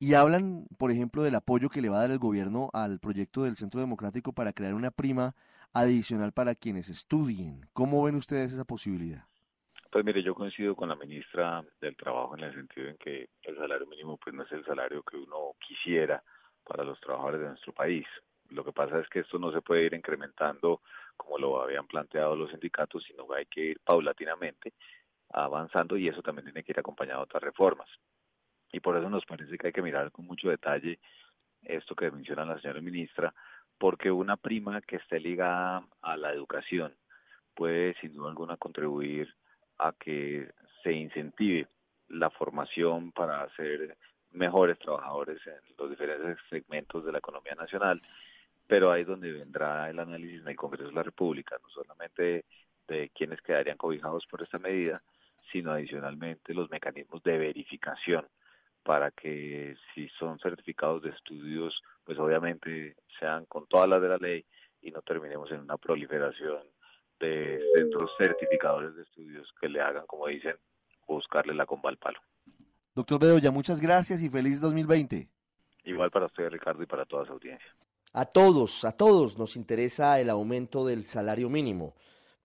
Y 0.00 0.14
hablan, 0.14 0.66
por 0.76 0.90
ejemplo, 0.90 1.22
del 1.22 1.36
apoyo 1.36 1.70
que 1.70 1.80
le 1.80 1.88
va 1.88 1.98
a 1.98 2.00
dar 2.00 2.10
el 2.10 2.18
gobierno 2.18 2.68
al 2.72 2.98
proyecto 2.98 3.44
del 3.44 3.56
Centro 3.56 3.80
Democrático 3.80 4.32
para 4.32 4.52
crear 4.52 4.74
una 4.74 4.90
prima 4.90 5.36
adicional 5.72 6.32
para 6.32 6.56
quienes 6.56 6.88
estudien. 6.88 7.66
¿Cómo 7.72 8.02
ven 8.02 8.16
ustedes 8.16 8.52
esa 8.52 8.64
posibilidad? 8.64 9.24
Pues 9.94 10.04
mire, 10.04 10.24
yo 10.24 10.34
coincido 10.34 10.74
con 10.74 10.88
la 10.88 10.96
ministra 10.96 11.64
del 11.80 11.94
Trabajo 11.94 12.36
en 12.36 12.42
el 12.42 12.52
sentido 12.52 12.88
en 12.88 12.96
que 12.96 13.28
el 13.44 13.56
salario 13.56 13.86
mínimo 13.86 14.16
pues 14.16 14.34
no 14.34 14.42
es 14.42 14.50
el 14.50 14.64
salario 14.64 15.04
que 15.04 15.16
uno 15.16 15.52
quisiera 15.60 16.20
para 16.64 16.82
los 16.82 16.98
trabajadores 16.98 17.42
de 17.42 17.46
nuestro 17.50 17.72
país. 17.72 18.04
Lo 18.50 18.64
que 18.64 18.72
pasa 18.72 18.98
es 18.98 19.08
que 19.08 19.20
esto 19.20 19.38
no 19.38 19.52
se 19.52 19.62
puede 19.62 19.84
ir 19.84 19.94
incrementando 19.94 20.82
como 21.16 21.38
lo 21.38 21.62
habían 21.62 21.86
planteado 21.86 22.34
los 22.34 22.50
sindicatos, 22.50 23.04
sino 23.04 23.28
que 23.28 23.36
hay 23.36 23.46
que 23.46 23.60
ir 23.60 23.80
paulatinamente 23.84 24.72
avanzando 25.32 25.96
y 25.96 26.08
eso 26.08 26.22
también 26.22 26.46
tiene 26.46 26.64
que 26.64 26.72
ir 26.72 26.80
acompañado 26.80 27.20
de 27.20 27.24
otras 27.26 27.44
reformas 27.44 27.88
y 28.72 28.80
por 28.80 28.96
eso 28.96 29.08
nos 29.08 29.24
parece 29.24 29.56
que 29.56 29.68
hay 29.68 29.72
que 29.72 29.80
mirar 29.80 30.10
con 30.10 30.26
mucho 30.26 30.48
detalle 30.48 30.98
esto 31.62 31.94
que 31.94 32.10
menciona 32.10 32.44
la 32.44 32.60
señora 32.60 32.80
ministra, 32.80 33.32
porque 33.78 34.10
una 34.10 34.36
prima 34.36 34.82
que 34.82 34.96
esté 34.96 35.20
ligada 35.20 35.86
a 36.02 36.16
la 36.16 36.32
educación 36.32 36.96
puede 37.54 37.94
sin 38.00 38.12
duda 38.12 38.30
alguna 38.30 38.56
contribuir 38.56 39.32
a 39.84 39.92
que 39.92 40.48
se 40.82 40.92
incentive 40.92 41.68
la 42.08 42.30
formación 42.30 43.12
para 43.12 43.48
ser 43.54 43.96
mejores 44.30 44.78
trabajadores 44.78 45.38
en 45.46 45.76
los 45.78 45.90
diferentes 45.90 46.38
segmentos 46.48 47.04
de 47.04 47.12
la 47.12 47.18
economía 47.18 47.54
nacional, 47.54 48.00
pero 48.66 48.90
ahí 48.90 49.02
es 49.02 49.06
donde 49.06 49.30
vendrá 49.30 49.90
el 49.90 49.98
análisis 49.98 50.40
en 50.40 50.48
el 50.48 50.56
Congreso 50.56 50.88
de 50.88 50.94
la 50.94 51.02
República, 51.02 51.56
no 51.62 51.68
solamente 51.68 52.46
de 52.88 53.10
quienes 53.10 53.42
quedarían 53.42 53.76
cobijados 53.76 54.26
por 54.26 54.42
esta 54.42 54.58
medida, 54.58 55.02
sino 55.52 55.72
adicionalmente 55.72 56.54
los 56.54 56.70
mecanismos 56.70 57.22
de 57.22 57.36
verificación 57.36 58.26
para 58.82 59.10
que 59.10 59.76
si 59.94 60.08
son 60.18 60.38
certificados 60.38 61.02
de 61.02 61.10
estudios, 61.10 61.82
pues 62.04 62.18
obviamente 62.18 62.96
sean 63.18 63.44
con 63.46 63.66
todas 63.66 63.88
las 63.88 64.00
de 64.00 64.08
la 64.08 64.16
ley 64.16 64.46
y 64.80 64.90
no 64.90 65.02
terminemos 65.02 65.50
en 65.52 65.60
una 65.60 65.76
proliferación 65.76 66.73
de 67.20 67.60
centros 67.74 68.10
certificadores 68.18 68.94
de 68.96 69.02
estudios 69.02 69.52
que 69.60 69.68
le 69.68 69.80
hagan, 69.80 70.06
como 70.06 70.26
dicen, 70.26 70.56
buscarle 71.06 71.54
la 71.54 71.66
comba 71.66 71.90
al 71.90 71.98
palo. 71.98 72.18
Doctor 72.94 73.20
Bedoya, 73.20 73.50
muchas 73.50 73.80
gracias 73.80 74.22
y 74.22 74.28
feliz 74.28 74.60
2020. 74.60 75.28
Igual 75.84 76.10
para 76.10 76.26
usted, 76.26 76.48
Ricardo, 76.48 76.82
y 76.82 76.86
para 76.86 77.04
toda 77.04 77.26
su 77.26 77.32
audiencia. 77.32 77.74
A 78.12 78.26
todos, 78.26 78.84
a 78.84 78.92
todos 78.92 79.36
nos 79.38 79.56
interesa 79.56 80.20
el 80.20 80.30
aumento 80.30 80.86
del 80.86 81.04
salario 81.04 81.50
mínimo 81.50 81.94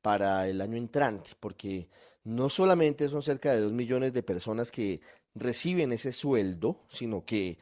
para 0.01 0.47
el 0.47 0.61
año 0.61 0.77
entrante, 0.77 1.31
porque 1.39 1.87
no 2.23 2.49
solamente 2.49 3.07
son 3.09 3.21
cerca 3.21 3.51
de 3.51 3.61
dos 3.61 3.71
millones 3.71 4.13
de 4.13 4.23
personas 4.23 4.71
que 4.71 5.01
reciben 5.35 5.91
ese 5.91 6.11
sueldo, 6.11 6.81
sino 6.87 7.23
que 7.25 7.59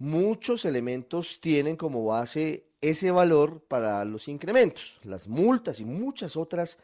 muchos 0.00 0.64
elementos 0.64 1.40
tienen 1.40 1.76
como 1.76 2.04
base 2.06 2.64
ese 2.80 3.10
valor 3.10 3.60
para 3.68 4.04
los 4.06 4.28
incrementos, 4.28 4.98
las 5.04 5.28
multas 5.28 5.78
y 5.78 5.84
muchas 5.84 6.36
otras 6.36 6.78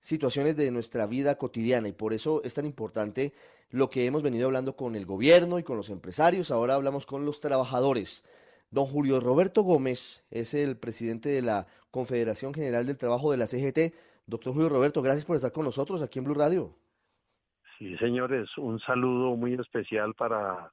situaciones 0.00 0.56
de 0.56 0.70
nuestra 0.70 1.06
vida 1.06 1.36
cotidiana 1.36 1.88
y 1.88 1.92
por 1.92 2.14
eso 2.14 2.42
es 2.42 2.54
tan 2.54 2.64
importante 2.64 3.34
lo 3.70 3.90
que 3.90 4.06
hemos 4.06 4.22
venido 4.22 4.46
hablando 4.46 4.76
con 4.76 4.96
el 4.96 5.04
gobierno 5.04 5.58
y 5.58 5.62
con 5.62 5.76
los 5.76 5.90
empresarios, 5.90 6.50
ahora 6.50 6.74
hablamos 6.74 7.04
con 7.04 7.26
los 7.26 7.40
trabajadores. 7.40 8.24
Don 8.70 8.86
Julio 8.86 9.20
Roberto 9.20 9.62
Gómez 9.62 10.24
es 10.30 10.54
el 10.54 10.78
presidente 10.78 11.28
de 11.28 11.42
la 11.42 11.66
Confederación 11.90 12.54
General 12.54 12.86
del 12.86 12.96
Trabajo 12.96 13.30
de 13.30 13.36
la 13.36 13.46
CGT. 13.46 13.94
Doctor 14.26 14.54
Julio 14.54 14.70
Roberto, 14.70 15.02
gracias 15.02 15.26
por 15.26 15.36
estar 15.36 15.52
con 15.52 15.66
nosotros 15.66 16.00
aquí 16.00 16.18
en 16.18 16.24
Blue 16.24 16.34
Radio. 16.34 16.74
Sí, 17.78 17.96
señores, 17.98 18.48
un 18.56 18.80
saludo 18.80 19.36
muy 19.36 19.54
especial 19.54 20.14
para 20.14 20.72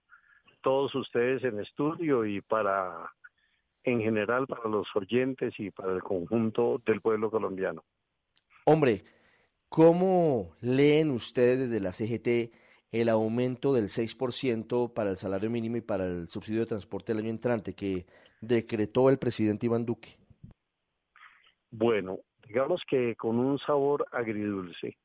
todos 0.62 0.94
ustedes 0.96 1.44
en 1.44 1.60
estudio 1.60 2.26
y 2.26 2.42
para, 2.42 3.12
en 3.84 4.02
general, 4.02 4.48
para 4.48 4.70
los 4.70 4.88
oyentes 4.96 5.54
y 5.60 5.72
para 5.72 5.94
el 5.94 6.02
conjunto 6.02 6.82
del 6.86 7.02
pueblo 7.02 7.30
colombiano. 7.30 7.84
Hombre, 8.66 9.04
¿cómo 9.70 10.56
leen 10.62 11.12
ustedes 11.12 11.60
desde 11.60 11.80
la 11.80 11.92
CGT 11.92 12.54
el 12.92 13.10
aumento 13.10 13.74
del 13.74 13.86
6% 13.86 14.94
para 14.94 15.12
el 15.12 15.18
salario 15.18 15.50
mínimo 15.50 15.78
y 15.78 15.82
para 15.82 16.06
el 16.06 16.28
subsidio 16.28 16.62
de 16.62 16.68
transporte 16.68 17.12
el 17.12 17.20
año 17.20 17.30
entrante 17.30 17.74
que 17.74 18.06
decretó 18.42 19.10
el 19.10 19.18
presidente 19.18 19.66
Iván 19.66 19.86
Duque? 19.86 20.18
Bueno, 21.70 22.20
digamos 22.46 22.84
que 22.88 23.16
con 23.16 23.40
un 23.40 23.58
sabor 23.60 24.06
agridulce 24.12 24.98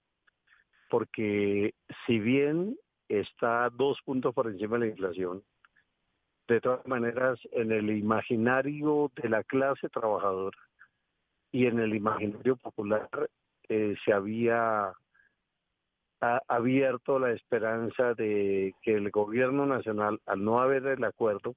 porque 0.89 1.75
si 2.07 2.19
bien 2.19 2.77
está 3.09 3.71
dos 3.71 4.01
puntos 4.05 4.35
por 4.35 4.47
encima 4.49 4.79
de 4.79 4.87
la 4.87 4.91
inflación, 4.93 5.43
de 6.49 6.61
todas 6.61 6.87
maneras 6.87 7.39
en 7.53 7.73
el 7.73 7.91
imaginario 7.91 9.11
de 9.17 9.29
la 9.29 9.43
clase 9.45 9.89
trabajadora 9.89 10.59
y 11.53 11.67
en 11.67 11.79
el 11.79 11.95
imaginario 11.95 12.57
popular 12.57 13.09
eh, 13.69 13.97
se 14.05 14.13
había 14.13 14.93
abierto 16.21 17.19
la 17.19 17.33
esperanza 17.33 18.15
de 18.15 18.75
que 18.83 18.95
el 18.95 19.11
gobierno 19.11 19.67
nacional, 19.67 20.21
al 20.27 20.43
no 20.43 20.61
haber 20.61 20.87
el 20.87 21.05
acuerdo 21.05 21.55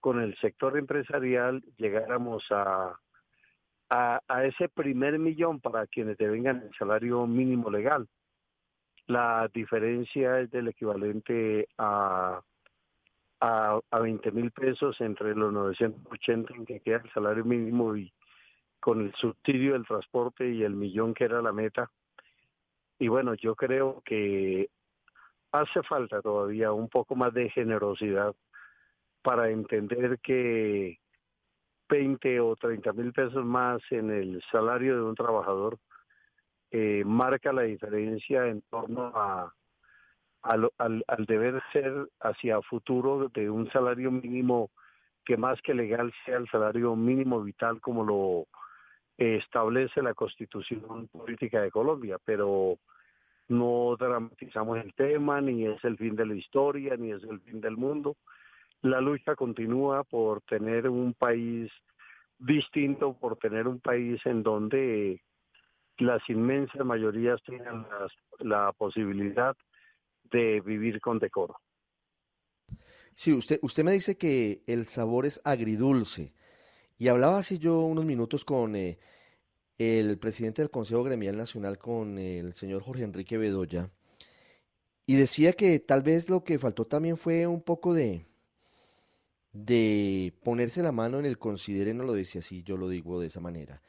con 0.00 0.20
el 0.20 0.36
sector 0.38 0.76
empresarial, 0.78 1.62
llegáramos 1.78 2.44
a, 2.50 2.98
a, 3.88 4.44
ese 4.44 4.68
primer 4.68 5.18
millón 5.18 5.60
para 5.60 5.86
quienes 5.86 6.18
devengan 6.18 6.62
el 6.62 6.70
salario 6.78 7.26
mínimo 7.26 7.70
legal. 7.70 8.06
La 9.06 9.48
diferencia 9.52 10.40
es 10.40 10.50
del 10.50 10.68
equivalente 10.68 11.68
a, 11.78 12.40
a, 13.40 13.80
a 13.90 13.98
20 14.00 14.30
mil 14.32 14.50
pesos 14.50 15.00
entre 15.00 15.34
los 15.34 15.52
980 15.52 16.54
en 16.54 16.66
que 16.66 16.80
queda 16.80 17.02
el 17.04 17.12
salario 17.12 17.44
mínimo 17.44 17.96
y 17.96 18.12
con 18.80 19.00
el 19.00 19.14
subsidio 19.14 19.72
del 19.74 19.86
transporte 19.86 20.48
y 20.48 20.62
el 20.62 20.74
millón 20.74 21.14
que 21.14 21.24
era 21.24 21.40
la 21.42 21.52
meta. 21.52 21.90
Y 22.98 23.08
bueno, 23.08 23.34
yo 23.34 23.54
creo 23.54 24.02
que 24.04 24.70
hace 25.52 25.82
falta 25.82 26.22
todavía 26.22 26.72
un 26.72 26.88
poco 26.88 27.14
más 27.14 27.32
de 27.34 27.50
generosidad 27.50 28.34
para 29.22 29.50
entender 29.50 30.18
que 30.20 30.98
20 31.88 32.40
o 32.40 32.56
30 32.56 32.92
mil 32.92 33.12
pesos 33.12 33.44
más 33.44 33.80
en 33.90 34.10
el 34.10 34.42
salario 34.50 34.96
de 34.96 35.02
un 35.02 35.14
trabajador 35.14 35.78
eh, 36.70 37.02
marca 37.04 37.52
la 37.52 37.62
diferencia 37.62 38.46
en 38.46 38.62
torno 38.62 39.12
a, 39.14 39.52
al, 40.42 41.26
deber 41.26 41.62
ser 41.72 42.08
hacia 42.20 42.62
futuro 42.62 43.28
de 43.28 43.50
un 43.50 43.70
salario 43.70 44.10
mínimo 44.10 44.70
que 45.24 45.36
más 45.36 45.60
que 45.62 45.74
legal 45.74 46.12
sea 46.24 46.36
el 46.36 46.48
salario 46.48 46.94
mínimo 46.94 47.42
vital 47.42 47.80
como 47.80 48.04
lo 48.04 48.46
establece 49.16 50.02
la 50.02 50.14
constitución 50.14 51.08
política 51.08 51.62
de 51.62 51.70
Colombia, 51.70 52.18
pero 52.24 52.78
no 53.48 53.96
dramatizamos 53.98 54.78
el 54.78 54.92
tema, 54.94 55.40
ni 55.40 55.66
es 55.66 55.82
el 55.84 55.96
fin 55.96 56.16
de 56.16 56.26
la 56.26 56.34
historia, 56.34 56.96
ni 56.96 57.12
es 57.12 57.22
el 57.24 57.40
fin 57.40 57.60
del 57.60 57.76
mundo. 57.76 58.16
La 58.82 59.00
lucha 59.00 59.34
continúa 59.34 60.04
por 60.04 60.42
tener 60.42 60.88
un 60.88 61.14
país 61.14 61.70
distinto, 62.38 63.14
por 63.14 63.36
tener 63.36 63.66
un 63.66 63.80
país 63.80 64.20
en 64.26 64.42
donde 64.42 65.22
las 65.98 66.22
inmensas 66.28 66.84
mayorías 66.84 67.42
tengan 67.44 67.86
la 68.40 68.72
posibilidad 68.72 69.56
de 70.30 70.60
vivir 70.60 71.00
con 71.00 71.18
decoro. 71.18 71.56
Sí, 73.14 73.32
usted, 73.32 73.58
usted 73.62 73.82
me 73.82 73.92
dice 73.92 74.18
que 74.18 74.62
el 74.66 74.86
sabor 74.86 75.24
es 75.24 75.40
agridulce. 75.44 76.32
Y 76.98 77.08
hablaba 77.08 77.38
así 77.38 77.58
yo 77.58 77.80
unos 77.80 78.04
minutos 78.04 78.44
con 78.44 78.76
eh, 78.76 78.98
el 79.78 80.18
presidente 80.18 80.62
del 80.62 80.70
Consejo 80.70 81.02
Gremial 81.04 81.36
Nacional, 81.36 81.78
con 81.78 82.18
el 82.18 82.54
señor 82.54 82.82
Jorge 82.82 83.04
Enrique 83.04 83.38
Bedoya, 83.38 83.90
y 85.06 85.16
decía 85.16 85.52
que 85.52 85.78
tal 85.78 86.02
vez 86.02 86.28
lo 86.28 86.42
que 86.42 86.58
faltó 86.58 86.86
también 86.86 87.16
fue 87.16 87.46
un 87.46 87.62
poco 87.62 87.94
de, 87.94 88.26
de 89.52 90.34
ponerse 90.42 90.82
la 90.82 90.92
mano 90.92 91.18
en 91.18 91.26
el 91.26 91.38
considere, 91.38 91.94
no 91.94 92.04
lo 92.04 92.12
decía 92.12 92.40
así, 92.40 92.62
yo 92.62 92.76
lo 92.76 92.88
digo 92.88 93.20
de 93.20 93.28
esa 93.28 93.40
manera, 93.40 93.82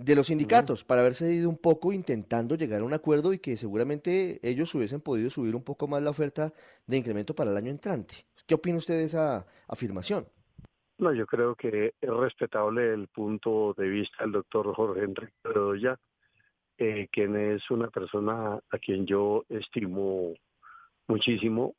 de 0.00 0.14
los 0.14 0.28
sindicatos, 0.28 0.82
para 0.82 1.02
haberse 1.02 1.30
ido 1.30 1.50
un 1.50 1.58
poco 1.58 1.92
intentando 1.92 2.54
llegar 2.54 2.80
a 2.80 2.84
un 2.84 2.94
acuerdo 2.94 3.34
y 3.34 3.38
que 3.38 3.54
seguramente 3.56 4.40
ellos 4.42 4.74
hubiesen 4.74 5.02
podido 5.02 5.28
subir 5.28 5.54
un 5.54 5.62
poco 5.62 5.86
más 5.88 6.02
la 6.02 6.08
oferta 6.08 6.54
de 6.86 6.96
incremento 6.96 7.34
para 7.34 7.50
el 7.50 7.56
año 7.58 7.70
entrante. 7.70 8.14
¿Qué 8.46 8.54
opina 8.54 8.78
usted 8.78 8.96
de 8.96 9.04
esa 9.04 9.46
afirmación? 9.68 10.26
No, 10.98 11.12
yo 11.12 11.26
creo 11.26 11.54
que 11.54 11.92
es 12.00 12.10
respetable 12.10 12.94
el 12.94 13.08
punto 13.08 13.74
de 13.76 13.88
vista 13.88 14.24
del 14.24 14.32
doctor 14.32 14.74
Jorge 14.74 15.04
Enrique 15.04 15.34
Bedoya, 15.44 15.98
eh, 16.78 17.08
quien 17.12 17.36
es 17.36 17.70
una 17.70 17.88
persona 17.88 18.58
a 18.70 18.78
quien 18.78 19.04
yo 19.04 19.44
estimo 19.50 20.32
muchísimo, 21.08 21.74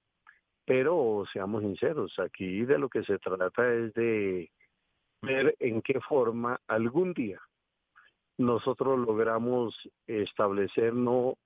pero 0.63 1.23
seamos 1.33 1.63
sinceros, 1.63 2.19
aquí 2.19 2.65
de 2.65 2.77
lo 2.77 2.87
que 2.87 3.03
se 3.03 3.17
trata 3.17 3.73
es 3.73 3.91
de 3.95 4.51
ver 5.23 5.55
en 5.59 5.81
qué 5.81 5.99
forma 6.01 6.59
algún 6.67 7.13
día 7.13 7.41
nosotros 8.45 8.99
logramos 8.99 9.89
establecer 10.07 10.93
no 10.93 11.37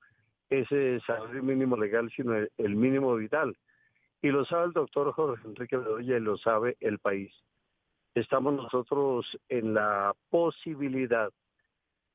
ese 0.50 1.00
salario 1.02 1.44
mínimo 1.44 1.76
legal, 1.76 2.12
sino 2.16 2.36
el, 2.36 2.76
mínimo 2.76 3.16
vital. 3.16 3.58
Y 4.22 4.30
lo 4.30 4.46
sabe 4.46 4.66
el 4.66 4.74
doctor 4.74 5.12
Jorge 5.12 5.48
Enrique 5.48 5.78
Bedoya 5.78 6.18
y 6.18 6.20
lo 6.20 6.38
sabe 6.38 6.78
el 6.80 7.00
país 7.00 7.34
estamos 8.16 8.54
nosotros 8.54 9.38
en 9.50 9.74
la 9.74 10.16
posibilidad 10.30 11.30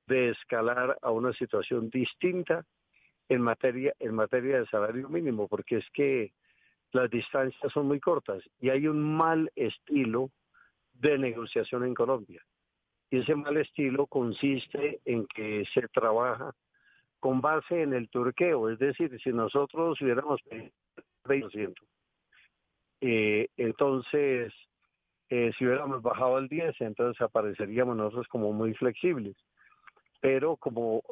de 0.06 0.30
escalar 0.30 0.98
a 1.02 1.10
una 1.10 1.32
situación 1.34 1.90
distinta 1.90 2.64
en 3.28 3.42
materia 3.42 3.94
en 4.00 4.14
materia 4.14 4.58
de 4.58 4.66
salario 4.66 5.08
mínimo 5.08 5.46
porque 5.46 5.76
es 5.76 5.84
que 5.92 6.32
las 6.92 7.08
distancias 7.10 7.72
son 7.72 7.86
muy 7.86 8.00
cortas 8.00 8.42
y 8.60 8.70
hay 8.70 8.88
un 8.88 9.16
mal 9.16 9.52
estilo 9.54 10.30
de 10.94 11.18
negociación 11.18 11.84
en 11.84 11.94
Colombia 11.94 12.42
y 13.10 13.18
ese 13.18 13.34
mal 13.34 13.56
estilo 13.56 14.06
consiste 14.06 15.00
en 15.04 15.26
que 15.26 15.64
se 15.74 15.88
trabaja 15.88 16.54
con 17.18 17.40
base 17.40 17.82
en 17.82 17.92
el 17.92 18.08
turqueo 18.08 18.70
es 18.70 18.78
decir 18.78 19.18
si 19.22 19.32
nosotros 19.32 20.00
hubiéramos 20.00 20.40
20% 21.24 21.74
eh, 23.02 23.48
entonces 23.56 24.52
eh, 25.30 25.52
si 25.56 25.64
hubiéramos 25.64 26.02
bajado 26.02 26.36
al 26.36 26.48
10, 26.48 26.80
entonces 26.80 27.20
apareceríamos 27.22 27.96
nosotros 27.96 28.26
como 28.26 28.52
muy 28.52 28.74
flexibles. 28.74 29.36
Pero 30.20 30.56
como 30.56 31.02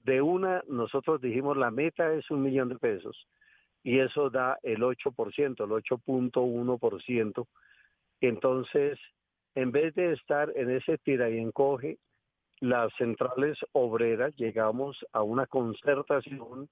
de 0.00 0.20
una, 0.20 0.62
nosotros 0.66 1.20
dijimos 1.20 1.56
la 1.56 1.70
meta 1.70 2.12
es 2.12 2.28
un 2.32 2.42
millón 2.42 2.68
de 2.68 2.78
pesos 2.78 3.28
y 3.84 4.00
eso 4.00 4.28
da 4.28 4.58
el 4.64 4.82
8%, 4.82 5.34
el 5.36 5.70
8.1%. 5.70 7.46
Entonces, 8.20 8.98
en 9.54 9.72
vez 9.72 9.94
de 9.94 10.12
estar 10.12 10.52
en 10.56 10.70
ese 10.70 10.98
tira 10.98 11.28
y 11.30 11.38
encoge, 11.38 11.98
las 12.60 12.92
centrales 12.94 13.58
obreras 13.72 14.34
llegamos 14.36 15.04
a 15.12 15.22
una 15.22 15.46
concertación 15.46 16.68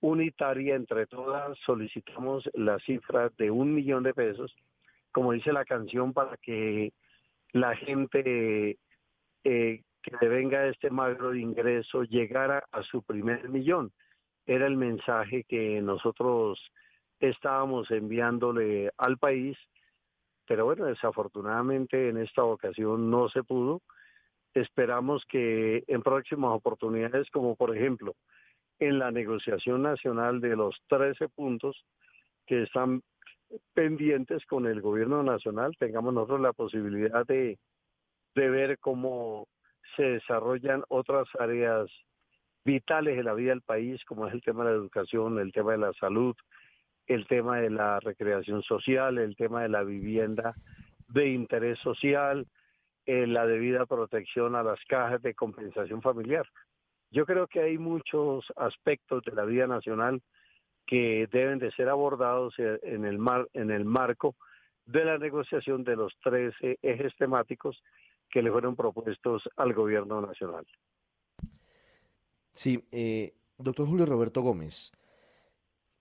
unitaria 0.00 0.74
entre 0.74 1.06
todas, 1.06 1.56
solicitamos 1.64 2.48
la 2.54 2.78
cifra 2.80 3.30
de 3.38 3.50
un 3.50 3.74
millón 3.74 4.02
de 4.02 4.14
pesos 4.14 4.54
como 5.12 5.32
dice 5.32 5.52
la 5.52 5.64
canción, 5.64 6.12
para 6.12 6.36
que 6.36 6.92
la 7.52 7.74
gente 7.76 8.78
eh, 9.44 9.82
que 10.02 10.12
le 10.20 10.28
venga 10.28 10.66
este 10.66 10.90
magro 10.90 11.30
de 11.30 11.40
ingreso 11.40 12.04
llegara 12.04 12.64
a 12.72 12.82
su 12.82 13.02
primer 13.02 13.48
millón. 13.48 13.92
Era 14.46 14.66
el 14.66 14.76
mensaje 14.76 15.44
que 15.44 15.80
nosotros 15.82 16.60
estábamos 17.18 17.90
enviándole 17.90 18.90
al 18.96 19.18
país, 19.18 19.58
pero 20.50 20.64
bueno, 20.64 20.86
desafortunadamente 20.86 22.08
en 22.08 22.16
esta 22.16 22.42
ocasión 22.42 23.08
no 23.08 23.28
se 23.28 23.44
pudo. 23.44 23.82
Esperamos 24.52 25.24
que 25.26 25.84
en 25.86 26.02
próximas 26.02 26.50
oportunidades, 26.50 27.30
como 27.30 27.54
por 27.54 27.76
ejemplo 27.76 28.16
en 28.80 28.98
la 28.98 29.12
negociación 29.12 29.82
nacional 29.82 30.40
de 30.40 30.56
los 30.56 30.76
13 30.88 31.28
puntos 31.28 31.86
que 32.48 32.64
están 32.64 33.00
pendientes 33.74 34.44
con 34.46 34.66
el 34.66 34.80
gobierno 34.80 35.22
nacional, 35.22 35.76
tengamos 35.78 36.14
nosotros 36.14 36.40
la 36.40 36.52
posibilidad 36.52 37.24
de, 37.24 37.56
de 38.34 38.50
ver 38.50 38.80
cómo 38.80 39.46
se 39.94 40.02
desarrollan 40.02 40.82
otras 40.88 41.28
áreas 41.38 41.88
vitales 42.64 43.16
de 43.16 43.22
la 43.22 43.34
vida 43.34 43.50
del 43.50 43.62
país, 43.62 44.04
como 44.04 44.26
es 44.26 44.34
el 44.34 44.42
tema 44.42 44.64
de 44.64 44.70
la 44.70 44.76
educación, 44.78 45.38
el 45.38 45.52
tema 45.52 45.70
de 45.70 45.78
la 45.78 45.92
salud, 45.92 46.34
el 47.10 47.26
tema 47.26 47.58
de 47.58 47.70
la 47.70 47.98
recreación 47.98 48.62
social, 48.62 49.18
el 49.18 49.34
tema 49.34 49.62
de 49.62 49.68
la 49.68 49.82
vivienda 49.82 50.54
de 51.08 51.28
interés 51.28 51.76
social, 51.80 52.46
eh, 53.04 53.26
la 53.26 53.46
debida 53.46 53.84
protección 53.84 54.54
a 54.54 54.62
las 54.62 54.78
cajas 54.88 55.20
de 55.20 55.34
compensación 55.34 56.02
familiar. 56.02 56.46
Yo 57.10 57.26
creo 57.26 57.48
que 57.48 57.60
hay 57.60 57.78
muchos 57.78 58.44
aspectos 58.54 59.24
de 59.24 59.32
la 59.32 59.44
vida 59.44 59.66
nacional 59.66 60.22
que 60.86 61.28
deben 61.32 61.58
de 61.58 61.72
ser 61.72 61.88
abordados 61.88 62.54
en 62.58 63.04
el, 63.04 63.18
mar, 63.18 63.48
en 63.54 63.72
el 63.72 63.84
marco 63.84 64.36
de 64.86 65.04
la 65.04 65.18
negociación 65.18 65.82
de 65.82 65.96
los 65.96 66.12
tres 66.22 66.54
ejes 66.60 67.12
temáticos 67.16 67.82
que 68.30 68.40
le 68.40 68.52
fueron 68.52 68.76
propuestos 68.76 69.48
al 69.56 69.74
gobierno 69.74 70.20
nacional. 70.20 70.64
Sí, 72.52 72.84
eh, 72.92 73.32
doctor 73.58 73.88
Julio 73.88 74.06
Roberto 74.06 74.42
Gómez, 74.42 74.92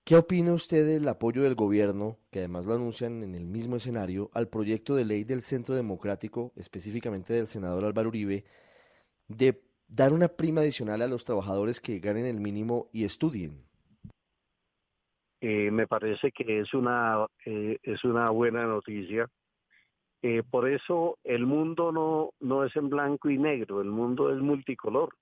¿qué 0.10 0.16
opina 0.16 0.56
usted 0.56 0.88
del 0.88 1.08
apoyo 1.08 1.44
del 1.44 1.54
gobierno, 1.54 2.18
que 2.32 2.40
además 2.40 2.66
lo 2.66 2.74
anuncian 2.74 3.22
en 3.22 3.36
el 3.36 3.46
mismo 3.46 3.76
escenario, 3.76 4.32
al 4.34 4.48
proyecto 4.48 4.96
de 4.96 5.06
ley 5.06 5.24
del 5.24 5.44
Centro 5.44 5.76
Democrático, 5.76 6.52
específicamente 6.56 7.32
del 7.32 7.48
senador 7.48 7.86
Álvaro 7.86 8.10
Uribe, 8.10 8.44
de 9.28 9.62
dar 9.88 10.12
una 10.12 10.28
prima 10.28 10.62
adicional 10.62 11.04
a 11.04 11.08
los 11.08 11.26
trabajadores 11.26 11.80
que 11.80 12.00
ganen 12.00 12.26
el 12.26 12.40
mínimo 12.40 12.90
y 12.92 13.04
estudien? 13.04 13.62
eh, 15.42 15.70
me 15.70 15.86
parece 15.86 16.32
que 16.32 16.62
es 16.62 16.74
una, 16.74 17.28
eh, 17.46 17.78
es 17.84 18.04
una 18.04 18.32
buena 18.32 18.66
noticia. 18.66 19.30
Eh, 20.24 20.42
por 20.42 20.68
eso 20.68 21.20
el 21.24 21.46
mundo 21.46 21.92
no, 21.92 22.32
no 22.40 22.66
es 22.66 22.76
en 22.76 22.90
blanco 22.90 23.30
y 23.30 23.38
negro, 23.38 23.80
el 23.80 23.92
mundo 23.92 24.34
es 24.34 24.40
multicolor. 24.42 25.14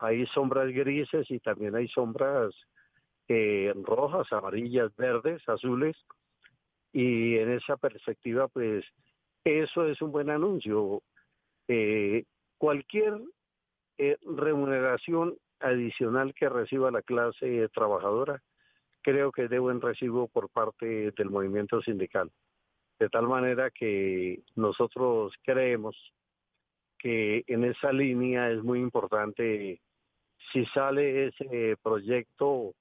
Hay 0.00 0.26
sombras 0.26 0.72
grises 0.72 1.30
y 1.30 1.38
también 1.38 1.76
hay 1.76 1.86
sombras 1.86 2.52
rojas, 3.84 4.32
amarillas, 4.32 4.94
verdes, 4.96 5.42
azules. 5.48 5.96
Y 6.92 7.38
en 7.38 7.50
esa 7.50 7.76
perspectiva, 7.76 8.48
pues 8.48 8.84
eso 9.44 9.86
es 9.86 10.00
un 10.00 10.12
buen 10.12 10.30
anuncio. 10.30 11.02
cualquier 12.58 13.20
remuneración 14.22 15.36
adicional 15.60 16.34
que 16.34 16.48
reciba 16.48 16.90
la 16.90 17.02
clase 17.02 17.68
trabajadora 17.72 18.42
creo 19.04 19.30
que 19.30 19.44
es 19.44 19.50
de 19.50 19.58
buen 19.58 19.80
recibo 19.80 20.28
por 20.28 20.48
parte 20.48 21.12
del 21.12 21.30
movimiento 21.30 21.80
sindical. 21.82 22.32
De 22.98 23.08
tal 23.10 23.28
manera 23.28 23.70
que 23.70 24.42
nosotros 24.56 25.34
creemos 25.42 25.94
que 26.98 27.44
en 27.46 27.64
esa 27.64 27.92
línea 27.92 28.50
es 28.50 28.62
muy 28.62 28.80
importante 28.80 29.80
si 30.52 30.64
sale 30.66 31.26
ese 31.26 31.76
proyecto 31.82 32.74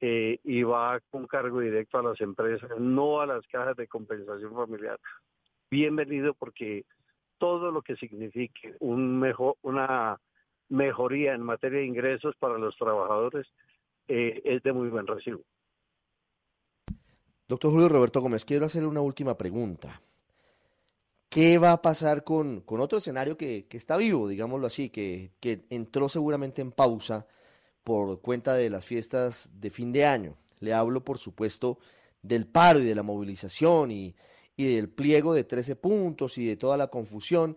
eh, 0.00 0.38
y 0.44 0.62
va 0.62 1.00
con 1.10 1.26
cargo 1.26 1.60
directo 1.60 1.98
a 1.98 2.02
las 2.02 2.20
empresas, 2.20 2.70
no 2.78 3.20
a 3.20 3.26
las 3.26 3.46
cajas 3.48 3.76
de 3.76 3.88
compensación 3.88 4.54
familiar. 4.54 4.98
Bienvenido 5.70 6.34
porque 6.34 6.84
todo 7.38 7.72
lo 7.72 7.82
que 7.82 7.96
signifique 7.96 8.76
un 8.78 9.18
mejor, 9.18 9.56
una 9.62 10.20
mejoría 10.68 11.34
en 11.34 11.42
materia 11.42 11.80
de 11.80 11.86
ingresos 11.86 12.36
para 12.38 12.58
los 12.58 12.76
trabajadores 12.76 13.46
eh, 14.06 14.40
es 14.44 14.62
de 14.62 14.72
muy 14.72 14.88
buen 14.88 15.06
recibo. 15.06 15.40
Doctor 17.48 17.72
Julio 17.72 17.88
Roberto 17.88 18.20
Gómez, 18.20 18.44
quiero 18.44 18.66
hacerle 18.66 18.88
una 18.88 19.00
última 19.00 19.36
pregunta. 19.36 20.00
¿Qué 21.28 21.58
va 21.58 21.72
a 21.72 21.82
pasar 21.82 22.22
con, 22.22 22.62
otro 22.66 22.98
escenario 22.98 23.36
que, 23.36 23.66
está 23.70 23.96
vivo, 23.96 24.28
digámoslo 24.28 24.66
así, 24.66 24.90
que 24.90 25.32
entró 25.70 26.08
seguramente 26.08 26.62
en 26.62 26.72
pausa 26.72 27.26
por 27.88 28.20
cuenta 28.20 28.52
de 28.52 28.68
las 28.68 28.84
fiestas 28.84 29.48
de 29.58 29.70
fin 29.70 29.92
de 29.92 30.04
año? 30.04 30.36
Le 30.60 30.74
hablo, 30.74 31.02
por 31.02 31.16
supuesto, 31.16 31.78
del 32.20 32.46
paro 32.46 32.80
y 32.80 32.84
de 32.84 32.94
la 32.94 33.02
movilización 33.02 33.90
y, 33.90 34.14
y 34.58 34.74
del 34.74 34.90
pliego 34.90 35.32
de 35.32 35.44
13 35.44 35.74
puntos 35.74 36.36
y 36.36 36.46
de 36.46 36.58
toda 36.58 36.76
la 36.76 36.88
confusión. 36.88 37.56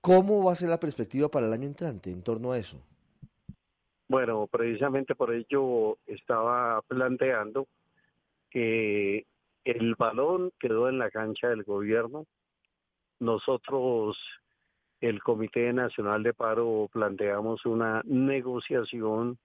¿Cómo 0.00 0.42
va 0.42 0.52
a 0.52 0.54
ser 0.54 0.70
la 0.70 0.80
perspectiva 0.80 1.30
para 1.30 1.48
el 1.48 1.52
año 1.52 1.66
entrante 1.66 2.10
en 2.10 2.22
torno 2.22 2.52
a 2.52 2.58
eso? 2.58 2.80
Bueno, 4.08 4.46
precisamente 4.46 5.14
por 5.14 5.34
ello 5.34 5.98
estaba 6.06 6.80
planteando 6.88 7.68
que 8.48 9.26
el 9.64 9.96
balón 9.96 10.50
quedó 10.58 10.88
en 10.88 10.98
la 10.98 11.10
cancha 11.10 11.48
del 11.48 11.62
gobierno. 11.62 12.24
Nosotros, 13.20 14.16
el 15.02 15.22
Comité 15.22 15.74
Nacional 15.74 16.22
de 16.22 16.32
Paro, 16.32 16.88
planteamos 16.90 17.66
una 17.66 18.00
negociación 18.06 19.36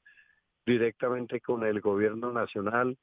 directamente 0.66 1.42
con 1.42 1.64
el 1.64 1.82
gobierno 1.82 2.32
nacional 2.32 2.98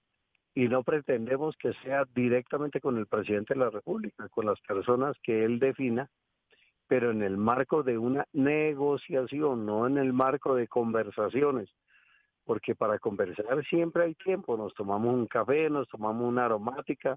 y 0.55 0.69
no 0.69 0.83
pretendemos 0.83 1.57
que 1.57 1.73
sea 1.85 2.05
directamente 2.15 2.81
con 2.81 2.99
el 2.99 3.07
presidente 3.07 3.55
de 3.55 3.61
la 3.61 3.71
República, 3.71 4.29
con 4.29 4.47
las 4.47 4.61
personas 4.61 5.17
que 5.23 5.45
él 5.45 5.59
defina, 5.59 6.09
pero 6.87 7.13
en 7.13 7.23
el 7.23 7.37
marco 7.37 7.83
de 7.83 7.99
una 7.99 8.27
negociación, 8.33 9.65
no 9.65 9.87
en 9.87 9.99
el 9.99 10.13
marco 10.13 10.55
de 10.55 10.67
conversaciones 10.67 11.71
porque 12.51 12.75
para 12.75 12.99
conversar 12.99 13.65
siempre 13.67 14.03
hay 14.03 14.15
tiempo, 14.17 14.57
nos 14.57 14.75
tomamos 14.75 15.15
un 15.15 15.29
café, 15.29 15.71
nos 15.71 15.87
tomamos 15.89 16.29
una 16.29 16.47
aromática, 16.47 17.17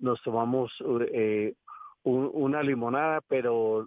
nos 0.00 0.20
tomamos 0.22 0.72
eh, 1.12 1.54
una 2.02 2.60
limonada, 2.60 3.20
pero 3.28 3.86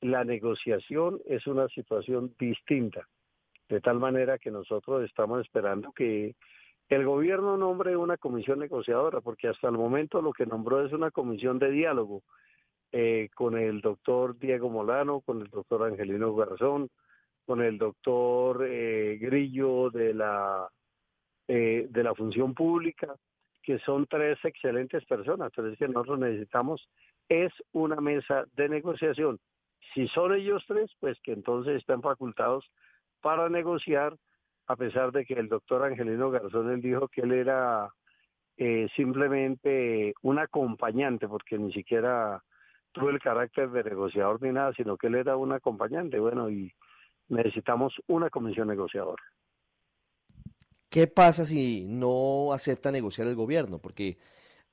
la 0.00 0.22
negociación 0.22 1.20
es 1.26 1.44
una 1.48 1.66
situación 1.66 2.36
distinta, 2.38 3.08
de 3.72 3.80
tal 3.80 3.98
manera 3.98 4.36
que 4.36 4.50
nosotros 4.50 5.02
estamos 5.02 5.40
esperando 5.40 5.92
que 5.92 6.34
el 6.90 7.06
gobierno 7.06 7.56
nombre 7.56 7.96
una 7.96 8.18
comisión 8.18 8.58
negociadora, 8.58 9.22
porque 9.22 9.48
hasta 9.48 9.68
el 9.68 9.78
momento 9.78 10.20
lo 10.20 10.34
que 10.34 10.44
nombró 10.44 10.84
es 10.84 10.92
una 10.92 11.10
comisión 11.10 11.58
de 11.58 11.70
diálogo 11.70 12.22
eh, 12.92 13.30
con 13.34 13.56
el 13.56 13.80
doctor 13.80 14.38
Diego 14.38 14.68
Molano, 14.68 15.22
con 15.22 15.40
el 15.40 15.48
doctor 15.48 15.84
Angelino 15.84 16.34
Garzón, 16.34 16.90
con 17.46 17.62
el 17.62 17.78
doctor 17.78 18.62
eh, 18.68 19.16
Grillo 19.18 19.88
de 19.88 20.12
la, 20.12 20.68
eh, 21.48 21.86
de 21.88 22.04
la 22.04 22.14
función 22.14 22.52
pública, 22.52 23.16
que 23.62 23.78
son 23.78 24.06
tres 24.06 24.38
excelentes 24.44 25.02
personas, 25.06 25.50
pero 25.56 25.68
es 25.68 25.78
que 25.78 25.88
nosotros 25.88 26.18
necesitamos 26.18 26.86
es 27.30 27.52
una 27.72 28.02
mesa 28.02 28.44
de 28.54 28.68
negociación. 28.68 29.40
Si 29.94 30.08
son 30.08 30.34
ellos 30.34 30.62
tres, 30.68 30.90
pues 31.00 31.18
que 31.22 31.32
entonces 31.32 31.78
están 31.78 32.02
facultados 32.02 32.70
para 33.22 33.48
negociar, 33.48 34.16
a 34.66 34.76
pesar 34.76 35.12
de 35.12 35.24
que 35.24 35.34
el 35.34 35.48
doctor 35.48 35.84
Angelino 35.84 36.30
Garzón 36.30 36.70
él 36.70 36.82
dijo 36.82 37.08
que 37.08 37.22
él 37.22 37.32
era 37.32 37.88
eh, 38.56 38.88
simplemente 38.94 40.14
un 40.22 40.38
acompañante, 40.38 41.26
porque 41.28 41.56
ni 41.58 41.72
siquiera 41.72 42.42
tuvo 42.92 43.08
el 43.08 43.20
carácter 43.20 43.70
de 43.70 43.84
negociador 43.84 44.42
ni 44.42 44.52
nada, 44.52 44.72
sino 44.74 44.96
que 44.96 45.06
él 45.06 45.14
era 45.14 45.36
un 45.36 45.52
acompañante. 45.52 46.18
Bueno, 46.18 46.50
y 46.50 46.72
necesitamos 47.28 47.94
una 48.08 48.28
comisión 48.28 48.68
negociadora. 48.68 49.22
¿Qué 50.88 51.06
pasa 51.06 51.46
si 51.46 51.86
no 51.86 52.52
acepta 52.52 52.92
negociar 52.92 53.26
el 53.26 53.34
gobierno? 53.34 53.78
Porque 53.78 54.18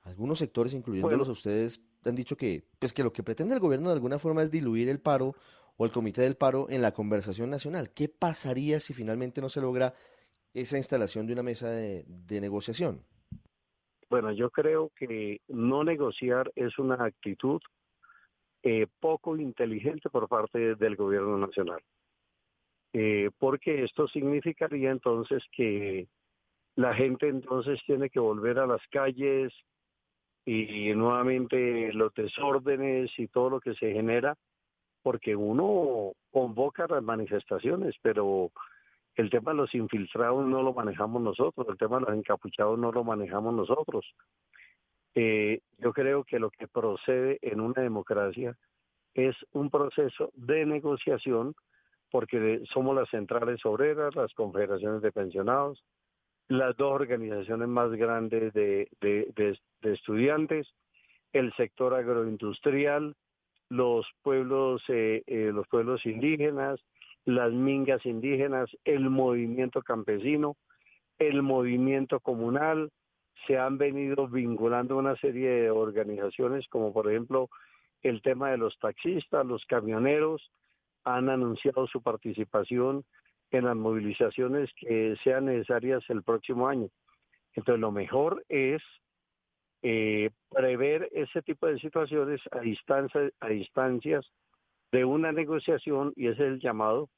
algunos 0.04 0.39
sectores, 0.39 0.74
incluyéndolos 0.74 1.30
a 1.30 1.32
ustedes, 1.32 1.82
han 2.06 2.16
dicho 2.16 2.36
que, 2.36 2.66
pues 2.78 2.93
que 2.93 3.04
lo 3.04 3.14
que 3.14 3.24
pretende 3.24 3.54
el 3.54 3.62
gobierno 3.62 3.89
de 3.89 3.95
alguna 3.95 4.20
forma 4.20 4.43
es 4.43 4.52
diluir 4.52 4.89
el 4.89 5.00
paro 5.00 5.36
o 5.80 5.86
el 5.86 5.92
comité 5.92 6.24
del 6.24 6.36
paro 6.36 6.68
en 6.70 6.82
la 6.82 6.92
conversación 6.92 7.50
nacional. 7.50 7.92
¿Qué 7.96 8.10
pasaría 8.10 8.82
si 8.82 8.94
finalmente 8.94 9.40
no 9.40 9.48
se 9.48 9.62
logra 9.62 9.94
esa 10.54 10.78
instalación 10.78 11.26
de 11.26 11.34
una 11.34 11.42
mesa 11.42 11.72
de, 11.72 12.06
negociación? 12.42 13.06
Bueno, 14.10 14.34
yo 14.34 14.50
creo 14.50 14.92
que 14.94 15.40
no 15.48 15.86
negociar 15.86 16.52
es 16.56 16.78
una 16.80 16.96
actitud 16.96 17.62
eh, 18.62 18.88
poco 19.00 19.38
inteligente 19.38 20.10
por 20.10 20.28
parte 20.28 20.76
del 20.76 20.98
gobierno 20.98 21.38
nacional. 21.38 21.82
Eh, 22.92 23.30
porque 23.38 23.86
esto 23.86 24.06
significaría 24.10 24.92
entonces 24.92 25.44
que 25.50 26.10
la 26.76 26.94
gente 26.94 27.30
entonces 27.30 27.80
tiene 27.86 28.10
que 28.10 28.20
volver 28.20 28.60
a 28.60 28.68
las 28.68 28.82
calles 28.92 29.54
y 30.46 30.94
nuevamente 30.94 31.94
los 31.94 32.14
desórdenes 32.14 33.12
y 33.18 33.28
todo 33.28 33.50
lo 33.50 33.60
que 33.62 33.76
se 33.76 33.94
genera, 33.94 34.36
porque 35.10 35.36
uno 35.36 36.14
convoca 36.30 36.86
las 36.88 37.01
manifestaciones, 37.01 37.95
pero 38.03 38.51
el 39.16 39.32
tema 39.32 39.53
de 39.53 39.57
los 39.57 39.74
infiltrados 39.74 40.45
no 40.45 40.62
lo 40.62 40.72
manejamos 40.72 41.20
nosotros, 41.20 41.66
el 41.68 41.80
tema 41.80 41.97
de 41.97 42.05
los 42.05 42.16
encapuchados 42.16 42.78
no 42.78 42.91
lo 42.91 43.03
manejamos 43.03 43.55
nosotros. 43.55 44.05
Eh, 45.16 45.62
yo 45.80 45.93
creo 45.93 46.24
que 46.24 46.38
lo 46.38 46.51
que 46.51 46.68
procede 46.68 47.39
en 47.41 47.60
una 47.60 47.82
democracia 47.82 48.55
es 49.16 49.36
un 49.51 49.72
proceso 49.72 50.30
de 50.36 50.68
negociación 50.68 51.55
porque 52.12 52.62
somos 52.72 52.95
las 52.95 53.10
centrales 53.10 53.66
obreras, 53.66 54.16
las 54.16 54.32
confederaciones 54.36 55.01
de 55.01 55.12
pensionados, 55.12 55.84
las 56.49 56.78
dos 56.78 56.93
organizaciones 56.93 57.68
más 57.68 57.89
grandes 57.93 58.53
de, 58.53 58.88
estudiantes, 59.82 60.68
el 61.34 61.51
sector 61.53 61.95
agroindustrial, 61.95 63.16
los 63.70 64.07
pueblos, 64.24 64.84
eh, 64.89 65.24
eh, 65.28 65.51
los 65.53 65.67
pueblos 65.67 66.05
indígenas, 66.05 66.80
las 67.26 67.51
mingas 67.51 68.05
indígenas, 68.05 68.70
el 68.84 69.09
movimiento 69.09 69.82
campesino, 69.82 70.57
el 71.20 71.41
movimiento 71.43 72.20
comunal, 72.20 72.91
se 73.47 73.57
han 73.57 73.78
venido 73.78 74.28
vinculando 74.28 74.97
una 74.97 75.15
serie 75.17 75.49
de 75.49 75.72
organizaciones 75.72 76.67
como 76.67 76.91
por 76.91 77.09
ejemplo 77.09 77.49
el 78.01 78.22
tema 78.22 78.51
de 78.51 78.57
los 78.57 78.78
taxistas, 78.80 79.45
los 79.45 79.65
camioneros, 79.65 80.51
han 81.03 81.30
anunciado 81.30 81.88
su 81.88 82.01
participación 82.01 83.03
en 83.51 83.65
las 83.65 83.76
movilizaciones 83.76 84.70
que 84.80 85.15
sean 85.24 85.45
necesarias 85.45 86.03
el 86.09 86.24
próximo 86.24 86.67
año. 86.67 86.88
Entonces, 87.53 87.80
lo 87.80 87.91
mejor 87.91 88.45
es 88.47 88.82
eh, 89.82 90.30
prever 90.50 91.10
ese 91.14 91.42
tipo 91.42 91.68
de 91.68 91.80
situaciones 91.80 92.42
a, 92.52 92.60
distancia, 92.60 93.30
a 93.40 93.48
distancias 93.48 94.26
de 94.92 95.06
una 95.06 95.32
negociación 95.32 96.14
y 96.16 96.28
ese 96.28 96.44
es 96.44 96.54
el 96.54 96.60
llamado 96.60 97.10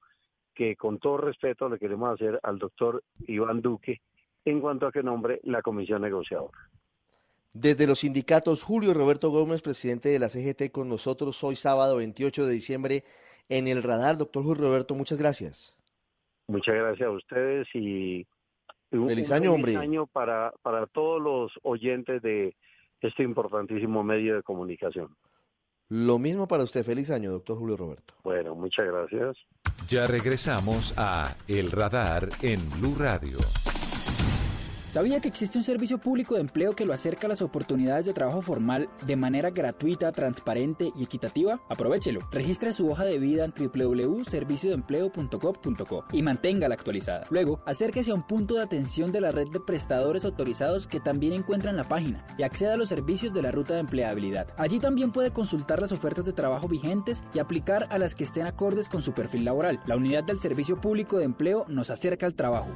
que 0.53 0.75
con 0.75 0.99
todo 0.99 1.17
respeto 1.17 1.69
le 1.69 1.79
queremos 1.79 2.13
hacer 2.13 2.39
al 2.43 2.59
doctor 2.59 3.03
Iván 3.27 3.61
Duque 3.61 4.01
en 4.45 4.59
cuanto 4.59 4.87
a 4.87 4.91
que 4.91 5.03
nombre 5.03 5.39
la 5.43 5.61
comisión 5.61 6.01
negociadora. 6.01 6.57
Desde 7.53 7.87
los 7.87 7.99
sindicatos, 7.99 8.63
Julio 8.63 8.93
Roberto 8.93 9.29
Gómez, 9.29 9.61
presidente 9.61 10.09
de 10.09 10.19
la 10.19 10.29
CGT, 10.29 10.71
con 10.71 10.87
nosotros 10.87 11.43
hoy 11.43 11.55
sábado 11.55 11.97
28 11.97 12.45
de 12.45 12.53
diciembre 12.53 13.03
en 13.49 13.67
el 13.67 13.83
radar. 13.83 14.17
Doctor 14.17 14.43
Julio 14.43 14.63
Roberto, 14.63 14.95
muchas 14.95 15.17
gracias. 15.17 15.77
Muchas 16.47 16.75
gracias 16.75 17.07
a 17.07 17.11
ustedes 17.11 17.67
y 17.73 18.25
Feliz 18.91 19.31
año, 19.31 19.53
hombre. 19.53 19.71
Feliz 19.71 19.87
año 19.87 20.05
para, 20.05 20.53
para 20.61 20.85
todos 20.85 21.21
los 21.21 21.51
oyentes 21.63 22.21
de 22.21 22.55
este 22.99 23.23
importantísimo 23.23 24.03
medio 24.03 24.35
de 24.35 24.43
comunicación. 24.43 25.15
Lo 25.89 26.19
mismo 26.19 26.47
para 26.47 26.63
usted. 26.63 26.85
Feliz 26.85 27.09
año, 27.09 27.31
doctor 27.31 27.57
Julio 27.57 27.77
Roberto. 27.77 28.13
Bueno, 28.23 28.55
muchas 28.55 28.85
gracias. 28.85 29.37
Ya 29.89 30.07
regresamos 30.07 30.93
a 30.97 31.35
El 31.47 31.71
Radar 31.71 32.29
en 32.41 32.59
Blue 32.79 32.95
Radio. 32.97 33.39
¿Sabía 34.91 35.19
que 35.21 35.29
existe 35.29 35.57
un 35.57 35.63
servicio 35.63 35.99
público 35.99 36.35
de 36.35 36.41
empleo 36.41 36.75
que 36.75 36.85
lo 36.85 36.91
acerca 36.91 37.25
a 37.25 37.29
las 37.29 37.41
oportunidades 37.41 38.05
de 38.05 38.11
trabajo 38.11 38.41
formal 38.41 38.89
de 39.07 39.15
manera 39.15 39.49
gratuita, 39.49 40.11
transparente 40.11 40.91
y 40.97 41.05
equitativa? 41.05 41.61
Aprovechelo. 41.69 42.27
Registre 42.29 42.73
su 42.73 42.91
hoja 42.91 43.05
de 43.05 43.17
vida 43.17 43.45
en 43.45 43.53
www.serviciodeempleo.gov.co 43.53 46.03
y 46.11 46.21
manténgala 46.21 46.75
actualizada. 46.75 47.25
Luego, 47.29 47.61
acérquese 47.65 48.11
a 48.11 48.15
un 48.15 48.27
punto 48.27 48.55
de 48.55 48.63
atención 48.63 49.13
de 49.13 49.21
la 49.21 49.31
red 49.31 49.47
de 49.47 49.61
prestadores 49.61 50.25
autorizados 50.25 50.87
que 50.87 50.99
también 50.99 51.31
encuentra 51.31 51.71
en 51.71 51.77
la 51.77 51.87
página 51.87 52.27
y 52.37 52.43
acceda 52.43 52.73
a 52.73 52.77
los 52.77 52.89
servicios 52.89 53.31
de 53.31 53.43
la 53.43 53.53
ruta 53.53 53.75
de 53.75 53.79
empleabilidad. 53.79 54.49
Allí 54.57 54.81
también 54.81 55.13
puede 55.13 55.31
consultar 55.31 55.79
las 55.79 55.93
ofertas 55.93 56.25
de 56.25 56.33
trabajo 56.33 56.67
vigentes 56.67 57.23
y 57.33 57.39
aplicar 57.39 57.87
a 57.91 57.97
las 57.97 58.13
que 58.13 58.25
estén 58.25 58.45
acordes 58.45 58.89
con 58.89 59.01
su 59.01 59.13
perfil 59.13 59.45
laboral. 59.45 59.79
La 59.85 59.95
unidad 59.95 60.25
del 60.25 60.39
Servicio 60.39 60.81
Público 60.81 61.17
de 61.17 61.23
Empleo 61.23 61.65
nos 61.69 61.89
acerca 61.89 62.25
al 62.25 62.35
trabajo. 62.35 62.75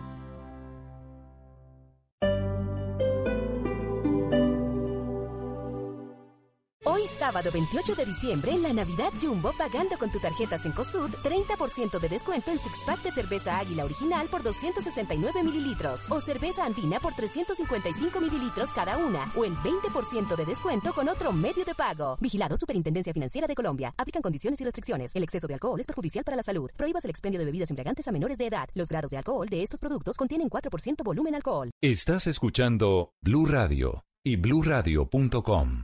Hoy 6.95 7.03
sábado 7.09 7.51
28 7.51 7.93
de 7.93 8.05
diciembre, 8.05 8.53
en 8.53 8.61
la 8.61 8.71
Navidad 8.71 9.11
Jumbo, 9.21 9.51
pagando 9.57 9.97
con 9.97 10.09
tu 10.09 10.19
tarjeta 10.19 10.57
Cencosud, 10.57 11.09
30% 11.23 11.99
de 11.99 12.07
descuento 12.07 12.51
en 12.51 12.59
six 12.59 12.83
pack 12.85 13.03
de 13.03 13.11
cerveza 13.11 13.57
Águila 13.59 13.83
original 13.83 14.29
por 14.29 14.43
269 14.43 15.43
mililitros 15.43 16.09
o 16.09 16.21
cerveza 16.21 16.63
Andina 16.63 17.01
por 17.01 17.13
355 17.13 18.21
mililitros 18.21 18.71
cada 18.71 18.97
una 18.97 19.29
o 19.35 19.43
el 19.43 19.57
20% 19.57 20.37
de 20.37 20.45
descuento 20.45 20.93
con 20.93 21.09
otro 21.09 21.33
medio 21.33 21.65
de 21.65 21.75
pago. 21.75 22.17
Vigilado 22.21 22.55
Superintendencia 22.55 23.11
Financiera 23.11 23.45
de 23.45 23.55
Colombia. 23.55 23.93
Aplican 23.97 24.21
condiciones 24.21 24.61
y 24.61 24.63
restricciones. 24.63 25.13
El 25.17 25.23
exceso 25.23 25.47
de 25.47 25.55
alcohol 25.55 25.81
es 25.81 25.87
perjudicial 25.87 26.23
para 26.23 26.37
la 26.37 26.43
salud. 26.43 26.71
Prohíbas 26.77 27.03
el 27.03 27.11
expendio 27.11 27.39
de 27.39 27.45
bebidas 27.45 27.71
embriagantes 27.71 28.07
a 28.07 28.13
menores 28.13 28.37
de 28.37 28.47
edad. 28.47 28.69
Los 28.73 28.87
grados 28.87 29.11
de 29.11 29.17
alcohol 29.17 29.49
de 29.49 29.63
estos 29.63 29.81
productos 29.81 30.15
contienen 30.15 30.49
4% 30.49 31.03
volumen 31.03 31.35
alcohol. 31.35 31.71
Estás 31.81 32.25
escuchando 32.27 33.11
Blue 33.21 33.47
Radio 33.47 34.05
y 34.23 34.37
bluradio.com. 34.37 35.83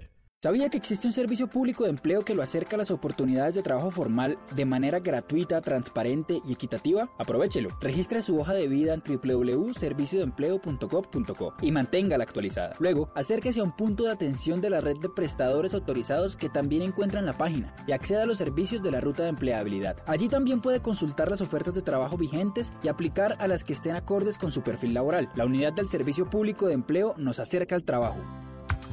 ¿Sabía 0.43 0.69
que 0.69 0.77
existe 0.77 1.05
un 1.05 1.13
servicio 1.13 1.45
público 1.45 1.83
de 1.83 1.91
empleo 1.91 2.25
que 2.25 2.33
lo 2.33 2.41
acerca 2.41 2.75
a 2.75 2.79
las 2.79 2.89
oportunidades 2.89 3.53
de 3.53 3.61
trabajo 3.61 3.91
formal 3.91 4.39
de 4.55 4.65
manera 4.65 4.99
gratuita, 4.99 5.61
transparente 5.61 6.41
y 6.43 6.53
equitativa? 6.53 7.11
Aprovechelo. 7.19 7.69
Registre 7.79 8.23
su 8.23 8.39
hoja 8.39 8.53
de 8.53 8.67
vida 8.67 8.95
en 8.95 9.03
www.serviciodeempleo.gov.co 9.05 11.53
y 11.61 11.71
manténgala 11.71 12.23
actualizada. 12.23 12.73
Luego, 12.79 13.11
acérquese 13.13 13.59
a 13.59 13.63
un 13.63 13.75
punto 13.75 14.05
de 14.05 14.13
atención 14.13 14.61
de 14.61 14.71
la 14.71 14.81
red 14.81 14.97
de 14.97 15.09
prestadores 15.09 15.75
autorizados 15.75 16.35
que 16.35 16.49
también 16.49 16.81
encuentra 16.81 17.19
en 17.19 17.27
la 17.27 17.37
página 17.37 17.75
y 17.85 17.91
acceda 17.91 18.23
a 18.23 18.25
los 18.25 18.39
servicios 18.39 18.81
de 18.81 18.89
la 18.89 18.99
ruta 18.99 19.21
de 19.21 19.29
empleabilidad. 19.29 19.97
Allí 20.07 20.27
también 20.27 20.59
puede 20.59 20.81
consultar 20.81 21.29
las 21.29 21.41
ofertas 21.41 21.75
de 21.75 21.83
trabajo 21.83 22.17
vigentes 22.17 22.73
y 22.81 22.87
aplicar 22.87 23.35
a 23.37 23.47
las 23.47 23.63
que 23.63 23.73
estén 23.73 23.95
acordes 23.95 24.39
con 24.39 24.51
su 24.51 24.63
perfil 24.63 24.95
laboral. 24.95 25.29
La 25.35 25.45
unidad 25.45 25.73
del 25.73 25.87
Servicio 25.87 26.31
Público 26.31 26.65
de 26.65 26.73
Empleo 26.73 27.13
nos 27.19 27.37
acerca 27.37 27.75
al 27.75 27.83
trabajo. 27.83 28.17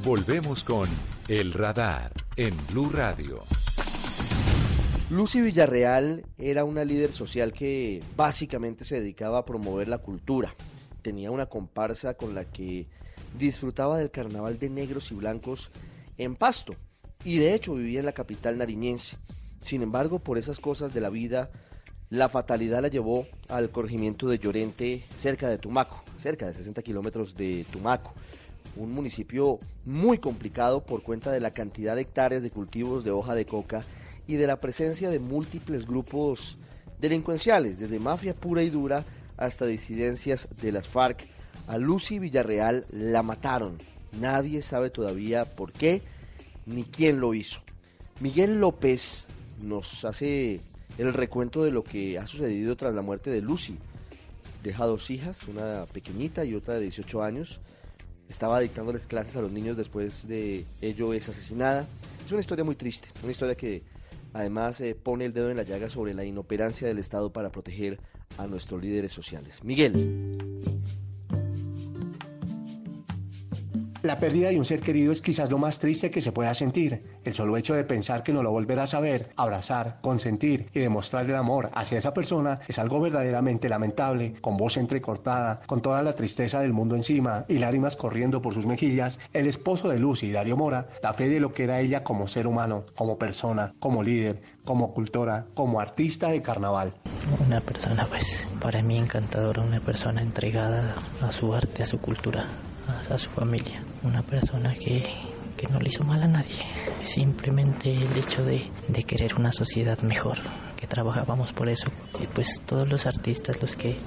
Volvemos 0.03 0.63
con 0.63 0.87
El 1.27 1.51
Radar 1.51 2.13
en 2.37 2.55
Blue 2.71 2.89
Radio. 2.89 3.43
Lucy 5.09 5.41
Villarreal 5.41 6.25
era 6.37 6.63
una 6.63 6.85
líder 6.85 7.11
social 7.11 7.51
que 7.51 8.01
básicamente 8.15 8.85
se 8.85 9.01
dedicaba 9.01 9.39
a 9.39 9.45
promover 9.45 9.89
la 9.89 9.97
cultura. 9.97 10.55
Tenía 11.01 11.31
una 11.31 11.47
comparsa 11.47 12.13
con 12.13 12.33
la 12.33 12.45
que 12.45 12.87
disfrutaba 13.37 13.97
del 13.97 14.09
carnaval 14.09 14.57
de 14.57 14.69
negros 14.69 15.11
y 15.11 15.15
blancos 15.15 15.69
en 16.17 16.37
Pasto 16.37 16.75
y 17.25 17.39
de 17.39 17.53
hecho 17.53 17.75
vivía 17.75 17.99
en 17.99 18.05
la 18.05 18.13
capital 18.13 18.57
nariñense. 18.57 19.17
Sin 19.59 19.81
embargo, 19.81 20.19
por 20.19 20.37
esas 20.37 20.61
cosas 20.61 20.93
de 20.93 21.01
la 21.01 21.09
vida, 21.09 21.49
la 22.09 22.29
fatalidad 22.29 22.81
la 22.81 22.87
llevó 22.87 23.27
al 23.49 23.69
corregimiento 23.69 24.29
de 24.29 24.39
Llorente, 24.39 25.03
cerca 25.17 25.49
de 25.49 25.57
Tumaco, 25.57 26.01
cerca 26.17 26.47
de 26.47 26.53
60 26.53 26.81
kilómetros 26.83 27.35
de 27.35 27.65
Tumaco 27.69 28.13
un 28.79 28.93
municipio 28.93 29.59
muy 29.85 30.17
complicado 30.17 30.83
por 30.83 31.03
cuenta 31.03 31.31
de 31.31 31.41
la 31.41 31.51
cantidad 31.51 31.95
de 31.95 32.01
hectáreas 32.01 32.41
de 32.41 32.49
cultivos 32.49 33.03
de 33.03 33.11
hoja 33.11 33.35
de 33.35 33.45
coca 33.45 33.83
y 34.25 34.35
de 34.35 34.47
la 34.47 34.59
presencia 34.59 35.09
de 35.09 35.19
múltiples 35.19 35.85
grupos 35.85 36.57
delincuenciales, 36.99 37.79
desde 37.79 37.99
mafia 37.99 38.33
pura 38.33 38.63
y 38.63 38.69
dura 38.69 39.03
hasta 39.37 39.65
disidencias 39.65 40.47
de 40.61 40.71
las 40.71 40.87
FARC. 40.87 41.25
A 41.67 41.77
Lucy 41.77 42.19
Villarreal 42.19 42.85
la 42.91 43.21
mataron. 43.21 43.77
Nadie 44.19 44.61
sabe 44.61 44.89
todavía 44.89 45.45
por 45.45 45.71
qué 45.71 46.01
ni 46.65 46.83
quién 46.83 47.19
lo 47.19 47.33
hizo. 47.33 47.61
Miguel 48.21 48.59
López 48.59 49.25
nos 49.61 50.05
hace 50.05 50.61
el 50.97 51.13
recuento 51.13 51.63
de 51.63 51.71
lo 51.71 51.83
que 51.83 52.17
ha 52.17 52.27
sucedido 52.27 52.75
tras 52.75 52.93
la 52.93 53.01
muerte 53.01 53.29
de 53.29 53.41
Lucy. 53.41 53.77
Deja 54.63 54.85
dos 54.85 55.09
hijas, 55.09 55.47
una 55.47 55.85
pequeñita 55.93 56.43
y 56.43 56.55
otra 56.55 56.75
de 56.75 56.81
18 56.81 57.23
años 57.23 57.59
estaba 58.29 58.59
dictándoles 58.59 59.07
clases 59.07 59.35
a 59.35 59.41
los 59.41 59.51
niños 59.51 59.75
después 59.75 60.27
de 60.27 60.65
ello 60.81 61.13
es 61.13 61.27
asesinada. 61.27 61.87
Es 62.25 62.31
una 62.31 62.41
historia 62.41 62.63
muy 62.63 62.75
triste, 62.75 63.09
una 63.23 63.31
historia 63.31 63.55
que 63.55 63.81
además 64.33 64.79
eh, 64.81 64.95
pone 64.95 65.25
el 65.25 65.33
dedo 65.33 65.49
en 65.49 65.57
la 65.57 65.63
llaga 65.63 65.89
sobre 65.89 66.13
la 66.13 66.23
inoperancia 66.23 66.87
del 66.87 66.99
Estado 66.99 67.33
para 67.33 67.51
proteger 67.51 67.99
a 68.37 68.45
nuestros 68.45 68.81
líderes 68.81 69.11
sociales. 69.11 69.63
Miguel. 69.63 70.37
La 74.01 74.17
pérdida 74.17 74.49
de 74.49 74.57
un 74.57 74.63
ser 74.63 74.79
querido 74.79 75.11
es 75.11 75.21
quizás 75.21 75.51
lo 75.51 75.57
más 75.57 75.79
triste 75.79 76.09
que 76.09 76.21
se 76.21 76.31
pueda 76.31 76.53
sentir. 76.53 77.03
El 77.25 77.33
solo 77.33 77.57
hecho 77.57 77.73
de 77.73 77.83
pensar 77.83 78.23
que 78.23 78.31
no 78.31 78.41
lo 78.41 78.51
volverás 78.51 78.93
a 78.93 79.01
ver, 79.01 79.31
abrazar, 79.35 79.99
consentir 80.01 80.69
y 80.73 80.79
demostrarle 80.79 81.35
amor 81.35 81.69
hacia 81.73 81.97
esa 81.97 82.13
persona 82.13 82.59
es 82.67 82.79
algo 82.79 83.01
verdaderamente 83.01 83.67
lamentable, 83.67 84.35
con 84.39 84.55
voz 84.55 84.77
entrecortada, 84.77 85.59
con 85.65 85.81
toda 85.81 86.01
la 86.01 86.13
tristeza 86.13 86.61
del 86.61 86.71
mundo 86.71 86.95
encima 86.95 87.43
y 87.49 87.57
lágrimas 87.57 87.97
corriendo 87.97 88.41
por 88.41 88.53
sus 88.53 88.65
mejillas. 88.65 89.19
El 89.33 89.47
esposo 89.47 89.89
de 89.89 89.99
Lucy, 89.99 90.31
Dario 90.31 90.55
Mora, 90.55 90.87
da 91.01 91.13
fe 91.13 91.27
de 91.27 91.41
lo 91.41 91.53
que 91.53 91.65
era 91.65 91.81
ella 91.81 92.03
como 92.03 92.27
ser 92.27 92.47
humano, 92.47 92.85
como 92.95 93.17
persona, 93.17 93.73
como 93.79 94.01
líder, 94.01 94.41
como 94.63 94.93
cultora, 94.93 95.45
como 95.53 95.79
artista 95.79 96.29
de 96.29 96.41
carnaval. 96.41 96.93
Una 97.45 97.59
persona 97.59 98.05
pues 98.07 98.47
para 98.61 98.81
mí 98.81 98.97
encantadora, 98.97 99.61
una 99.61 99.79
persona 99.79 100.21
entregada 100.21 100.95
a 101.21 101.31
su 101.31 101.53
arte, 101.53 101.83
a 101.83 101.85
su 101.85 101.99
cultura, 101.99 102.45
a, 103.09 103.17
su 103.17 103.29
familia, 103.29 103.81
una 104.03 104.21
persona 104.23 104.73
que, 104.73 105.03
que 105.57 105.67
no 105.67 105.79
le 105.79 105.89
hizo 105.89 106.03
mal 106.03 106.23
a 106.23 106.27
nadie, 106.27 106.59
simplemente 107.03 107.91
el 107.91 108.17
hecho 108.17 108.43
de, 108.43 108.65
de 108.87 109.03
querer 109.03 109.35
una 109.35 109.51
sociedad 109.51 109.99
mejor, 110.01 110.37
que 110.77 110.87
trabajábamos 110.87 111.51
por 111.51 111.69
eso, 111.69 111.87
y 112.21 112.27
pues 112.27 112.61
todos 112.65 112.89
los 112.89 113.05
artistas, 113.05 113.61
los 113.61 113.75
que 113.75 113.97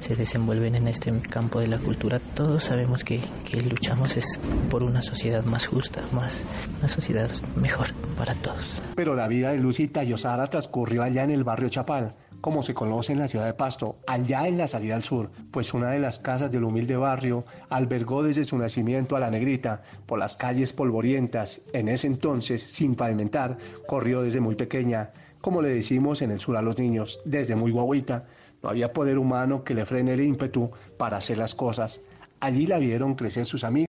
se 0.00 0.16
desenvuelven 0.16 0.74
en 0.74 0.88
este 0.88 1.12
campo 1.30 1.60
de 1.60 1.66
la 1.66 1.78
cultura, 1.78 2.18
todos 2.34 2.64
sabemos 2.64 3.04
que, 3.04 3.20
que 3.44 3.60
luchamos 3.60 4.16
es 4.16 4.40
por 4.70 4.82
una 4.82 5.02
sociedad 5.02 5.44
más 5.44 5.66
justa, 5.66 6.02
más 6.12 6.46
una 6.78 6.88
sociedad 6.88 7.30
mejor 7.56 7.92
para 8.16 8.34
todos. 8.36 8.80
Pero 8.96 9.14
la 9.14 9.28
vida 9.28 9.50
de 9.50 9.58
Lucy 9.58 9.88
Tayosara 9.88 10.46
transcurrió 10.46 11.02
allá 11.02 11.24
en 11.24 11.30
el 11.30 11.44
barrio 11.44 11.68
Chapal, 11.68 12.14
como 12.44 12.62
se 12.62 12.74
conoce 12.74 13.14
en 13.14 13.20
la 13.20 13.28
ciudad 13.28 13.46
de 13.46 13.54
Pasto, 13.54 14.00
allá 14.06 14.46
en 14.46 14.58
la 14.58 14.68
salida 14.68 14.96
al 14.96 15.02
sur, 15.02 15.30
pues 15.50 15.72
una 15.72 15.92
de 15.92 15.98
las 15.98 16.18
casas 16.18 16.52
del 16.52 16.64
humilde 16.64 16.94
barrio 16.94 17.46
albergó 17.70 18.22
desde 18.22 18.44
su 18.44 18.58
nacimiento 18.58 19.16
a 19.16 19.20
la 19.20 19.30
negrita 19.30 19.80
por 20.04 20.18
las 20.18 20.36
calles 20.36 20.74
polvorientas, 20.74 21.62
en 21.72 21.88
ese 21.88 22.06
entonces 22.06 22.62
sin 22.62 22.96
pavimentar, 22.96 23.56
corrió 23.86 24.20
desde 24.20 24.40
muy 24.40 24.56
pequeña, 24.56 25.10
como 25.40 25.62
le 25.62 25.70
decimos 25.70 26.20
en 26.20 26.32
el 26.32 26.38
sur 26.38 26.58
a 26.58 26.60
los 26.60 26.76
niños, 26.76 27.18
desde 27.24 27.56
muy 27.56 27.70
guaguita, 27.70 28.26
no 28.62 28.68
había 28.68 28.92
poder 28.92 29.16
humano 29.16 29.64
que 29.64 29.72
le 29.72 29.86
frene 29.86 30.12
el 30.12 30.20
ímpetu 30.20 30.70
para 30.98 31.16
hacer 31.16 31.38
las 31.38 31.54
cosas. 31.54 32.02
Allí 32.40 32.66
la 32.66 32.76
vieron 32.76 33.14
crecer 33.14 33.46
sus 33.46 33.64
amigos. 33.64 33.82